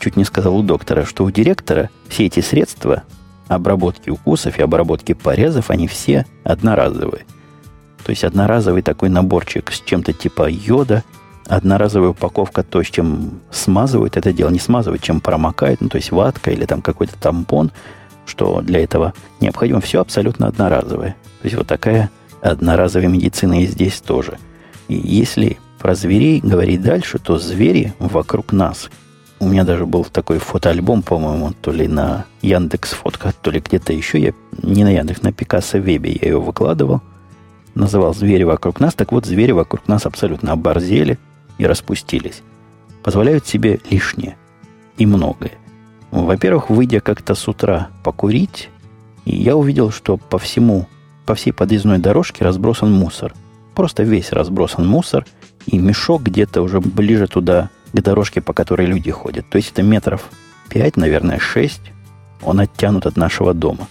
чуть 0.00 0.16
не 0.16 0.24
сказал 0.24 0.56
у 0.56 0.62
доктора, 0.62 1.04
что 1.04 1.24
у 1.24 1.30
директора 1.30 1.90
все 2.08 2.26
эти 2.26 2.40
средства 2.40 3.04
обработки 3.46 4.10
укусов 4.10 4.58
и 4.58 4.62
обработки 4.62 5.12
порезов, 5.12 5.70
они 5.70 5.86
все 5.86 6.26
одноразовые. 6.42 7.24
То 8.04 8.10
есть 8.10 8.24
одноразовый 8.24 8.82
такой 8.82 9.10
наборчик 9.10 9.70
с 9.70 9.80
чем-то 9.80 10.12
типа 10.12 10.48
йода, 10.48 11.04
одноразовая 11.48 12.10
упаковка, 12.10 12.62
то, 12.62 12.82
с 12.82 12.86
чем 12.86 13.40
смазывают 13.50 14.16
это 14.16 14.32
дело, 14.32 14.50
не 14.50 14.58
смазывают, 14.58 15.02
чем 15.02 15.20
промокают, 15.20 15.80
ну, 15.80 15.88
то 15.88 15.96
есть 15.96 16.10
ватка 16.10 16.50
или 16.50 16.64
там 16.64 16.82
какой-то 16.82 17.16
тампон, 17.18 17.70
что 18.26 18.60
для 18.60 18.82
этого 18.82 19.14
необходимо, 19.40 19.80
все 19.80 20.00
абсолютно 20.00 20.48
одноразовое. 20.48 21.16
То 21.40 21.44
есть 21.44 21.56
вот 21.56 21.66
такая 21.66 22.10
одноразовая 22.40 23.08
медицина 23.08 23.62
и 23.62 23.66
здесь 23.66 24.00
тоже. 24.00 24.38
И 24.88 24.94
если 24.94 25.58
про 25.78 25.94
зверей 25.94 26.40
говорить 26.40 26.82
дальше, 26.82 27.18
то 27.18 27.38
звери 27.38 27.94
вокруг 27.98 28.52
нас. 28.52 28.90
У 29.38 29.46
меня 29.46 29.64
даже 29.64 29.84
был 29.84 30.04
такой 30.04 30.38
фотоальбом, 30.38 31.02
по-моему, 31.02 31.52
то 31.60 31.70
ли 31.70 31.86
на 31.86 32.24
Яндекс 32.40 32.92
фотках, 32.92 33.34
то 33.34 33.50
ли 33.50 33.60
где-то 33.60 33.92
еще. 33.92 34.18
Я 34.18 34.32
не 34.62 34.82
на 34.82 34.90
Яндекс, 34.90 35.22
на 35.22 35.32
Пикассо 35.32 35.78
Вебе 35.78 36.18
я 36.20 36.28
его 36.28 36.40
выкладывал. 36.40 37.02
Называл 37.74 38.14
«Звери 38.14 38.44
вокруг 38.44 38.80
нас». 38.80 38.94
Так 38.94 39.12
вот, 39.12 39.26
звери 39.26 39.52
вокруг 39.52 39.86
нас 39.86 40.06
абсолютно 40.06 40.52
оборзели– 40.52 41.18
и 41.58 41.66
распустились, 41.66 42.42
позволяют 43.02 43.46
себе 43.46 43.80
лишнее 43.90 44.36
и 44.98 45.06
многое. 45.06 45.52
Во-первых, 46.10 46.70
выйдя 46.70 47.00
как-то 47.00 47.34
с 47.34 47.48
утра 47.48 47.88
покурить, 48.04 48.70
я 49.24 49.56
увидел, 49.56 49.90
что 49.90 50.16
по 50.16 50.38
всему, 50.38 50.88
по 51.24 51.34
всей 51.34 51.52
подъездной 51.52 51.98
дорожке 51.98 52.44
разбросан 52.44 52.92
мусор. 52.92 53.34
Просто 53.74 54.02
весь 54.04 54.32
разбросан 54.32 54.86
мусор, 54.86 55.26
и 55.66 55.78
мешок 55.78 56.22
где-то 56.22 56.62
уже 56.62 56.80
ближе 56.80 57.26
туда, 57.26 57.70
к 57.92 58.00
дорожке, 58.00 58.40
по 58.40 58.52
которой 58.52 58.86
люди 58.86 59.10
ходят. 59.10 59.48
То 59.50 59.56
есть 59.56 59.72
это 59.72 59.82
метров 59.82 60.28
5, 60.68 60.96
наверное, 60.96 61.38
6, 61.38 61.80
он 62.42 62.60
оттянут 62.60 63.06
от 63.06 63.16
нашего 63.16 63.54
дома. 63.54 63.88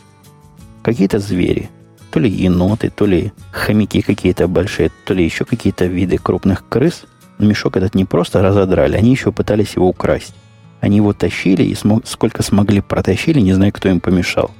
Какие-то 0.81 1.19
звери, 1.19 1.69
то 2.11 2.19
ли 2.19 2.29
еноты, 2.29 2.89
то 2.89 3.05
ли 3.05 3.33
хомяки 3.51 4.01
какие-то 4.01 4.47
большие, 4.47 4.91
то 5.05 5.13
ли 5.13 5.23
еще 5.23 5.45
какие-то 5.45 5.85
виды 5.85 6.17
крупных 6.17 6.67
крыс, 6.67 7.05
мешок 7.39 7.77
этот 7.77 7.95
не 7.95 8.05
просто 8.05 8.41
разодрали, 8.41 8.97
они 8.97 9.11
еще 9.11 9.31
пытались 9.31 9.75
его 9.75 9.87
украсть. 9.87 10.33
Они 10.81 10.97
его 10.97 11.13
тащили 11.13 11.63
и 11.63 11.73
смог, 11.75 12.05
сколько 12.05 12.43
смогли 12.43 12.81
протащили, 12.81 13.39
не 13.39 13.53
знаю, 13.53 13.71
кто 13.73 13.89
им 13.89 13.99
помешал. 13.99 14.51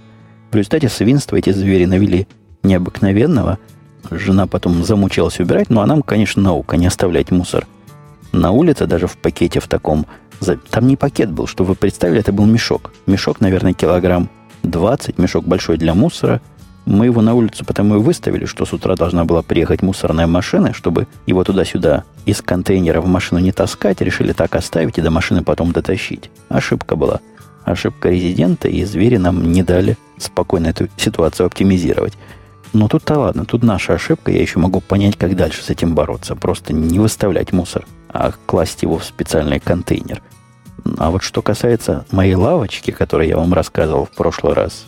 В 0.52 0.56
результате 0.56 0.90
свинства 0.90 1.36
эти 1.36 1.52
звери 1.52 1.86
навели 1.86 2.28
необыкновенного. 2.64 3.60
Жена 4.10 4.48
потом 4.48 4.84
замучилась 4.84 5.40
убирать, 5.40 5.70
но 5.70 5.82
она, 5.82 6.02
конечно, 6.02 6.42
наука, 6.42 6.78
не 6.78 6.88
оставлять 6.88 7.32
мусор. 7.32 7.68
На 8.32 8.52
улице, 8.52 8.86
даже 8.86 9.08
в 9.08 9.18
пакете 9.18 9.60
в 9.60 9.68
таком, 9.68 10.06
там 10.70 10.88
не 10.88 10.96
пакет 10.96 11.32
был, 11.32 11.48
что 11.48 11.64
вы 11.64 11.76
представили, 11.76 12.20
это 12.20 12.32
был 12.32 12.46
мешок. 12.46 12.92
Мешок, 13.08 13.42
наверное, 13.42 13.74
килограмм 13.74 14.30
20, 14.64 15.18
мешок 15.18 15.46
большой 15.46 15.78
для 15.78 15.94
мусора. 15.94 16.42
Мы 16.86 17.06
его 17.06 17.22
на 17.22 17.34
улицу 17.34 17.66
потому 17.66 17.96
и 17.96 18.00
выставили, 18.00 18.46
что 18.46 18.66
с 18.66 18.74
утра 18.74 18.96
должна 18.96 19.26
была 19.26 19.42
приехать 19.42 19.82
мусорная 19.82 20.28
машина, 20.28 20.74
чтобы 20.74 21.08
его 21.26 21.44
туда-сюда 21.44 22.04
из 22.26 22.42
контейнера 22.42 23.02
в 23.02 23.08
машину 23.08 23.40
не 23.40 23.52
таскать, 23.52 24.02
решили 24.02 24.34
так 24.34 24.56
оставить 24.56 24.98
и 24.98 25.02
до 25.02 25.10
машины 25.10 25.44
потом 25.44 25.72
дотащить. 25.72 26.30
Ошибка 26.50 26.96
была. 26.96 27.22
Ошибка 27.64 28.10
резидента, 28.10 28.68
и 28.68 28.86
звери 28.86 29.18
нам 29.18 29.52
не 29.52 29.64
дали 29.64 29.98
спокойно 30.20 30.68
эту 30.68 30.88
ситуацию 30.98 31.48
оптимизировать. 31.48 32.14
Но 32.74 32.88
тут-то 32.88 33.18
ладно, 33.18 33.46
тут 33.46 33.64
наша 33.64 33.94
ошибка, 33.94 34.32
я 34.32 34.42
еще 34.42 34.60
могу 34.60 34.82
понять, 34.82 35.18
как 35.18 35.36
дальше 35.36 35.64
с 35.64 35.70
этим 35.72 35.96
бороться. 35.96 36.36
Просто 36.36 36.74
не 36.74 37.00
выставлять 37.00 37.52
мусор, 37.54 37.88
а 38.10 38.34
класть 38.46 38.84
его 38.84 39.00
в 39.00 39.06
специальный 39.06 39.60
контейнер. 39.60 40.22
А 40.98 41.10
вот 41.10 41.24
что 41.24 41.42
касается 41.42 42.06
моей 42.12 42.36
лавочки, 42.36 42.92
которую 42.92 43.28
я 43.28 43.38
вам 43.38 43.54
рассказывал 43.54 44.06
в 44.06 44.12
прошлый 44.12 44.54
раз, 44.54 44.86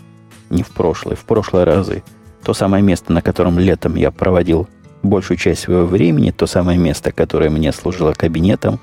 не 0.50 0.64
в 0.64 0.70
прошлый, 0.70 1.16
в 1.16 1.24
прошлые 1.26 1.66
разы, 1.66 2.04
то 2.44 2.54
самое 2.54 2.84
место, 2.84 3.12
на 3.12 3.22
котором 3.22 3.60
летом 3.60 3.96
я 3.96 4.12
проводил 4.12 4.68
большую 5.04 5.38
часть 5.38 5.62
своего 5.62 5.86
времени, 5.86 6.32
то 6.32 6.48
самое 6.48 6.78
место, 6.78 7.12
которое 7.12 7.50
мне 7.50 7.72
служило 7.72 8.14
кабинетом, 8.14 8.80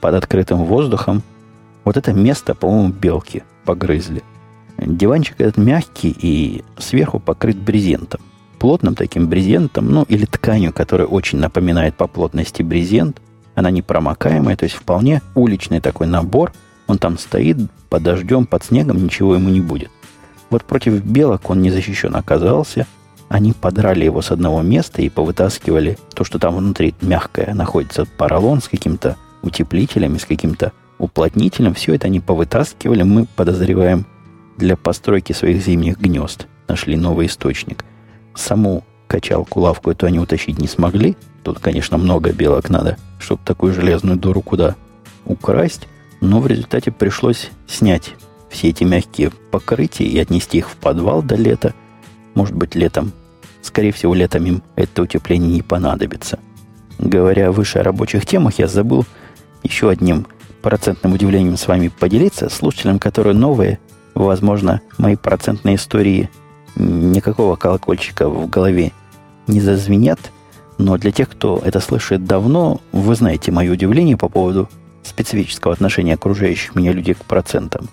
под 0.00 0.14
открытым 0.14 0.64
воздухом, 0.64 1.22
вот 1.84 1.96
это 1.96 2.12
место, 2.12 2.54
по-моему, 2.54 2.92
белки 2.92 3.44
погрызли– 3.64 4.22
Диванчик 4.78 5.34
этот 5.40 5.56
мягкий 5.56 6.16
и 6.16 6.64
сверху 6.78 7.18
покрыт 7.18 7.56
брезентом. 7.56 8.20
Плотным 8.60 8.94
таким 8.94 9.26
брезентом, 9.26 9.90
ну 9.90 10.04
или 10.04 10.24
тканью, 10.24 10.72
которая 10.72 11.06
очень 11.06 11.38
напоминает 11.38 11.96
по 11.96 12.06
плотности 12.06 12.62
брезент. 12.62 13.20
Она 13.56 13.70
непромокаемая, 13.72 14.56
то 14.56 14.64
есть 14.64 14.76
вполне 14.76 15.20
уличный 15.34 15.80
такой 15.80 16.06
набор. 16.06 16.52
Он 16.86 16.98
там 16.98 17.18
стоит 17.18 17.56
под 17.88 18.04
дождем, 18.04 18.46
под 18.46 18.64
снегом, 18.64 19.02
ничего 19.02 19.34
ему 19.34 19.48
не 19.48 19.60
будет. 19.60 19.90
Вот 20.50 20.64
против 20.64 21.04
белок 21.04 21.50
он 21.50 21.62
не 21.62 21.70
защищен 21.70 22.14
оказался. 22.16 22.86
Они 23.28 23.52
подрали 23.52 24.04
его 24.04 24.22
с 24.22 24.30
одного 24.30 24.62
места 24.62 25.02
и 25.02 25.10
повытаскивали 25.10 25.98
то, 26.14 26.24
что 26.24 26.38
там 26.38 26.56
внутри 26.56 26.94
мягкое 27.02 27.52
находится, 27.52 28.06
поролон 28.06 28.62
с 28.62 28.68
каким-то 28.68 29.16
утеплителем, 29.42 30.18
с 30.18 30.24
каким-то 30.24 30.72
уплотнителем. 30.98 31.74
Все 31.74 31.94
это 31.94 32.06
они 32.06 32.20
повытаскивали. 32.20 33.02
Мы 33.02 33.26
подозреваем 33.36 34.06
для 34.56 34.76
постройки 34.76 35.32
своих 35.32 35.62
зимних 35.62 35.98
гнезд. 36.00 36.46
Нашли 36.68 36.96
новый 36.96 37.26
источник. 37.26 37.84
Саму 38.34 38.84
качалку, 39.06 39.60
лавку 39.60 39.90
эту 39.90 40.06
они 40.06 40.18
утащить 40.18 40.58
не 40.58 40.66
смогли. 40.66 41.16
Тут, 41.42 41.58
конечно, 41.60 41.98
много 41.98 42.32
белок 42.32 42.70
надо, 42.70 42.96
чтобы 43.18 43.42
такую 43.44 43.74
железную 43.74 44.16
дуру 44.16 44.40
куда 44.40 44.74
украсть. 45.24 45.86
Но 46.20 46.40
в 46.40 46.46
результате 46.46 46.90
пришлось 46.90 47.50
снять 47.66 48.14
все 48.50 48.68
эти 48.68 48.84
мягкие 48.84 49.30
покрытия 49.50 50.04
и 50.04 50.18
отнести 50.18 50.58
их 50.58 50.70
в 50.70 50.76
подвал 50.76 51.22
до 51.22 51.36
лета. 51.36 51.74
Может 52.34 52.54
быть, 52.54 52.74
летом. 52.74 53.12
Скорее 53.62 53.92
всего, 53.92 54.14
летом 54.14 54.44
им 54.46 54.62
это 54.76 55.02
утепление 55.02 55.50
не 55.50 55.62
понадобится. 55.62 56.38
Говоря 56.98 57.52
выше 57.52 57.78
о 57.78 57.82
рабочих 57.84 58.26
темах, 58.26 58.58
я 58.58 58.66
забыл 58.66 59.04
еще 59.62 59.90
одним 59.90 60.26
процентным 60.62 61.12
удивлением 61.12 61.56
с 61.56 61.66
вами 61.66 61.88
поделиться, 61.88 62.48
слушателям, 62.48 62.98
которые 62.98 63.34
новые 63.34 63.78
Возможно, 64.18 64.80
мои 64.98 65.14
процентные 65.14 65.76
истории 65.76 66.28
никакого 66.74 67.54
колокольчика 67.54 68.28
в 68.28 68.50
голове 68.50 68.90
не 69.46 69.60
зазвенят, 69.60 70.18
но 70.76 70.96
для 70.98 71.12
тех, 71.12 71.28
кто 71.28 71.62
это 71.64 71.78
слышит 71.78 72.24
давно, 72.24 72.80
вы 72.90 73.14
знаете 73.14 73.52
мое 73.52 73.70
удивление 73.70 74.16
по 74.16 74.28
поводу 74.28 74.68
специфического 75.04 75.72
отношения 75.72 76.14
окружающих 76.14 76.74
меня 76.74 76.90
людей 76.90 77.14
к 77.14 77.24
процентам. 77.26 77.88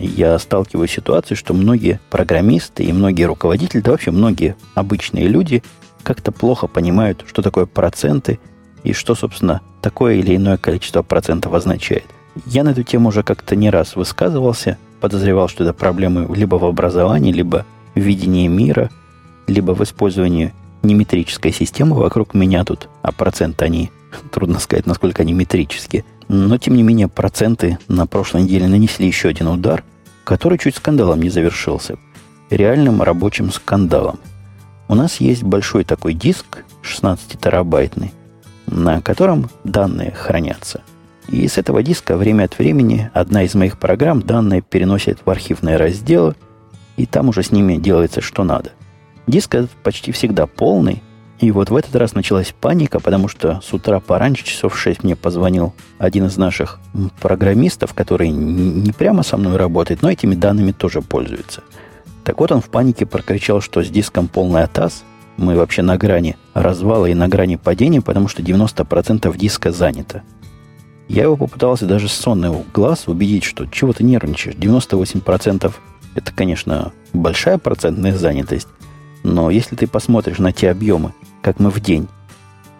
Я 0.00 0.38
сталкиваюсь 0.38 0.90
с 0.90 0.94
ситуацией, 0.94 1.36
что 1.36 1.54
многие 1.54 2.00
программисты 2.10 2.84
и 2.84 2.92
многие 2.92 3.24
руководители, 3.24 3.80
да 3.80 3.92
вообще 3.92 4.10
многие 4.10 4.56
обычные 4.74 5.28
люди 5.28 5.62
как-то 6.02 6.32
плохо 6.32 6.66
понимают, 6.66 7.24
что 7.28 7.42
такое 7.42 7.66
проценты 7.66 8.38
и 8.82 8.92
что, 8.92 9.14
собственно, 9.14 9.60
такое 9.82 10.14
или 10.14 10.36
иное 10.36 10.56
количество 10.56 11.02
процентов 11.02 11.52
означает. 11.52 12.06
Я 12.46 12.64
на 12.64 12.70
эту 12.70 12.82
тему 12.82 13.08
уже 13.08 13.22
как-то 13.22 13.56
не 13.56 13.70
раз 13.70 13.96
высказывался– 13.96 14.78
подозревал, 15.00 15.48
что 15.48 15.64
это 15.64 15.72
проблемы 15.72 16.28
либо 16.34 16.56
в 16.56 16.64
образовании, 16.64 17.32
либо 17.32 17.66
в 17.94 17.98
видении 17.98 18.46
мира, 18.46 18.90
либо 19.46 19.72
в 19.72 19.82
использовании 19.82 20.52
неметрической 20.82 21.52
системы 21.52 21.96
вокруг 21.96 22.34
меня 22.34 22.64
тут, 22.64 22.88
а 23.02 23.12
проценты 23.12 23.64
они, 23.64 23.90
трудно 24.30 24.60
сказать, 24.60 24.86
насколько 24.86 25.22
они 25.22 25.32
метрические. 25.32 26.04
Но, 26.28 26.58
тем 26.58 26.76
не 26.76 26.84
менее, 26.84 27.08
проценты 27.08 27.78
на 27.88 28.06
прошлой 28.06 28.42
неделе 28.42 28.68
нанесли 28.68 29.06
еще 29.06 29.28
один 29.28 29.48
удар, 29.48 29.82
который 30.30 30.58
чуть 30.58 30.76
скандалом 30.76 31.20
не 31.20 31.28
завершился. 31.28 31.98
Реальным 32.50 33.02
рабочим 33.02 33.50
скандалом. 33.50 34.20
У 34.86 34.94
нас 34.94 35.16
есть 35.16 35.42
большой 35.42 35.82
такой 35.82 36.14
диск, 36.14 36.62
16-терабайтный, 36.84 38.12
на 38.68 39.02
котором 39.02 39.50
данные 39.64 40.12
хранятся. 40.12 40.82
И 41.26 41.48
с 41.48 41.58
этого 41.58 41.82
диска 41.82 42.16
время 42.16 42.44
от 42.44 42.56
времени 42.60 43.10
одна 43.12 43.42
из 43.42 43.56
моих 43.56 43.76
программ 43.80 44.22
данные 44.22 44.62
переносит 44.62 45.18
в 45.24 45.28
архивные 45.28 45.76
разделы, 45.76 46.36
и 46.96 47.06
там 47.06 47.28
уже 47.28 47.42
с 47.42 47.50
ними 47.50 47.74
делается 47.74 48.20
что 48.20 48.44
надо. 48.44 48.70
Диск 49.26 49.56
этот 49.56 49.72
почти 49.82 50.12
всегда 50.12 50.46
полный, 50.46 51.02
и 51.40 51.50
вот 51.52 51.70
в 51.70 51.76
этот 51.76 51.96
раз 51.96 52.14
началась 52.14 52.54
паника, 52.58 53.00
потому 53.00 53.26
что 53.26 53.60
с 53.62 53.72
утра 53.72 53.98
пораньше, 53.98 54.44
часов 54.44 54.74
в 54.74 54.78
6, 54.78 55.04
мне 55.04 55.16
позвонил 55.16 55.72
один 55.98 56.26
из 56.26 56.36
наших 56.36 56.78
программистов, 57.20 57.94
который 57.94 58.28
не 58.28 58.92
прямо 58.92 59.22
со 59.22 59.38
мной 59.38 59.56
работает, 59.56 60.02
но 60.02 60.10
этими 60.10 60.34
данными 60.34 60.72
тоже 60.72 61.00
пользуется. 61.00 61.62
Так 62.24 62.40
вот 62.40 62.52
он 62.52 62.60
в 62.60 62.68
панике 62.68 63.06
прокричал, 63.06 63.62
что 63.62 63.82
с 63.82 63.88
диском 63.88 64.28
полный 64.28 64.64
атас, 64.64 65.02
мы 65.38 65.56
вообще 65.56 65.80
на 65.80 65.96
грани 65.96 66.36
развала 66.52 67.06
и 67.06 67.14
на 67.14 67.26
грани 67.26 67.56
падения, 67.56 68.02
потому 68.02 68.28
что 68.28 68.42
90% 68.42 69.34
диска 69.38 69.72
занято. 69.72 70.22
Я 71.08 71.22
его 71.22 71.36
попытался 71.36 71.86
даже 71.86 72.08
с 72.08 72.12
сонного 72.12 72.62
глаз 72.74 73.08
убедить, 73.08 73.44
что 73.44 73.64
чего 73.66 73.94
ты 73.94 74.04
нервничаешь. 74.04 74.56
98% 74.56 75.72
это, 76.14 76.32
конечно, 76.32 76.92
большая 77.14 77.56
процентная 77.56 78.14
занятость, 78.14 78.68
но 79.22 79.50
если 79.50 79.76
ты 79.76 79.86
посмотришь 79.86 80.38
на 80.38 80.52
те 80.52 80.70
объемы, 80.70 81.14
как 81.42 81.60
мы 81.60 81.70
в 81.70 81.80
день 81.80 82.08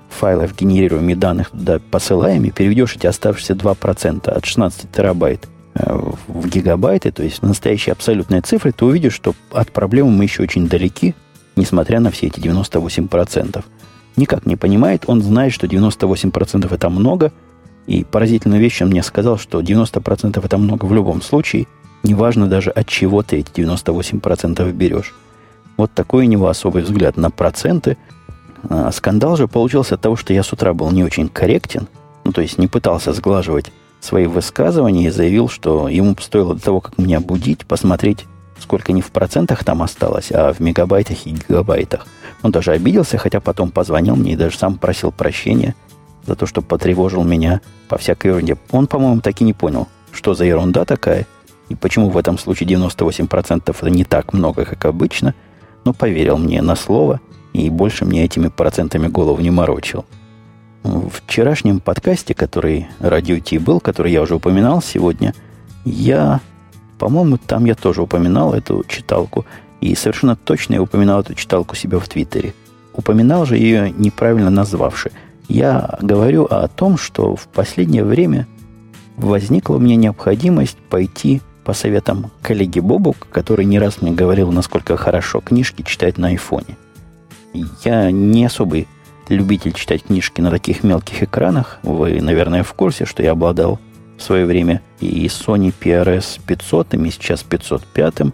файлов 0.09 0.57
генерируем 0.57 1.09
и 1.09 1.14
данных 1.14 1.51
туда 1.51 1.81
посылаем, 1.90 2.44
и 2.44 2.51
переведешь 2.51 2.96
эти 2.96 3.07
оставшиеся 3.07 3.55
2% 3.55 4.29
от 4.29 4.44
16 4.44 4.90
терабайт 4.90 5.49
э, 5.75 6.11
в 6.27 6.49
гигабайты, 6.49 7.12
то 7.12 7.23
есть 7.23 7.42
в 7.42 7.46
настоящие 7.46 7.92
абсолютные 7.92 8.42
цифры, 8.42 8.73
ты 8.73 8.85
увидишь, 8.85 9.14
что 9.14 9.35
от 9.53 9.70
проблемы 9.73 10.11
мы 10.11 10.25
еще 10.25 10.42
очень 10.42 10.68
далеки, 10.68 11.14
несмотря 11.57 12.01
на 12.01 12.11
все 12.11 12.27
эти 12.27 12.40
98%. 12.40 13.64
Никак 14.16 14.46
не 14.46 14.57
понимает, 14.57 15.05
он 15.07 15.23
знает, 15.23 15.53
что 15.53 15.66
98% 15.66 16.75
это 16.75 16.90
много– 16.90 17.33
и 17.90 18.05
поразительную 18.05 18.61
вещь 18.61 18.83
он 18.83 18.90
мне 18.90 19.03
сказал, 19.03 19.37
что 19.37 19.61
90% 19.61 20.44
это 20.44 20.59
много 20.59 20.85
в 20.85 20.94
любом 20.94 21.23
случае. 21.23 21.66
Неважно 22.05 22.46
даже 22.46 22.70
от 22.70 22.87
чего 22.87 23.25
ты 23.25 23.38
эти 23.38 23.51
98% 23.51 24.70
берешь. 24.73 25.12
Вот 25.77 25.92
такой 25.92 26.27
у 26.27 26.29
него 26.29 26.46
особый 26.46 26.85
взгляд 26.85 27.16
на 27.16 27.31
проценты. 27.31 27.96
А 28.68 28.90
скандал 28.92 29.37
же 29.37 29.49
получился 29.49 29.94
от 29.94 30.01
того, 30.01 30.16
что 30.16 30.33
я 30.33 30.42
с 30.42 30.53
утра 30.53 30.73
был 30.75 30.90
не 30.90 31.05
очень 31.05 31.29
корректен. 31.29 31.88
Ну, 32.25 32.33
то 32.33 32.40
есть 32.40 32.59
не 32.59 32.68
пытался 32.68 33.12
сглаживать 33.12 33.73
свои 34.01 34.27
высказывания 34.27 35.07
и 35.07 35.11
заявил, 35.11 35.49
что 35.49 35.88
ему 35.88 36.16
стоило 36.20 36.55
до 36.55 36.62
того, 36.62 36.81
как 36.81 36.99
меня 36.99 37.20
будить, 37.20 37.66
посмотреть, 37.66 38.27
сколько 38.59 38.92
не 38.92 39.03
в 39.03 39.11
процентах 39.11 39.64
там 39.64 39.83
осталось, 39.83 40.31
а 40.33 40.53
в 40.53 40.61
мегабайтах 40.61 41.27
и 41.27 41.31
гигабайтах. 41.31 42.07
Он 42.42 42.51
даже 42.51 42.73
обиделся, 42.73 43.18
хотя 43.18 43.40
потом 43.40 43.70
позвонил 43.70 44.16
мне 44.16 44.33
и 44.33 44.37
даже 44.37 44.57
сам 44.57 44.79
просил 44.79 45.12
прощения– 45.12 45.75
за 46.27 46.37
то, 46.37 46.46
что 46.46 46.62
потревожил 46.62 47.25
меня 47.25 47.61
по 47.88 47.99
всякой 47.99 48.29
ерунде. 48.29 48.57
Он, 48.70 48.87
по-моему, 48.87 49.20
так 49.20 49.40
и 49.40 49.44
не 49.44 49.53
понял, 49.53 49.88
что 50.12 50.35
за 50.35 50.44
ерунда 50.44 50.85
такая, 50.85 51.27
и 51.68 51.75
почему 51.75 52.11
в 52.11 52.16
этом 52.16 52.38
случае 52.38 52.68
98% 52.68 53.75
это 53.77 53.90
не 53.90 54.05
так 54.05 54.33
много, 54.33 54.64
как 54.64 54.85
обычно, 54.85 55.35
но 55.85 55.92
поверил 55.92 56.37
мне 56.38 56.62
на 56.62 56.77
слово 56.77 57.20
и 57.52 57.70
больше 57.70 58.04
мне 58.04 58.24
этими 58.24 58.48
процентами 58.48 59.08
голову 59.08 59.40
не 59.40 59.50
морочил. 59.50 60.04
В 60.82 61.10
вчерашнем 61.10 61.80
подкасте, 61.80 62.34
который 62.34 62.88
Радио 63.00 63.38
Ти 63.38 63.58
был, 63.58 63.80
который 63.80 64.12
я 64.12 64.22
уже 64.22 64.34
упоминал 64.34 64.80
сегодня, 64.80 65.34
Я, 65.84 66.40
по-моему, 66.98 67.38
там 67.38 67.64
я 67.64 67.74
тоже 67.74 68.02
упоминал 68.02 68.54
эту 68.54 68.84
читалку. 68.86 69.44
И 69.80 69.94
совершенно 69.94 70.36
точно 70.36 70.74
я 70.74 70.82
упоминал 70.82 71.20
эту 71.20 71.34
читалку 71.34 71.74
себя 71.74 71.98
в 71.98 72.08
Твиттере. 72.08 72.54
Упоминал 72.94 73.46
же 73.46 73.56
ее 73.56 73.90
неправильно 73.90 74.50
назвавши. 74.50 75.10
Я 75.48 75.98
говорю 76.00 76.44
о 76.44 76.68
том, 76.68 76.96
что 76.98 77.34
в 77.34 77.48
последнее 77.48 78.04
время 78.04 78.46
возникла 79.16 79.76
у 79.76 79.78
меня 79.78 79.96
необходимость 79.96 80.76
пойти 80.76 81.40
по 81.64 81.72
советам 81.72 82.30
коллеги 82.42 82.80
Бобук, 82.80 83.28
который 83.30 83.64
не 83.64 83.78
раз 83.78 84.00
мне 84.00 84.12
говорил, 84.12 84.50
насколько 84.50 84.96
хорошо 84.96 85.40
книжки 85.40 85.82
читать 85.82 86.18
на 86.18 86.28
айфоне. 86.28 86.76
Я 87.52 88.10
не 88.10 88.44
особый 88.44 88.86
любитель 89.28 89.72
читать 89.72 90.04
книжки 90.04 90.40
на 90.40 90.50
таких 90.50 90.82
мелких 90.82 91.22
экранах. 91.22 91.78
Вы, 91.82 92.20
наверное, 92.20 92.62
в 92.62 92.72
курсе, 92.74 93.04
что 93.06 93.22
я 93.22 93.32
обладал 93.32 93.80
в 94.18 94.22
свое 94.22 94.44
время 94.44 94.82
и 95.00 95.26
Sony 95.26 95.72
PRS 95.78 96.40
500, 96.46 96.94
и 96.94 97.10
сейчас 97.10 97.42
505. 97.42 98.32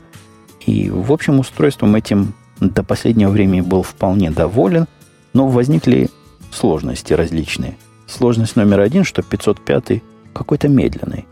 И, 0.66 0.90
в 0.90 1.12
общем, 1.12 1.38
устройством 1.38 1.94
этим 1.94 2.34
до 2.60 2.82
последнего 2.82 3.30
времени 3.30 3.60
был 3.60 3.82
вполне 3.82 4.30
доволен, 4.30 4.86
но 5.32 5.48
возникли 5.48 6.10
сложности 6.50 7.12
различные. 7.12 7.76
Сложность 8.06 8.56
номер 8.56 8.80
один, 8.80 9.04
что 9.04 9.22
505 9.22 10.02
какой-то 10.32 10.68
медленный. 10.68 11.26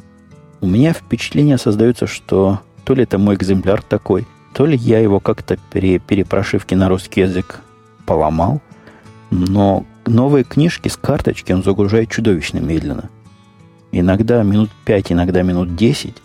У 0.60 0.66
меня 0.66 0.92
впечатление 0.92 1.58
создается, 1.58 2.06
что 2.06 2.60
то 2.84 2.94
ли 2.94 3.02
это 3.02 3.18
мой 3.18 3.34
экземпляр 3.34 3.82
такой, 3.82 4.26
то 4.54 4.66
ли 4.66 4.76
я 4.76 4.98
его 5.00 5.20
как-то 5.20 5.58
при 5.70 5.98
перепрошивке 5.98 6.76
на 6.76 6.88
русский 6.88 7.22
язык 7.22 7.60
поломал, 8.06 8.60
но 9.30 9.84
новые 10.06 10.44
книжки 10.44 10.88
с 10.88 10.96
карточки 10.96 11.52
он 11.52 11.62
загружает 11.62 12.10
чудовищно 12.10 12.58
медленно. 12.58 13.10
Иногда 13.92 14.42
минут 14.42 14.70
5, 14.84 15.12
иногда 15.12 15.42
минут 15.42 15.76
10. 15.76 16.16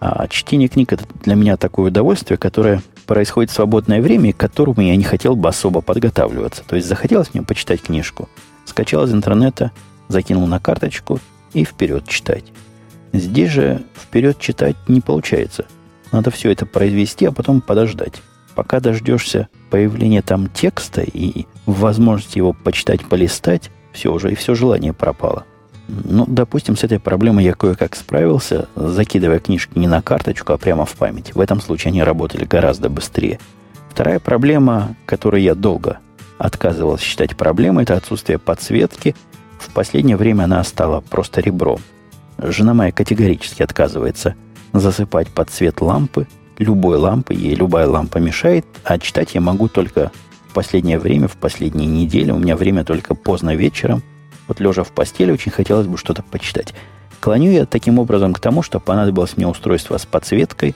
А 0.00 0.26
чтение 0.26 0.68
книг 0.68 0.92
это 0.92 1.04
для 1.22 1.36
меня 1.36 1.56
такое 1.56 1.90
удовольствие, 1.90 2.36
которое 2.36 2.82
происходит 3.06 3.52
в 3.52 3.54
свободное 3.54 4.02
время, 4.02 4.30
и 4.30 4.32
к 4.32 4.36
которому 4.36 4.80
я 4.80 4.96
не 4.96 5.04
хотел 5.04 5.36
бы 5.36 5.48
особо 5.48 5.80
подготавливаться. 5.80 6.64
То 6.66 6.74
есть 6.74 6.88
захотелось 6.88 7.32
мне 7.32 7.44
почитать 7.44 7.82
книжку. 7.82 8.28
Скачал 8.64 9.04
из 9.04 9.12
интернета, 9.12 9.70
закинул 10.08 10.46
на 10.46 10.58
карточку 10.58 11.20
и 11.52 11.64
вперед 11.64 12.08
читать. 12.08 12.44
Здесь 13.12 13.50
же 13.50 13.82
вперед 13.94 14.38
читать 14.40 14.76
не 14.88 15.00
получается. 15.00 15.66
Надо 16.10 16.30
все 16.30 16.50
это 16.50 16.66
произвести, 16.66 17.26
а 17.26 17.32
потом 17.32 17.60
подождать. 17.60 18.22
Пока 18.54 18.80
дождешься 18.80 19.48
появления 19.70 20.22
там 20.22 20.48
текста 20.48 21.02
и 21.02 21.46
возможности 21.66 22.38
его 22.38 22.52
почитать, 22.52 23.04
полистать, 23.04 23.70
все 23.92 24.12
уже, 24.12 24.32
и 24.32 24.34
все 24.34 24.54
желание 24.54 24.92
пропало. 24.92 25.44
Ну, 25.88 26.24
допустим, 26.26 26.76
с 26.76 26.84
этой 26.84 26.98
проблемой 26.98 27.44
я 27.44 27.54
кое-как 27.54 27.96
справился, 27.96 28.68
закидывая 28.76 29.40
книжки 29.40 29.78
не 29.78 29.86
на 29.86 30.00
карточку, 30.00 30.52
а 30.52 30.58
прямо 30.58 30.86
в 30.86 30.92
память. 30.92 31.34
В 31.34 31.40
этом 31.40 31.60
случае 31.60 31.90
они 31.90 32.02
работали 32.02 32.44
гораздо 32.44 32.88
быстрее. 32.88 33.38
Вторая 33.90 34.20
проблема, 34.20 34.96
которую 35.06 35.42
я 35.42 35.54
долго 35.54 35.98
отказывался 36.38 37.04
считать 37.04 37.36
проблемой, 37.36 37.84
это 37.84 37.96
отсутствие 37.96 38.38
подсветки. 38.38 39.14
В 39.58 39.70
последнее 39.72 40.16
время 40.16 40.44
она 40.44 40.64
стала 40.64 41.00
просто 41.00 41.40
ребром. 41.40 41.80
Жена 42.38 42.74
моя 42.74 42.90
категорически 42.90 43.62
отказывается 43.62 44.34
засыпать 44.72 45.28
под 45.28 45.50
цвет 45.50 45.80
лампы, 45.80 46.26
любой 46.62 46.96
лампы, 46.96 47.34
ей 47.34 47.54
любая 47.54 47.86
лампа 47.86 48.18
мешает, 48.18 48.64
а 48.84 48.98
читать 48.98 49.34
я 49.34 49.40
могу 49.40 49.68
только 49.68 50.10
в 50.48 50.54
последнее 50.54 50.98
время, 50.98 51.28
в 51.28 51.36
последние 51.36 51.86
недели. 51.86 52.30
У 52.30 52.38
меня 52.38 52.56
время 52.56 52.84
только 52.84 53.14
поздно 53.14 53.54
вечером. 53.54 54.02
Вот 54.48 54.60
лежа 54.60 54.84
в 54.84 54.92
постели, 54.92 55.32
очень 55.32 55.52
хотелось 55.52 55.86
бы 55.86 55.96
что-то 55.96 56.22
почитать. 56.22 56.74
Клоню 57.20 57.52
я 57.52 57.66
таким 57.66 57.98
образом 57.98 58.34
к 58.34 58.40
тому, 58.40 58.62
что 58.62 58.80
понадобилось 58.80 59.36
мне 59.36 59.46
устройство 59.46 59.96
с 59.96 60.04
подсветкой. 60.04 60.74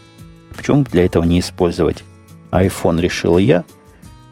Почему 0.57 0.85
для 0.85 1.05
этого 1.05 1.25
не 1.25 1.41
использовать 1.41 2.05
iPhone, 2.53 3.01
решил 3.01 3.37
я. 3.39 3.65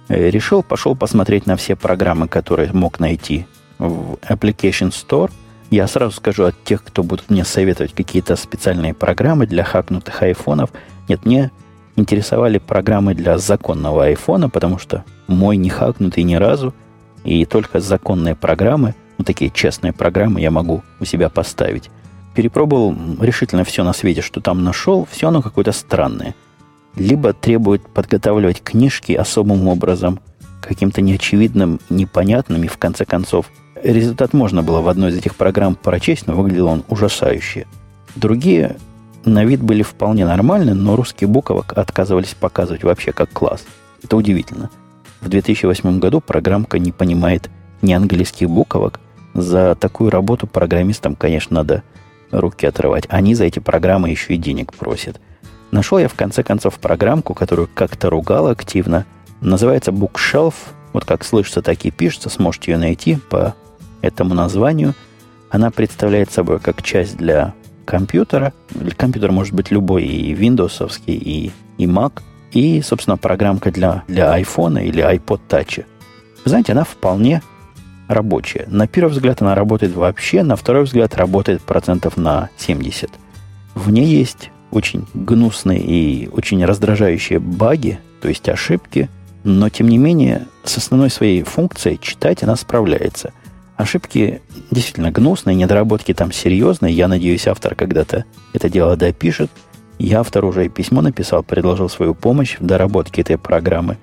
Э, 0.09 0.31
решил, 0.31 0.63
пошел 0.63 0.95
посмотреть 0.95 1.47
на 1.47 1.57
все 1.57 1.77
программы, 1.77 2.29
которые 2.29 2.73
мог 2.73 3.01
найти 3.01 3.47
в 3.79 4.15
Application 4.29 4.91
Store. 4.91 5.31
Я 5.71 5.89
сразу 5.89 6.13
скажу 6.13 6.45
от 6.45 6.63
тех, 6.65 6.85
кто 6.85 7.03
будут 7.03 7.31
мне 7.31 7.45
советовать 7.45 7.95
какие-то 7.95 8.37
специальные 8.37 8.95
программы 8.95 9.47
для 9.47 9.65
хакнутых 9.65 10.23
айфонов. 10.23 10.71
Нет, 11.09 11.25
мне 11.25 11.51
интересовали 11.97 12.59
программы 12.59 13.15
для 13.15 13.39
законного 13.39 14.05
айфона, 14.05 14.49
потому 14.49 14.79
что 14.79 15.05
мой 15.27 15.57
не 15.57 15.71
хакнутый 15.71 16.25
ни 16.25 16.35
разу, 16.35 16.75
и 17.25 17.45
только 17.45 17.81
законные 17.81 18.35
программы, 18.35 18.95
ну 19.19 19.25
такие 19.25 19.51
честные 19.51 19.93
программы 19.93 20.41
я 20.41 20.51
могу 20.51 20.83
у 21.01 21.05
себя 21.05 21.29
поставить. 21.29 21.91
Перепробовал 22.35 22.97
решительно 23.21 23.65
все 23.65 23.85
на 23.85 23.93
свете, 23.93 24.21
что 24.21 24.41
там 24.41 24.65
нашел, 24.65 25.07
все 25.11 25.29
оно 25.29 25.41
какое-то 25.41 25.73
странное. 25.73 26.35
Либо 26.97 27.33
требует 27.33 27.89
подготавливать 27.89 28.63
книжки 28.63 29.13
особым 29.13 29.69
образом, 29.69 30.21
каким-то 30.61 31.01
неочевидным, 31.01 31.81
непонятным, 31.91 32.65
и 32.65 32.69
в 32.69 32.79
конце 32.79 33.05
концов 33.05 33.51
результат 33.83 34.33
можно 34.33 34.63
было 34.63 34.81
в 34.81 34.89
одной 34.89 35.11
из 35.11 35.17
этих 35.17 35.37
программ 35.37 35.77
прочесть, 35.77 36.27
но 36.27 36.35
выглядел 36.35 36.67
он 36.67 36.85
ужасающе. 36.89 37.67
Другие 38.17 38.77
на 39.25 39.45
вид 39.45 39.63
были 39.63 39.83
вполне 39.83 40.27
нормальны, 40.27 40.75
но 40.75 40.97
русский 40.97 41.27
буквок 41.27 41.73
отказывались 41.77 42.35
показывать 42.39 42.85
вообще 42.85 43.13
как 43.13 43.31
класс. 43.33 43.65
Это 44.03 44.17
удивительно. 44.17 44.71
В 45.21 45.29
2008 45.29 45.99
году 45.99 46.21
программка 46.21 46.79
не 46.79 46.93
понимает 46.93 47.49
ни 47.81 47.93
английских 47.93 48.51
буквок. 48.51 49.01
За 49.33 49.75
такую 49.75 50.11
работу 50.11 50.47
программистам, 50.47 51.17
конечно, 51.17 51.57
надо 51.57 51.83
руки 52.31 52.67
отрывать. 52.67 53.07
Они 53.09 53.35
за 53.35 53.45
эти 53.45 53.59
программы 53.59 54.11
еще 54.11 54.35
и 54.35 54.39
денег 54.39 54.75
просят. 54.75 55.21
Нашел 55.71 55.99
я 55.99 56.09
в 56.09 56.15
конце 56.15 56.43
концов 56.43 56.79
программку, 56.79 57.35
которую 57.35 57.69
как-то 57.73 58.11
ругал 58.11 58.49
активно. 58.49 59.07
Называется 59.41 59.91
Bookshelf. 59.91 60.55
Вот 60.93 61.05
как 61.05 61.25
слышится, 61.25 61.63
так 61.63 61.85
и 61.85 61.91
пишется. 61.91 62.29
Сможете 62.29 62.73
ее 62.73 62.79
найти 62.79 63.17
по 63.17 63.55
этому 64.03 64.35
названию. 64.35 64.95
Она 65.51 65.71
представляет 65.71 66.31
собой 66.31 66.61
как 66.61 66.83
часть 66.83 67.17
для 67.17 67.55
компьютера. 67.85 68.53
Компьютер 68.97 69.33
может 69.33 69.55
быть 69.55 69.71
любой, 69.71 70.05
и 70.05 70.35
Windows, 70.35 71.01
и, 71.07 71.53
и 71.79 71.87
Mac. 71.87 72.23
И, 72.53 72.83
собственно, 72.83 73.17
программка 73.17 73.71
для, 73.71 74.05
для 74.09 74.39
iPhone 74.41 74.83
или 74.85 75.03
iPod 75.03 75.41
Touch. 75.49 75.85
Знаете, 76.45 76.73
она 76.73 76.85
вполне 76.85 77.43
рабочая. 78.09 78.67
На 78.69 78.87
первый 78.87 79.11
взгляд 79.11 79.43
она 79.43 79.55
работает 79.55 79.95
вообще, 79.95 80.43
на 80.43 80.57
второй 80.57 80.85
взгляд 80.85 81.17
работает 81.17 81.63
процентов 81.63 82.17
на 82.17 82.51
70. 82.57 83.11
В 83.75 83.91
ней 83.91 84.07
есть 84.07 84.51
очень 84.71 85.07
гнусные 85.15 85.81
и 85.81 86.29
очень 86.29 86.65
раздражающие 86.65 87.39
баги, 87.39 87.99
то 88.21 88.29
есть 88.29 88.49
ошибки, 88.49 89.09
но 89.43 89.69
тем 89.69 89.89
не 89.89 89.99
менее 89.99 90.47
с 90.65 90.77
основной 90.77 91.11
своей 91.11 91.43
функцией 91.43 91.99
читать 92.01 92.43
она 92.43 92.57
справляется– 92.57 93.33
Ошибки 93.77 94.41
действительно 94.71 95.11
гнусные, 95.11 95.57
недоработки 95.57 96.15
там 96.15 96.31
серьезные. 96.31 96.95
Я 96.95 97.09
надеюсь, 97.09 97.49
автор 97.49 97.75
когда-то 97.75 98.25
это 98.53 98.69
дело 98.69 98.97
допишет. 98.97 99.51
Я 99.99 100.21
автор 100.21 100.45
уже 100.45 100.67
и 100.67 100.69
письмо 100.69 101.03
написал, 101.03 101.43
предложил 101.43 101.89
свою 101.89 102.15
помощь 102.15 102.57
в 102.59 102.65
доработке 102.65 103.23
этой 103.23 103.39
программы. 103.39 103.99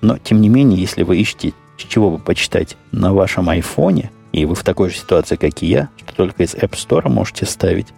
Но, 0.00 0.16
тем 0.16 0.40
не 0.40 0.48
менее, 0.48 0.80
если 0.80 1.02
вы 1.02 1.18
ищете, 1.18 1.52
с 1.76 1.82
чего 1.82 2.10
бы 2.10 2.18
почитать 2.18 2.76
на 2.92 3.12
вашем 3.12 3.48
айфоне, 3.48 4.10
и 4.32 4.44
вы 4.44 4.54
в 4.54 4.62
такой 4.62 4.90
же 4.90 4.96
ситуации, 4.96 5.36
как 5.36 5.62
и 5.62 5.66
я, 5.66 5.88
что 5.98 6.14
только 6.14 6.42
из 6.42 6.54
App 6.54 6.72
Store 6.72 7.08
можете 7.08 7.46
ставить, 7.46 7.88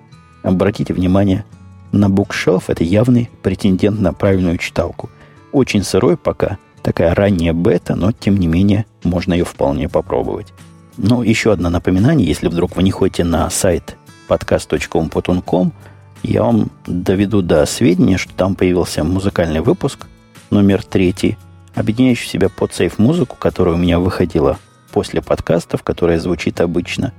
обратите 0.42 0.94
внимание 0.94 1.44
на 1.92 2.06
Bookshelf. 2.06 2.64
Это 2.68 2.82
явный 2.84 3.28
претендент 3.42 4.00
на 4.00 4.12
правильную 4.12 4.58
читалку. 4.58 5.10
Очень 5.52 5.84
сырой 5.84 6.16
пока, 6.16 6.58
такая 6.82 7.14
ранняя 7.14 7.52
бета, 7.52 7.94
но, 7.94 8.12
тем 8.12 8.36
не 8.38 8.46
менее, 8.46 8.86
можно 9.04 9.34
ее 9.34 9.44
вполне 9.44 9.88
попробовать. 9.88 10.52
Ну, 10.98 11.22
еще 11.22 11.52
одно 11.52 11.70
напоминание, 11.70 12.26
если 12.26 12.48
вдруг 12.48 12.76
вы 12.76 12.82
не 12.82 12.90
ходите 12.90 13.24
на 13.24 13.48
сайт 13.48 13.96
podcast.com.com, 14.28 15.72
я 16.22 16.42
вам 16.42 16.70
доведу 16.86 17.40
до 17.40 17.64
сведения, 17.66 18.18
что 18.18 18.34
там 18.34 18.54
появился 18.54 19.02
музыкальный 19.02 19.60
выпуск, 19.60 20.06
номер 20.50 20.84
третий, 20.84 21.38
объединяющий 21.74 22.26
в 22.26 22.30
себя 22.30 22.48
под 22.48 22.74
сейф 22.74 22.98
музыку, 22.98 23.36
которая 23.38 23.74
у 23.74 23.78
меня 23.78 23.98
выходила 23.98 24.58
после 24.92 25.22
подкастов, 25.22 25.82
которая 25.82 26.20
звучит 26.20 26.60
обычно. 26.60 27.12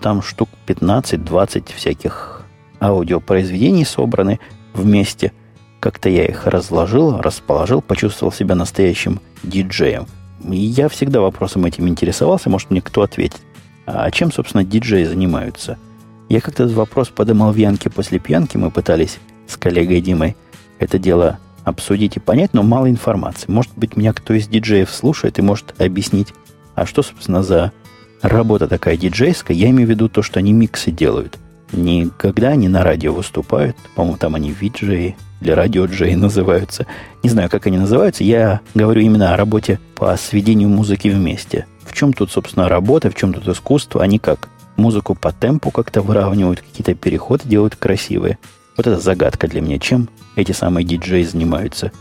Там 0.00 0.22
штук 0.22 0.48
15-20 0.66 1.74
всяких 1.74 2.42
аудиопроизведений 2.80 3.84
собраны 3.84 4.40
вместе. 4.72 5.32
Как-то 5.80 6.08
я 6.08 6.24
их 6.24 6.46
разложил, 6.46 7.20
расположил, 7.20 7.82
почувствовал 7.82 8.32
себя 8.32 8.54
настоящим 8.54 9.20
диджеем– 9.42 10.06
я 10.44 10.88
всегда 10.88 11.20
вопросом 11.20 11.64
этим 11.64 11.88
интересовался, 11.88 12.50
может 12.50 12.70
мне 12.70 12.80
кто 12.80 13.02
ответит. 13.02 13.40
А 13.86 14.10
чем, 14.10 14.32
собственно, 14.32 14.64
диджеи 14.64 15.04
занимаются? 15.04 15.78
Я 16.28 16.40
как-то 16.40 16.64
этот 16.64 16.76
вопрос 16.76 17.08
подымал 17.08 17.52
в 17.52 17.56
Янке 17.56 17.90
после 17.90 18.18
пьянки, 18.18 18.56
мы 18.56 18.70
пытались 18.70 19.18
с 19.46 19.56
коллегой 19.56 20.00
Димой 20.00 20.36
это 20.78 20.98
дело 20.98 21.38
обсудить 21.64 22.16
и 22.16 22.20
понять, 22.20 22.54
но 22.54 22.62
мало 22.62 22.88
информации. 22.88 23.50
Может 23.50 23.72
быть, 23.76 23.96
меня 23.96 24.12
кто 24.12 24.34
из 24.34 24.46
диджеев 24.46 24.90
слушает 24.90 25.38
и 25.38 25.42
может 25.42 25.80
объяснить, 25.80 26.32
а 26.74 26.86
что, 26.86 27.02
собственно, 27.02 27.42
за 27.42 27.72
работа 28.22 28.68
такая 28.68 28.96
диджейская? 28.96 29.56
Я 29.56 29.70
имею 29.70 29.86
в 29.86 29.90
виду 29.90 30.08
то, 30.08 30.22
что 30.22 30.38
они 30.38 30.52
миксы 30.52 30.90
делают. 30.90 31.38
Никогда 31.72 32.48
они 32.48 32.68
на 32.68 32.82
радио 32.82 33.12
выступают. 33.12 33.76
По-моему, 33.94 34.16
там 34.16 34.34
они 34.34 34.50
виджеи 34.50 35.16
или 35.40 35.50
радио-джеи 35.50 36.14
называются. 36.14 36.86
Не 37.22 37.30
знаю, 37.30 37.50
как 37.50 37.66
они 37.66 37.78
называются. 37.78 38.24
Я 38.24 38.60
говорю 38.74 39.02
именно 39.02 39.32
о 39.32 39.36
работе 39.36 39.78
по 39.94 40.16
сведению 40.16 40.68
музыки 40.68 41.08
вместе. 41.08 41.66
В 41.84 41.94
чем 41.94 42.12
тут, 42.12 42.30
собственно, 42.30 42.68
работа, 42.68 43.10
в 43.10 43.14
чем 43.14 43.32
тут 43.32 43.46
искусство? 43.48 44.02
Они 44.02 44.18
как 44.18 44.48
музыку 44.76 45.14
по 45.14 45.32
темпу 45.32 45.70
как-то 45.70 46.02
выравнивают, 46.02 46.60
какие-то 46.60 46.94
переходы 46.94 47.48
делают 47.48 47.76
красивые. 47.76 48.38
Вот 48.76 48.86
это 48.86 48.98
загадка 48.98 49.48
для 49.48 49.60
меня. 49.60 49.78
Чем 49.78 50.08
эти 50.36 50.52
самые 50.52 50.84
диджеи 50.84 51.24
занимаются? 51.24 51.92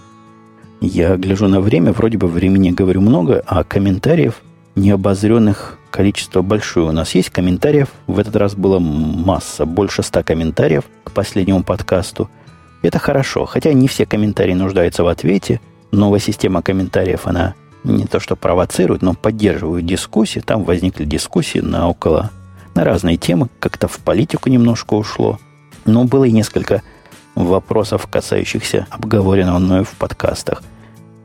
Я 0.80 1.18
гляжу 1.18 1.48
на 1.48 1.60
время, 1.60 1.92
вроде 1.92 2.18
бы 2.18 2.28
времени 2.28 2.70
говорю 2.70 3.02
много, 3.02 3.44
а 3.48 3.64
комментариев 3.64 4.42
необозренных 4.78 5.78
количество 5.92 6.42
большое. 6.42 6.88
У 6.88 6.92
нас 6.92 7.16
есть 7.16 7.30
комментариев. 7.30 7.90
В 8.06 8.20
этот 8.20 8.36
раз 8.36 8.56
было 8.56 8.80
масса, 8.80 9.66
больше 9.66 10.04
ста 10.04 10.24
комментариев 10.24 10.84
к 11.04 11.12
последнему 11.12 11.64
подкасту. 11.64 12.30
Это 12.84 13.00
хорошо, 13.00 13.46
хотя 13.46 13.74
не 13.74 13.88
все 13.88 14.06
комментарии 14.06 14.54
нуждаются 14.54 15.04
в 15.04 15.08
ответе. 15.08 15.60
Новая 15.92 16.20
система 16.20 16.62
комментариев, 16.62 17.26
она 17.26 17.56
не 17.84 18.06
то 18.06 18.20
что 18.20 18.36
провоцирует, 18.36 19.02
но 19.02 19.14
поддерживает 19.14 19.86
дискуссии. 19.86 20.40
Там 20.40 20.64
возникли 20.64 21.06
дискуссии 21.06 21.60
на 21.60 21.90
около 21.90 22.32
на 22.76 22.84
разные 22.84 23.18
темы, 23.18 23.50
как-то 23.60 23.88
в 23.88 23.98
политику 24.00 24.50
немножко 24.50 24.94
ушло. 24.94 25.40
Но 25.86 26.04
было 26.04 26.26
и 26.26 26.32
несколько 26.32 26.84
вопросов, 27.34 28.06
касающихся 28.08 28.86
обговоренного 28.92 29.58
мною 29.58 29.84
в 29.84 29.92
подкастах. 29.92 30.62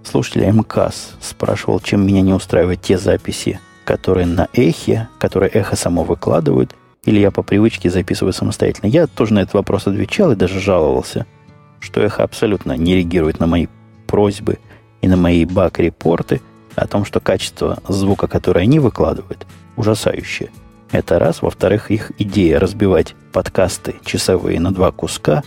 Слушатель 0.05 0.51
МКАС 0.51 1.15
спрашивал, 1.21 1.81
чем 1.81 2.07
меня 2.07 2.21
не 2.23 2.33
устраивают 2.33 2.83
те 2.83 2.99
записи, 2.99 3.61
которые 3.85 4.27
на 4.27 4.49
эхе, 4.53 5.09
которые 5.19 5.51
эхо 5.51 5.77
само 5.77 6.05
выкладывают, 6.05 6.75
или 7.05 7.21
я 7.21 7.31
по 7.31 7.43
привычке 7.43 7.91
записываю 7.91 8.33
самостоятельно. 8.33 8.89
Я 8.89 9.07
тоже 9.07 9.35
на 9.35 9.41
этот 9.41 9.55
вопрос 9.55 9.87
отвечал 9.87 10.33
и 10.33 10.37
даже 10.37 10.61
жаловался, 10.61 11.27
что 11.81 12.01
эхо 12.01 12.23
абсолютно 12.23 12.77
не 12.77 12.97
реагирует 12.97 13.41
на 13.41 13.47
мои 13.47 13.67
просьбы 14.07 14.59
и 15.01 15.09
на 15.09 15.17
мои 15.17 15.45
баг-репорты 15.45 16.41
о 16.75 16.87
том, 16.87 17.05
что 17.05 17.21
качество 17.21 17.79
звука, 17.89 18.29
которое 18.29 18.61
они 18.61 18.79
выкладывают, 18.79 19.47
ужасающее– 19.77 20.51
это 20.93 21.19
раз. 21.19 21.43
Во-вторых, 21.43 21.91
их 21.91 22.13
идея 22.19 22.61
разбивать 22.61 23.15
подкасты 23.33 23.97
часовые 24.05 24.61
на 24.61 24.73
два 24.73 24.93
куска, 24.93 25.43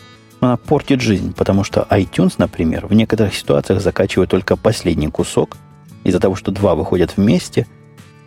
она 0.46 0.58
портит 0.58 1.02
жизнь, 1.02 1.34
потому 1.34 1.64
что 1.64 1.88
iTunes, 1.90 2.36
например, 2.38 2.88
в 2.88 2.94
некоторых 2.94 3.36
ситуациях 3.36 3.82
закачивает 3.82 4.30
только 4.30 4.56
последний 4.56 5.10
кусок 5.10 5.58
из-за 6.04 6.20
того, 6.20 6.36
что 6.36 6.52
два 6.52 6.76
выходят 6.76 7.18
вместе, 7.18 7.68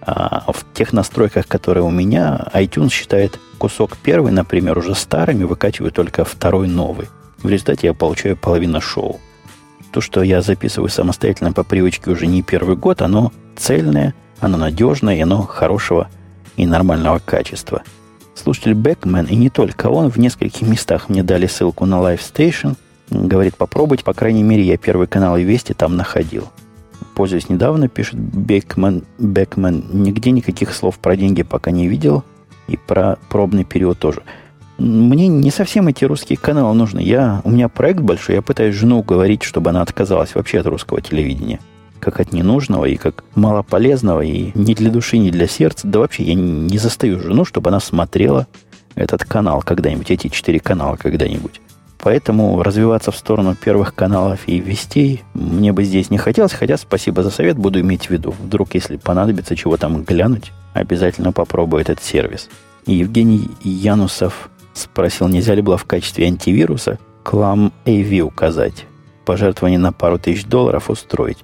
а 0.01 0.53
в 0.53 0.65
тех 0.75 0.93
настройках, 0.93 1.47
которые 1.47 1.85
у 1.85 1.91
меня, 1.91 2.49
iTunes 2.55 2.91
считает 2.91 3.39
кусок 3.59 3.97
первый, 3.97 4.33
например, 4.33 4.79
уже 4.79 4.95
старым 4.95 5.41
и 5.41 5.45
выкачивает 5.45 5.95
только 5.95 6.25
второй 6.25 6.69
новый. 6.69 7.09
В 7.43 7.49
результате 7.49 7.89
я 7.89 7.95
получаю 7.95 8.37
половину 8.37 8.81
шоу. 8.81 9.21
То, 9.93 10.01
что 10.01 10.23
я 10.23 10.43
записываю 10.43 10.89
самостоятельно 10.89 11.53
по 11.53 11.65
привычке 11.65 12.11
уже 12.11 12.27
не 12.27 12.43
первый 12.43 12.77
год, 12.77 13.03
оно 13.03 13.33
цельное, 13.57 14.15
оно 14.41 14.57
надежное, 14.57 15.17
и 15.17 15.21
оно 15.21 15.43
хорошего 15.43 16.09
и 16.57 16.67
нормального 16.67 17.19
качества. 17.19 17.83
Слушатель 18.39 18.75
Бэкмен, 18.75 19.27
и 19.27 19.35
не 19.35 19.51
только 19.51 19.89
он, 19.89 20.11
в 20.11 20.17
нескольких 20.17 20.63
местах 20.63 21.09
мне 21.09 21.25
дали 21.25 21.49
ссылку 21.49 21.87
на 21.87 21.97
Live 21.97 22.21
Station. 22.21 22.77
Говорит, 23.11 23.57
попробовать, 23.57 24.05
по 24.05 24.13
крайней 24.13 24.45
мере, 24.45 24.63
я 24.63 24.77
первый 24.77 25.09
канал 25.09 25.37
и 25.37 25.43
Вести 25.43 25.73
там 25.73 25.97
находил. 25.97 26.49
Пользуясь 27.17 27.49
недавно, 27.49 27.89
пишет 27.89 28.17
Бэкмен, 28.17 29.03
Бэкмен, 29.19 29.87
нигде 29.93 30.31
никаких 30.31 30.73
слов 30.73 30.99
про 31.01 31.17
деньги 31.17 31.43
пока 31.43 31.73
не 31.73 31.89
видел, 31.89 32.23
и 32.69 32.77
про 32.77 33.19
пробный 33.29 33.65
период 33.65 33.99
тоже. 33.99 34.23
Мне 34.79 35.27
не 35.27 35.51
совсем 35.51 35.89
эти 35.89 36.05
русские 36.05 36.39
каналы 36.39 36.75
нужны. 36.75 37.01
Я, 37.01 37.41
у 37.43 37.51
меня 37.51 37.69
проект 37.69 38.01
большой, 38.01 38.37
я 38.37 38.43
пытаюсь 38.43 38.77
жену 38.77 39.01
уговорить, 39.01 39.43
чтобы 39.43 39.71
она 39.71 39.83
отказалась 39.83 40.37
вообще 40.37 40.61
от 40.61 40.67
русского 40.67 41.01
телевидения 41.01 41.59
как 41.99 42.21
от 42.21 42.33
ненужного 42.33 42.87
и 42.87 42.97
как 42.97 43.25
малополезного, 43.35 44.23
и 44.23 44.53
ни 44.55 44.75
для 44.75 44.91
души, 44.91 45.19
ни 45.19 45.31
для 45.31 45.47
сердца. 45.47 45.87
Да 45.87 46.01
вообще 46.01 46.25
я 46.25 46.35
не 46.35 46.79
застаю 46.79 47.21
жену, 47.21 47.45
чтобы 47.45 47.71
она 47.71 47.81
смотрела 47.81 48.47
этот 48.95 49.25
канал 49.25 49.63
когда-нибудь, 49.63 50.11
эти 50.11 50.29
четыре 50.29 50.61
канала 50.61 50.97
когда-нибудь. 50.97 51.61
Поэтому 51.99 52.63
развиваться 52.63 53.11
в 53.11 53.17
сторону 53.17 53.55
первых 53.55 53.95
каналов 53.95 54.41
и 54.47 54.61
вестей 54.61 55.25
мне 55.35 55.73
бы 55.73 55.83
здесь 55.83 56.11
не 56.11 56.19
хотелось, 56.19 56.53
хотя 56.53 56.77
спасибо 56.77 57.23
за 57.23 57.31
совет, 57.31 57.59
буду 57.59 57.81
иметь 57.81 58.07
в 58.07 58.11
виду. 58.11 58.35
Вдруг, 58.41 58.75
если 58.75 58.97
понадобится 58.97 59.57
чего 59.57 59.77
там 59.77 60.05
глянуть, 60.05 60.53
обязательно 60.75 61.33
попробую 61.33 61.83
этот 61.83 62.03
сервис. 62.03 62.49
И 62.87 62.95
Евгений 62.95 63.51
Янусов 63.63 64.49
спросил, 64.75 65.29
нельзя 65.29 65.55
ли 65.55 65.63
было 65.63 65.77
в 65.77 65.85
качестве 65.85 66.27
антивируса 66.27 66.99
клам 67.25 67.73
AV 67.85 68.21
указать, 68.21 68.87
пожертвование 69.25 69.79
на 69.79 69.93
пару 69.93 70.19
тысяч 70.19 70.45
долларов 70.45 70.89
устроить. 70.89 71.39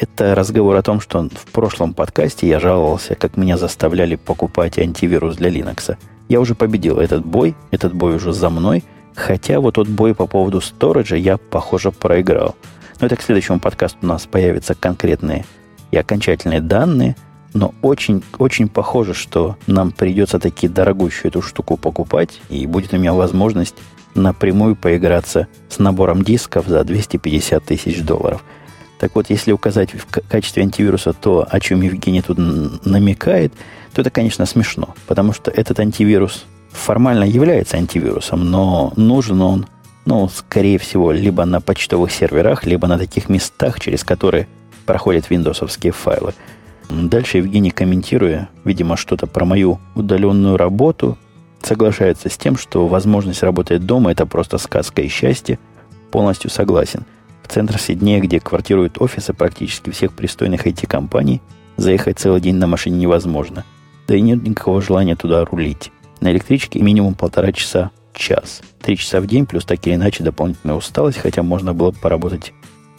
Это 0.00 0.36
разговор 0.36 0.76
о 0.76 0.82
том, 0.82 1.00
что 1.00 1.28
в 1.28 1.46
прошлом 1.50 1.92
подкасте 1.92 2.46
я 2.46 2.60
жаловался, 2.60 3.16
как 3.16 3.36
меня 3.36 3.56
заставляли 3.56 4.14
покупать 4.14 4.78
антивирус 4.78 5.34
для 5.34 5.50
Linux. 5.50 5.96
Я 6.28 6.38
уже 6.38 6.54
победил 6.54 7.00
этот 7.00 7.26
бой, 7.26 7.56
этот 7.72 7.94
бой 7.94 8.14
уже 8.14 8.32
за 8.32 8.48
мной, 8.48 8.84
хотя 9.16 9.58
вот 9.58 9.74
тот 9.74 9.88
бой 9.88 10.14
по 10.14 10.28
поводу 10.28 10.60
сториджа 10.60 11.16
я, 11.16 11.36
похоже, 11.36 11.90
проиграл. 11.90 12.54
Но 13.00 13.08
это 13.08 13.16
к 13.16 13.22
следующему 13.22 13.58
подкасту 13.58 13.98
у 14.02 14.06
нас 14.06 14.24
появятся 14.26 14.76
конкретные 14.76 15.44
и 15.90 15.96
окончательные 15.96 16.60
данные, 16.60 17.16
но 17.52 17.74
очень, 17.82 18.22
очень 18.38 18.68
похоже, 18.68 19.14
что 19.14 19.56
нам 19.66 19.90
придется 19.90 20.38
таки 20.38 20.68
дорогущую 20.68 21.30
эту 21.30 21.42
штуку 21.42 21.76
покупать, 21.76 22.40
и 22.50 22.68
будет 22.68 22.94
у 22.94 22.98
меня 22.98 23.14
возможность 23.14 23.74
напрямую 24.14 24.76
поиграться 24.76 25.48
с 25.68 25.80
набором 25.80 26.22
дисков 26.22 26.68
за 26.68 26.84
250 26.84 27.64
тысяч 27.64 28.00
долларов– 28.02 28.44
так 28.98 29.14
вот, 29.14 29.30
если 29.30 29.52
указать 29.52 29.94
в 29.94 30.06
качестве 30.28 30.64
антивируса 30.64 31.12
то, 31.12 31.46
о 31.48 31.60
чем 31.60 31.82
Евгений 31.82 32.20
тут 32.20 32.38
намекает, 32.84 33.52
то 33.92 34.00
это, 34.00 34.10
конечно, 34.10 34.44
смешно, 34.44 34.94
потому 35.06 35.32
что 35.32 35.50
этот 35.50 35.78
антивирус 35.80 36.44
формально 36.70 37.24
является 37.24 37.76
антивирусом, 37.76 38.50
но 38.50 38.92
нужен 38.96 39.40
он, 39.40 39.66
ну, 40.04 40.28
скорее 40.28 40.78
всего, 40.78 41.12
либо 41.12 41.44
на 41.44 41.60
почтовых 41.60 42.10
серверах, 42.10 42.66
либо 42.66 42.88
на 42.88 42.98
таких 42.98 43.28
местах, 43.28 43.80
через 43.80 44.04
которые 44.04 44.48
проходят 44.84 45.30
виндосовские 45.30 45.92
файлы. 45.92 46.34
Дальше 46.90 47.38
Евгений, 47.38 47.70
комментируя, 47.70 48.48
видимо, 48.64 48.96
что-то 48.96 49.26
про 49.26 49.44
мою 49.44 49.78
удаленную 49.94 50.56
работу, 50.56 51.18
соглашается 51.62 52.30
с 52.30 52.36
тем, 52.36 52.56
что 52.56 52.86
возможность 52.86 53.42
работать 53.42 53.84
дома– 53.84 54.10
это 54.12 54.26
просто 54.26 54.58
сказка 54.58 55.02
и 55.02 55.08
счастье. 55.08 55.58
Полностью 56.10 56.50
согласен– 56.50 57.04
центр 57.48 57.78
Сиднея, 57.78 58.20
где 58.20 58.40
квартируют 58.40 59.00
офисы 59.00 59.32
практически 59.32 59.90
всех 59.90 60.12
пристойных 60.12 60.66
IT-компаний, 60.66 61.40
заехать 61.76 62.18
целый 62.18 62.40
день 62.40 62.56
на 62.56 62.66
машине 62.66 62.98
невозможно. 62.98 63.64
Да 64.06 64.16
и 64.16 64.20
нет 64.20 64.42
никакого 64.42 64.80
желания 64.82 65.16
туда 65.16 65.44
рулить. 65.44 65.92
На 66.20 66.30
электричке 66.32 66.80
минимум 66.80 67.14
полтора 67.14 67.52
часа, 67.52 67.90
час. 68.12 68.62
Три 68.80 68.96
часа 68.96 69.20
в 69.20 69.26
день, 69.26 69.46
плюс 69.46 69.64
так 69.64 69.86
или 69.86 69.94
иначе 69.94 70.24
дополнительная 70.24 70.76
усталость, 70.76 71.18
хотя 71.18 71.42
можно 71.42 71.74
было 71.74 71.90
бы 71.90 71.98
поработать 71.98 72.52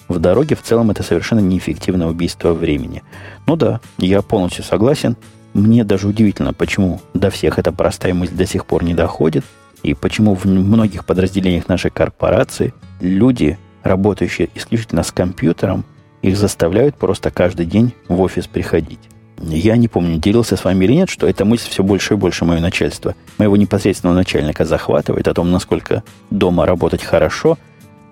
в 0.07 0.19
дороге. 0.19 0.55
В 0.55 0.61
целом 0.61 0.91
это 0.91 1.03
совершенно 1.03 1.39
неэффективное 1.39 2.07
убийство 2.07 2.53
времени. 2.53 3.03
Ну 3.45 3.55
да, 3.55 3.81
я 3.97 4.21
полностью 4.21 4.63
согласен. 4.63 5.17
Мне 5.53 5.83
даже 5.83 6.07
удивительно, 6.07 6.53
почему 6.53 7.01
до 7.13 7.29
всех 7.29 7.59
эта 7.59 7.71
простая 7.71 8.13
мысль 8.13 8.35
до 8.35 8.45
сих 8.45 8.65
пор 8.65 8.83
не 8.83 8.93
доходит, 8.93 9.43
и 9.83 9.93
почему 9.93 10.35
в 10.35 10.45
многих 10.45 11.05
подразделениях 11.05 11.67
нашей 11.67 11.91
корпорации 11.91 12.73
люди 12.99 13.57
работающие 13.89 14.49
исключительно 14.55 15.03
с 15.03 15.11
компьютером, 15.11 15.83
их 16.21 16.37
заставляют 16.37 16.95
просто 16.95 17.31
каждый 17.31 17.65
день 17.65 17.93
в 18.07 18.21
офис 18.21 18.47
приходить. 18.47 18.99
Я 19.41 19.77
не 19.77 19.87
помню, 19.87 20.17
делился 20.17 20.57
с 20.57 20.63
вами 20.65 20.85
или 20.85 20.93
нет, 20.93 21.09
что 21.09 21.27
эта 21.27 21.45
мысль 21.45 21.69
все 21.69 21.81
больше 21.81 22.13
и 22.13 22.17
больше 22.17 22.45
мое 22.45 22.59
начальство, 22.59 23.15
моего 23.37 23.55
непосредственного 23.55 24.15
начальника 24.15 24.65
захватывает 24.65 25.27
о 25.27 25.33
том, 25.33 25.51
насколько 25.51 26.03
дома 26.29 26.65
работать 26.65 27.03
хорошо. 27.03 27.57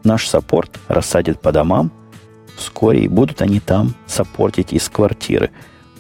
Наш 0.04 0.28
саппорт 0.28 0.80
рассадит 0.88 1.42
по 1.42 1.52
домам, 1.52 1.92
вскоре 2.56 3.02
и 3.02 3.08
будут 3.08 3.42
они 3.42 3.60
там 3.60 3.94
саппортить 4.06 4.72
из 4.72 4.88
квартиры. 4.88 5.52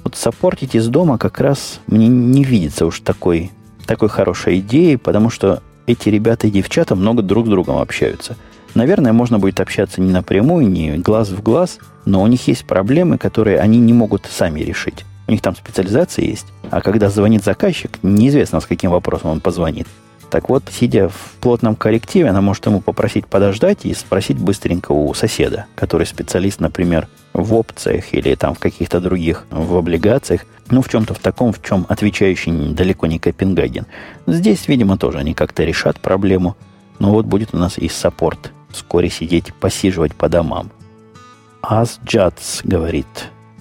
Вот 0.03 0.15
саппортить 0.15 0.75
из 0.75 0.87
дома 0.87 1.17
как 1.17 1.41
раз 1.41 1.81
мне 1.87 2.07
не 2.07 2.45
видится 2.45 2.85
уж 2.85 3.01
такой, 3.01 3.51
такой 3.85 4.07
хорошей 4.07 4.59
идеей, 4.59 4.95
потому 4.95 5.29
что 5.29 5.61
эти 5.87 6.07
ребята 6.07 6.47
и 6.47 6.51
девчата 6.51 6.95
много 6.95 7.21
друг 7.21 7.47
с 7.47 7.49
другом 7.49 7.77
общаются– 7.77 8.37
Наверное, 8.75 9.13
можно 9.13 9.39
будет 9.39 9.59
общаться 9.59 10.01
не 10.01 10.11
напрямую, 10.11 10.67
не 10.67 10.97
глаз 10.97 11.29
в 11.29 11.41
глаз, 11.41 11.79
но 12.05 12.21
у 12.21 12.27
них 12.27 12.47
есть 12.47 12.65
проблемы, 12.65 13.17
которые 13.17 13.59
они 13.59 13.79
не 13.79 13.93
могут 13.93 14.25
сами 14.25 14.61
решить. 14.61 15.05
У 15.27 15.31
них 15.31 15.41
там 15.41 15.55
специализация 15.55 16.25
есть, 16.25 16.47
а 16.69 16.81
когда 16.81 17.09
звонит 17.09 17.43
заказчик, 17.43 17.99
неизвестно, 18.01 18.59
с 18.59 18.65
каким 18.65 18.91
вопросом 18.91 19.31
он 19.31 19.41
позвонит. 19.41 19.87
Так 20.29 20.49
вот, 20.49 20.63
сидя 20.71 21.09
в 21.09 21.35
плотном 21.39 21.75
коллективе, 21.75 22.29
она 22.29 22.41
может 22.41 22.65
ему 22.65 22.81
попросить 22.81 23.27
подождать 23.27 23.85
и 23.85 23.93
спросить 23.93 24.37
быстренько 24.37 24.91
у 24.91 25.13
соседа, 25.13 25.65
который 25.75 26.05
специалист, 26.05 26.59
например, 26.59 27.07
в 27.33 27.53
опциях 27.53 28.13
или 28.13 28.35
там 28.35 28.53
в 28.53 28.59
каких-то 28.59 28.99
других, 28.99 29.45
в 29.51 29.75
облигациях, 29.77 30.41
ну, 30.69 30.81
в 30.81 30.89
чем-то 30.89 31.13
в 31.13 31.19
таком, 31.19 31.53
в 31.53 31.63
чем 31.63 31.85
отвечающий 31.87 32.73
далеко 32.73 33.07
не 33.07 33.19
Копенгаген. 33.19 33.85
Здесь, 34.25 34.67
видимо, 34.67 34.97
тоже 34.97 35.19
они 35.19 35.33
как-то 35.33 35.63
решат 35.63 35.99
проблему. 35.99 36.57
Но 36.99 37.11
вот 37.11 37.25
будет 37.25 37.53
у 37.53 37.57
нас 37.57 37.77
и 37.77 37.87
саппорт. 37.89 38.51
Вскоре 38.69 39.09
сидеть, 39.09 39.53
посиживать 39.53 40.13
по 40.13 40.29
домам. 40.29 40.71
Асджац 41.61 42.61
говорит, 42.63 43.07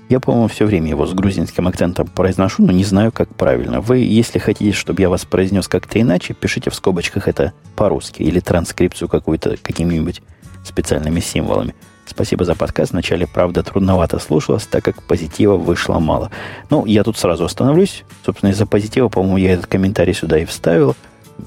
я, 0.09 0.21
по-моему, 0.21 0.47
все 0.47 0.67
время 0.67 0.91
его 0.91 1.05
с 1.07 1.13
грузинским 1.15 1.67
акцентом 1.67 2.07
произношу, 2.07 2.65
но 2.65 2.71
не 2.71 2.85
знаю, 2.85 3.11
как 3.11 3.35
правильно. 3.35 3.81
Вы, 3.81 3.99
если 3.99 4.39
хотите, 4.39 4.73
чтобы 4.73 5.03
я 5.03 5.09
вас 5.09 5.25
произнес 5.25 5.67
как-то 5.67 6.01
иначе, 6.01 6.35
пишите 6.35 6.71
в 6.71 6.75
скобочках 6.77 7.27
это 7.27 7.53
по-русски 7.75 8.23
или 8.23 8.39
транскрипцию 8.39 9.09
какую-то 9.09 9.57
какими-нибудь 9.61 10.23
специальными 10.65 11.19
символами. 11.19 11.75
Спасибо 12.07 12.45
за 12.45 12.55
подкаст. 12.55 12.93
Вначале, 12.93 13.27
правда, 13.27 13.65
трудновато 13.65 14.21
слушалось, 14.21 14.65
так 14.67 14.85
как 14.85 15.03
позитива 15.03 15.57
вышло 15.57 15.99
мало. 15.99 16.31
Ну, 16.71 16.87
я 16.87 17.03
тут 17.03 17.19
сразу 17.19 17.45
остановлюсь. 17.45 18.05
Собственно, 18.25 18.51
из-за 18.51 18.65
позитива, 18.65 19.09
по-моему, 19.09 19.39
я 19.39 19.55
этот 19.55 19.67
комментарий 19.67 20.15
сюда 20.15 20.39
и 20.39 20.45
вставил. 20.45 20.95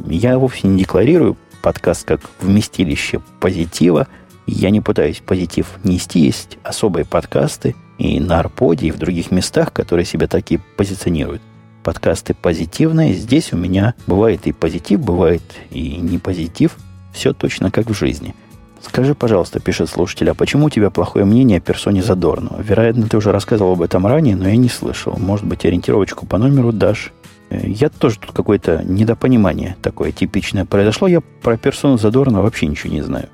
Я 0.05 0.38
вовсе 0.38 0.68
не 0.68 0.80
декларирую 0.80 1.38
подкаст 1.62 2.05
как 2.05 2.22
вместилище 2.39 3.22
позитива. 3.39 4.07
Я 4.47 4.70
не 4.70 4.82
пытаюсь 4.82 5.22
позитив 5.26 5.68
нести. 5.84 6.20
Есть 6.20 6.57
особые 6.64 7.05
подкасты 7.05 7.76
и 7.97 8.20
на 8.20 8.39
Арподе, 8.39 8.88
и 8.88 8.91
в 8.91 8.97
других 8.97 9.32
местах, 9.32 9.74
которые 9.74 10.05
себя 10.05 10.28
так 10.28 10.51
и 10.51 10.60
позиционируют. 10.78 11.41
Подкасты 11.84 12.34
позитивные. 12.34 13.14
Здесь 13.14 13.53
у 13.53 13.57
меня 13.57 13.93
бывает 14.07 14.47
и 14.47 14.51
позитив, 14.51 14.99
бывает 14.99 15.43
и 15.72 15.97
не 15.97 16.18
позитив. 16.18 16.76
Все 17.14 17.34
точно 17.34 17.72
как 17.72 17.89
в 17.89 17.93
жизни– 17.93 18.36
Скажи, 18.82 19.14
пожалуйста, 19.14 19.60
пишет 19.60 19.89
слушатель, 19.89 20.30
а 20.30 20.34
почему 20.34 20.68
у 20.68 20.70
тебя 20.70 20.89
плохое 20.89 21.26
мнение 21.26 21.57
о 21.57 21.62
персоне 21.62 22.01
Задорнова? 22.01 22.62
Вероятно, 22.62 23.07
ты 23.07 23.18
уже 23.18 23.32
рассказывал 23.32 23.74
об 23.74 23.82
этом 23.82 24.07
ранее, 24.07 24.36
но 24.36 24.47
я 24.47 24.55
не 24.55 24.70
слышал. 24.70 25.16
Может 25.18 25.45
быть, 25.45 25.66
ориентировочку 25.66 26.26
по 26.26 26.38
номеру 26.38 26.72
дашь? 26.72 27.12
Я 27.50 27.89
тоже 27.89 28.20
тут 28.20 28.32
какое-то 28.32 28.84
недопонимание 28.84 29.76
такое 29.82 30.12
типичное 30.12 30.66
произошло. 30.66 31.08
Я 31.08 31.22
про 31.22 31.58
персону 31.58 31.97
Задорнова 31.97 32.43
вообще 32.43 32.68
ничего 32.68 32.93
не 32.93 33.02
знаю. 33.02 33.30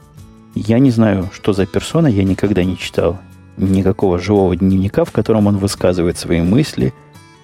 Я 0.55 0.80
не 0.80 0.89
знаю, 0.89 1.30
что 1.34 1.51
за 1.51 1.66
персона, 1.66 2.07
я 2.07 2.24
никогда 2.24 2.63
не 2.63 2.78
читал 2.78 3.20
никакого 3.57 4.20
живого 4.20 4.55
дневника, 4.55 5.03
в 5.03 5.11
котором 5.11 5.47
он 5.47 5.57
высказывает 5.57 6.18
свои 6.18 6.41
мысли. 6.41 6.93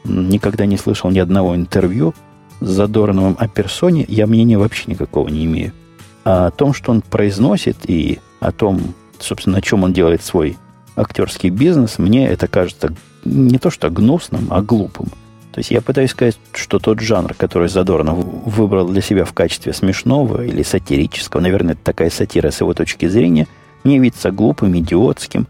Никогда 0.05 0.65
не 0.65 0.77
слышал 0.77 1.09
ни 1.09 1.19
одного 1.19 1.55
интервью 1.55 2.13
с 2.61 2.69
Задорновым 2.69 3.35
о 3.37 3.47
персоне. 3.47 4.05
Я 4.07 4.27
мнения 4.27 4.57
вообще 4.57 4.91
никакого 4.91 5.27
не 5.27 5.45
имею. 5.45 5.73
А 6.23 6.47
о 6.47 6.51
том, 6.51 6.73
что 6.73 6.91
он 6.91 7.01
произносит, 7.01 7.77
и 7.87 8.19
о 8.39 8.51
том, 8.51 8.93
собственно, 9.19 9.57
о 9.57 9.61
чем 9.61 9.83
он 9.83 9.93
делает 9.93 10.23
свой 10.23 10.57
актерский 10.95 11.49
бизнес, 11.49 11.97
мне 11.97 12.27
это 12.27 12.47
кажется 12.47 12.93
не 13.25 13.57
то 13.57 13.69
что 13.69 13.89
гнусным, 13.89 14.47
а 14.49 14.61
глупым. 14.61 15.07
То 15.51 15.59
есть 15.59 15.71
я 15.71 15.81
пытаюсь 15.81 16.11
сказать, 16.11 16.37
что 16.53 16.79
тот 16.79 16.99
жанр, 17.01 17.33
который 17.33 17.67
Задорнов 17.67 18.17
выбрал 18.45 18.87
для 18.87 19.01
себя 19.01 19.25
в 19.25 19.33
качестве 19.33 19.73
смешного 19.73 20.43
или 20.45 20.63
сатирического, 20.63 21.41
наверное, 21.41 21.73
это 21.73 21.83
такая 21.83 22.09
сатира 22.09 22.51
с 22.51 22.61
его 22.61 22.73
точки 22.73 23.07
зрения, 23.07 23.47
мне 23.83 23.99
видится 23.99 24.31
глупым, 24.31 24.77
идиотским 24.77 25.47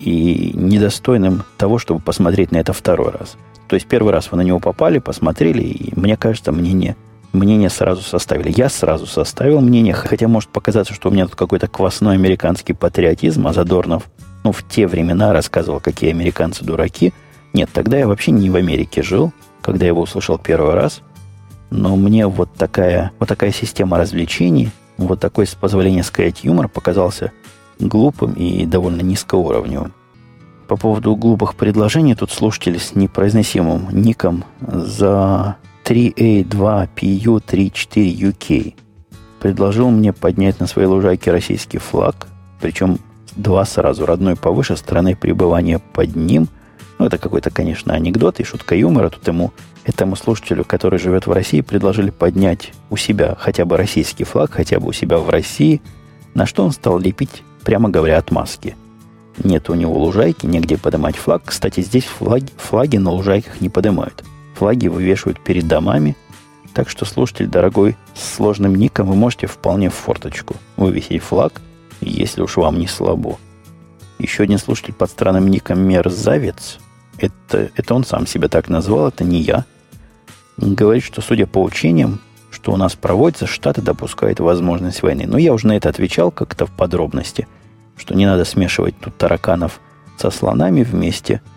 и 0.00 0.52
недостойным 0.54 1.44
того, 1.58 1.78
чтобы 1.78 2.00
посмотреть 2.00 2.50
на 2.50 2.56
это 2.56 2.72
второй 2.72 3.10
раз. 3.10 3.36
То 3.68 3.74
есть 3.74 3.86
первый 3.86 4.12
раз 4.12 4.30
вы 4.30 4.38
на 4.38 4.42
него 4.42 4.58
попали, 4.58 4.98
посмотрели, 4.98 5.62
и 5.62 5.98
мне 5.98 6.16
кажется, 6.16 6.52
мнение 6.52 6.96
мнение 7.32 7.70
сразу 7.70 8.02
составили. 8.02 8.52
Я 8.54 8.68
сразу 8.68 9.06
составил 9.06 9.60
мнение, 9.60 9.94
хотя 9.94 10.28
может 10.28 10.50
показаться, 10.50 10.94
что 10.94 11.08
у 11.08 11.12
меня 11.12 11.26
тут 11.26 11.36
какой-то 11.36 11.66
квасной 11.66 12.14
американский 12.14 12.72
патриотизм, 12.72 13.46
а 13.46 13.52
Задорнов, 13.52 14.04
ну, 14.44 14.52
в 14.52 14.66
те 14.68 14.86
времена 14.86 15.32
рассказывал, 15.32 15.80
какие 15.80 16.10
американцы 16.10 16.64
дураки. 16.64 17.12
Нет, 17.52 17.68
тогда 17.72 17.98
я 17.98 18.06
вообще 18.06 18.30
не 18.30 18.48
в 18.50 18.56
Америке 18.56 19.02
жил, 19.02 19.32
когда 19.60 19.84
я 19.84 19.90
его 19.90 20.02
услышал 20.02 20.38
первый 20.38 20.74
раз. 20.74 21.02
Но 21.70 21.96
мне 21.96 22.26
вот 22.26 22.54
такая, 22.54 23.12
вот 23.18 23.28
такая 23.28 23.52
система 23.52 23.98
развлечений, 23.98 24.70
вот 24.98 25.20
такой, 25.20 25.46
с 25.46 25.54
позволения 25.54 26.02
сказать, 26.02 26.44
юмор 26.44 26.68
показался 26.68 27.32
глупым 27.78 28.34
и 28.34 28.66
довольно 28.66 29.00
низкоуровневым. 29.00 29.94
По 30.68 30.76
поводу 30.76 31.16
глупых 31.16 31.54
предложений, 31.54 32.16
тут 32.16 32.30
слушатели 32.30 32.76
с 32.78 32.94
непроизносимым 32.94 33.88
ником 33.92 34.44
за 34.60 35.56
3A2PU34UK 35.84 38.74
предложил 39.42 39.90
мне 39.90 40.12
поднять 40.12 40.60
на 40.60 40.68
своей 40.68 40.86
лужайке 40.86 41.32
российский 41.32 41.78
флаг, 41.78 42.28
причем 42.60 43.00
два 43.34 43.64
сразу, 43.64 44.06
родной 44.06 44.36
повыше, 44.36 44.76
страны 44.76 45.16
пребывания 45.16 45.80
под 45.80 46.14
ним. 46.14 46.46
Ну, 47.02 47.06
это 47.06 47.18
какой-то, 47.18 47.50
конечно, 47.50 47.94
анекдот 47.94 48.38
и 48.38 48.44
шутка 48.44 48.76
юмора. 48.76 49.08
Тут 49.10 49.26
ему, 49.26 49.52
этому 49.84 50.14
слушателю, 50.14 50.64
который 50.64 51.00
живет 51.00 51.26
в 51.26 51.32
России, 51.32 51.60
предложили 51.60 52.10
поднять 52.10 52.70
у 52.90 52.96
себя 52.96 53.36
хотя 53.36 53.64
бы 53.64 53.76
российский 53.76 54.22
флаг, 54.22 54.52
хотя 54.52 54.78
бы 54.78 54.86
у 54.86 54.92
себя 54.92 55.18
в 55.18 55.28
России, 55.28 55.82
на 56.34 56.46
что 56.46 56.64
он 56.64 56.70
стал 56.70 57.00
лепить, 57.00 57.42
прямо 57.64 57.88
говоря, 57.88 58.18
отмазки. 58.18 58.76
Нет 59.42 59.68
у 59.68 59.74
него 59.74 59.98
лужайки, 59.98 60.46
негде 60.46 60.78
поднимать 60.78 61.16
флаг. 61.16 61.42
Кстати, 61.44 61.80
здесь 61.80 62.04
флаги, 62.04 62.46
флаги 62.56 62.98
на 62.98 63.10
лужайках 63.10 63.60
не 63.60 63.68
поднимают 63.68 64.22
флаги 64.54 64.86
вывешивают 64.86 65.40
перед 65.40 65.66
домами. 65.66 66.16
Так 66.72 66.88
что, 66.88 67.04
слушатель 67.04 67.48
дорогой, 67.48 67.96
с 68.14 68.36
сложным 68.36 68.76
ником 68.76 69.08
вы 69.08 69.16
можете 69.16 69.48
вполне 69.48 69.90
в 69.90 69.94
форточку 69.94 70.54
вывесить 70.76 71.20
флаг, 71.20 71.60
если 72.00 72.42
уж 72.42 72.58
вам 72.58 72.78
не 72.78 72.86
слабо. 72.86 73.38
Еще 74.20 74.44
один 74.44 74.58
слушатель 74.58 74.94
под 74.94 75.10
странным 75.10 75.48
ником 75.48 75.80
Мерзавец, 75.80 76.78
это, 77.22 77.70
это 77.74 77.94
он 77.94 78.04
сам 78.04 78.26
себя 78.26 78.48
так 78.48 78.68
назвал, 78.68 79.08
это 79.08 79.24
не 79.24 79.40
я, 79.40 79.64
говорит, 80.56 81.04
что, 81.04 81.20
судя 81.20 81.46
по 81.46 81.62
учениям, 81.62 82.20
что 82.50 82.72
у 82.72 82.76
нас 82.76 82.94
проводится, 82.94 83.46
Штаты 83.46 83.80
допускают 83.80 84.40
возможность 84.40 85.02
войны. 85.02 85.24
Но 85.26 85.38
я 85.38 85.52
уже 85.54 85.66
на 85.66 85.76
это 85.76 85.88
отвечал 85.88 86.30
как-то 86.30 86.66
в 86.66 86.70
подробности, 86.70 87.48
что 87.96 88.14
не 88.14 88.26
надо 88.26 88.44
смешивать 88.44 88.98
тут 89.00 89.16
тараканов 89.16 89.80
со 90.18 90.30
слонами 90.30 90.82
вместе– 90.82 91.40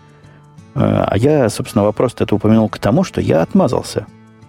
Э, 0.76 1.04
а 1.06 1.16
я, 1.16 1.48
собственно, 1.48 1.84
вопрос 1.84 2.14
это 2.18 2.34
упомянул 2.34 2.68
к 2.68 2.78
тому, 2.78 3.02
что 3.02 3.20
я 3.20 3.42
отмазался. 3.42 4.06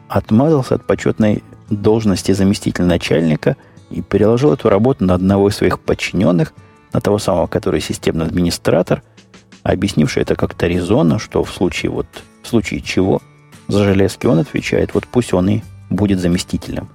Отмазался 0.10 0.76
от 0.76 0.86
почетной 0.86 1.44
должности 1.70 2.34
заместителя 2.34 2.86
начальника 2.86 3.56
и 3.90 4.02
переложил 4.02 4.54
эту 4.54 4.70
работу 4.70 5.06
на 5.06 5.14
одного 5.14 5.48
из 5.48 5.56
своих 5.56 5.80
подчиненных, 5.80 6.54
на 6.92 7.00
того 7.00 7.18
самого, 7.18 7.48
который 7.48 7.80
системный 7.80 8.26
администратор, 8.26 9.04
объяснивший 9.72 10.22
это 10.24 10.36
как-то 10.36 10.68
резонно, 10.68 11.20
что 11.20 11.44
в 11.44 11.52
случае 11.52 11.92
вот, 11.92 12.08
в 12.44 12.48
случае 12.48 12.82
чего 12.82 13.22
за 13.68 13.84
железки 13.84 14.26
он 14.26 14.40
отвечает, 14.40 14.94
вот 14.94 15.06
пусть 15.08 15.34
он 15.34 15.50
и 15.50 15.62
будет 15.90 16.20
заместителем. 16.20 16.90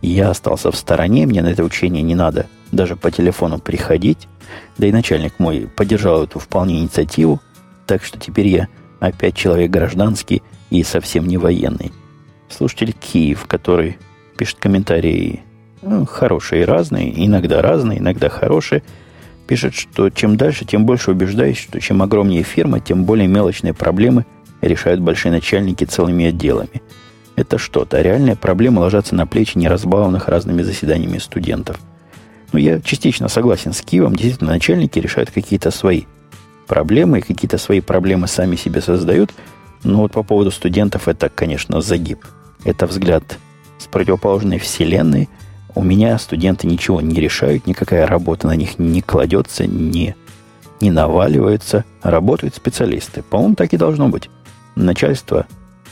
Я 0.00 0.30
остался 0.30 0.70
в 0.70 0.76
стороне, 0.76 1.26
мне 1.26 1.42
на 1.42 1.48
это 1.48 1.64
учение 1.64 2.02
не 2.02 2.14
надо 2.14 2.46
даже 2.70 2.96
по 2.96 3.10
телефону 3.10 3.58
приходить, 3.58 4.28
да 4.76 4.86
и 4.86 4.92
начальник 4.92 5.34
мой 5.38 5.68
поддержал 5.76 6.24
эту 6.24 6.38
вполне 6.38 6.80
инициативу, 6.80 7.40
так 7.86 8.04
что 8.04 8.18
теперь 8.18 8.48
я 8.48 8.68
опять 9.00 9.34
человек 9.34 9.70
гражданский 9.70 10.42
и 10.70 10.82
совсем 10.82 11.26
не 11.26 11.36
военный. 11.36 11.92
Слушатель 12.48 12.92
Киев, 12.92 13.46
который 13.46 13.98
пишет 14.36 14.58
комментарии 14.58 15.42
ну, 15.82 16.04
хорошие 16.04 16.62
и 16.62 16.64
разные, 16.64 17.26
иногда 17.26 17.62
разные, 17.62 17.98
иногда 17.98 18.28
хорошие, 18.28 18.82
пишет, 19.48 19.74
что 19.74 20.10
чем 20.10 20.36
дальше, 20.36 20.64
тем 20.64 20.84
больше 20.84 21.10
убеждаюсь, 21.10 21.58
что 21.58 21.80
чем 21.80 22.02
огромнее 22.02 22.44
фирма, 22.44 22.78
тем 22.78 23.04
более 23.04 23.26
мелочные 23.26 23.74
проблемы 23.74 24.26
решают 24.60 25.00
большие 25.00 25.32
начальники 25.32 25.84
целыми 25.84 26.26
отделами. 26.26 26.82
Это 27.34 27.56
что-то. 27.56 27.96
А 27.96 28.02
реальные 28.02 28.36
проблемы 28.36 28.80
ложатся 28.80 29.14
на 29.14 29.26
плечи 29.26 29.56
неразбавленных 29.56 30.28
разными 30.28 30.62
заседаниями 30.62 31.18
студентов. 31.18 31.80
Ну, 32.52 32.58
я 32.58 32.80
частично 32.80 33.28
согласен 33.28 33.72
с 33.72 33.80
Киевом. 33.80 34.14
Действительно, 34.14 34.50
начальники 34.50 34.98
решают 34.98 35.30
какие-то 35.30 35.70
свои 35.70 36.02
проблемы 36.66 37.18
и 37.18 37.22
какие-то 37.22 37.58
свои 37.58 37.80
проблемы 37.80 38.28
сами 38.28 38.56
себе 38.56 38.80
создают. 38.80 39.32
Но 39.82 39.98
вот 40.02 40.12
по 40.12 40.22
поводу 40.22 40.50
студентов 40.50 41.08
это, 41.08 41.28
конечно, 41.28 41.80
загиб. 41.80 42.24
Это 42.64 42.86
взгляд 42.86 43.38
с 43.78 43.86
противоположной 43.86 44.58
вселенной. 44.58 45.28
У 45.74 45.82
меня 45.82 46.18
студенты 46.18 46.66
ничего 46.66 47.00
не 47.00 47.20
решают, 47.20 47.66
никакая 47.66 48.06
работа 48.06 48.46
на 48.46 48.56
них 48.56 48.78
не 48.78 49.00
кладется, 49.00 49.66
не, 49.66 50.16
не 50.80 50.90
наваливается. 50.90 51.84
Работают 52.02 52.54
специалисты. 52.54 53.22
По-моему, 53.22 53.54
так 53.54 53.72
и 53.72 53.76
должно 53.76 54.08
быть. 54.08 54.30
Начальство 54.74 55.46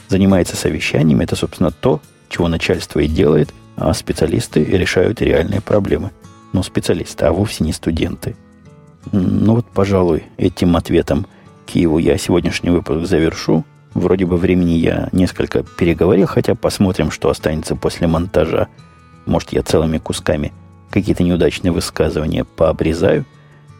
занимается 0.07 0.55
совещаниями. 0.55 1.23
Это, 1.23 1.35
собственно, 1.35 1.71
то, 1.71 2.01
чего 2.29 2.47
начальство 2.47 2.99
и 2.99 3.07
делает, 3.07 3.53
а 3.75 3.93
специалисты 3.93 4.63
решают 4.63 5.21
реальные 5.21 5.61
проблемы. 5.61 6.11
Но 6.53 6.63
специалисты, 6.63 7.25
а 7.25 7.31
вовсе 7.31 7.63
не 7.63 7.73
студенты– 7.73 8.35
ну 9.11 9.55
вот, 9.55 9.65
пожалуй, 9.67 10.23
этим 10.37 10.75
ответом 10.75 11.27
Киеву 11.65 11.97
я 11.97 12.17
сегодняшний 12.17 12.69
выпуск 12.69 13.07
завершу. 13.07 13.65
Вроде 13.93 14.25
бы 14.25 14.37
времени 14.37 14.71
я 14.71 15.09
несколько 15.11 15.63
переговорил, 15.63 16.27
хотя 16.27 16.55
посмотрим, 16.55 17.11
что 17.11 17.29
останется 17.29 17.75
после 17.75 18.07
монтажа. 18.07 18.67
Может, 19.27 19.53
я 19.53 19.61
целыми 19.61 19.97
кусками 19.97 20.53
какие-то 20.89 21.23
неудачные 21.23 21.71
высказывания 21.71 22.43
пообрезаю. 22.43 23.25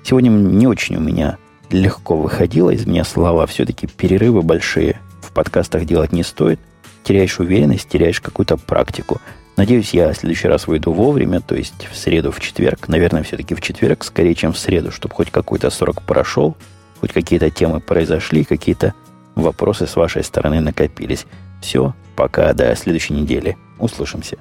Сегодня 0.03 0.29
не 0.29 0.67
очень 0.67 0.97
у 0.97 0.99
меня 0.99 1.37
легко 1.69 2.17
выходило 2.17 2.69
из 2.69 2.85
меня 2.85 3.03
слова. 3.03 3.45
Все-таки 3.47 3.87
перерывы 3.87 4.41
большие 4.41 4.99
в 5.21 5.31
подкастах 5.31 5.85
делать 5.85 6.11
не 6.13 6.23
стоит. 6.23 6.59
Теряешь 7.03 7.39
уверенность, 7.39 7.89
теряешь 7.89 8.21
какую-то 8.21 8.57
практику. 8.57 9.21
Надеюсь, 9.55 9.93
я 9.93 10.13
в 10.13 10.17
следующий 10.17 10.47
раз 10.47 10.67
выйду 10.67 10.91
вовремя, 10.91 11.41
то 11.41 11.55
есть 11.55 11.87
в 11.91 11.97
среду, 11.97 12.31
в 12.31 12.39
четверг. 12.39 12.87
Наверное, 12.87 13.23
все-таки 13.23 13.55
в 13.55 13.61
четверг, 13.61 14.03
скорее, 14.03 14.35
чем 14.35 14.53
в 14.53 14.59
среду, 14.59 14.91
чтобы 14.91 15.15
хоть 15.15 15.31
какой-то 15.31 15.69
срок 15.71 16.03
прошел, 16.03 16.55
хоть 16.99 17.11
какие-то 17.11 17.49
темы 17.49 17.79
произошли, 17.79 18.43
какие-то 18.43 18.93
вопросы 19.35 19.87
с 19.87 19.95
вашей 19.95 20.23
стороны 20.23 20.59
накопились. 20.59 21.25
Все, 21.61 21.95
пока 22.15 22.53
до 22.53 22.75
следующей 22.75 23.13
недели. 23.13 23.57
Услышимся. 23.79 24.37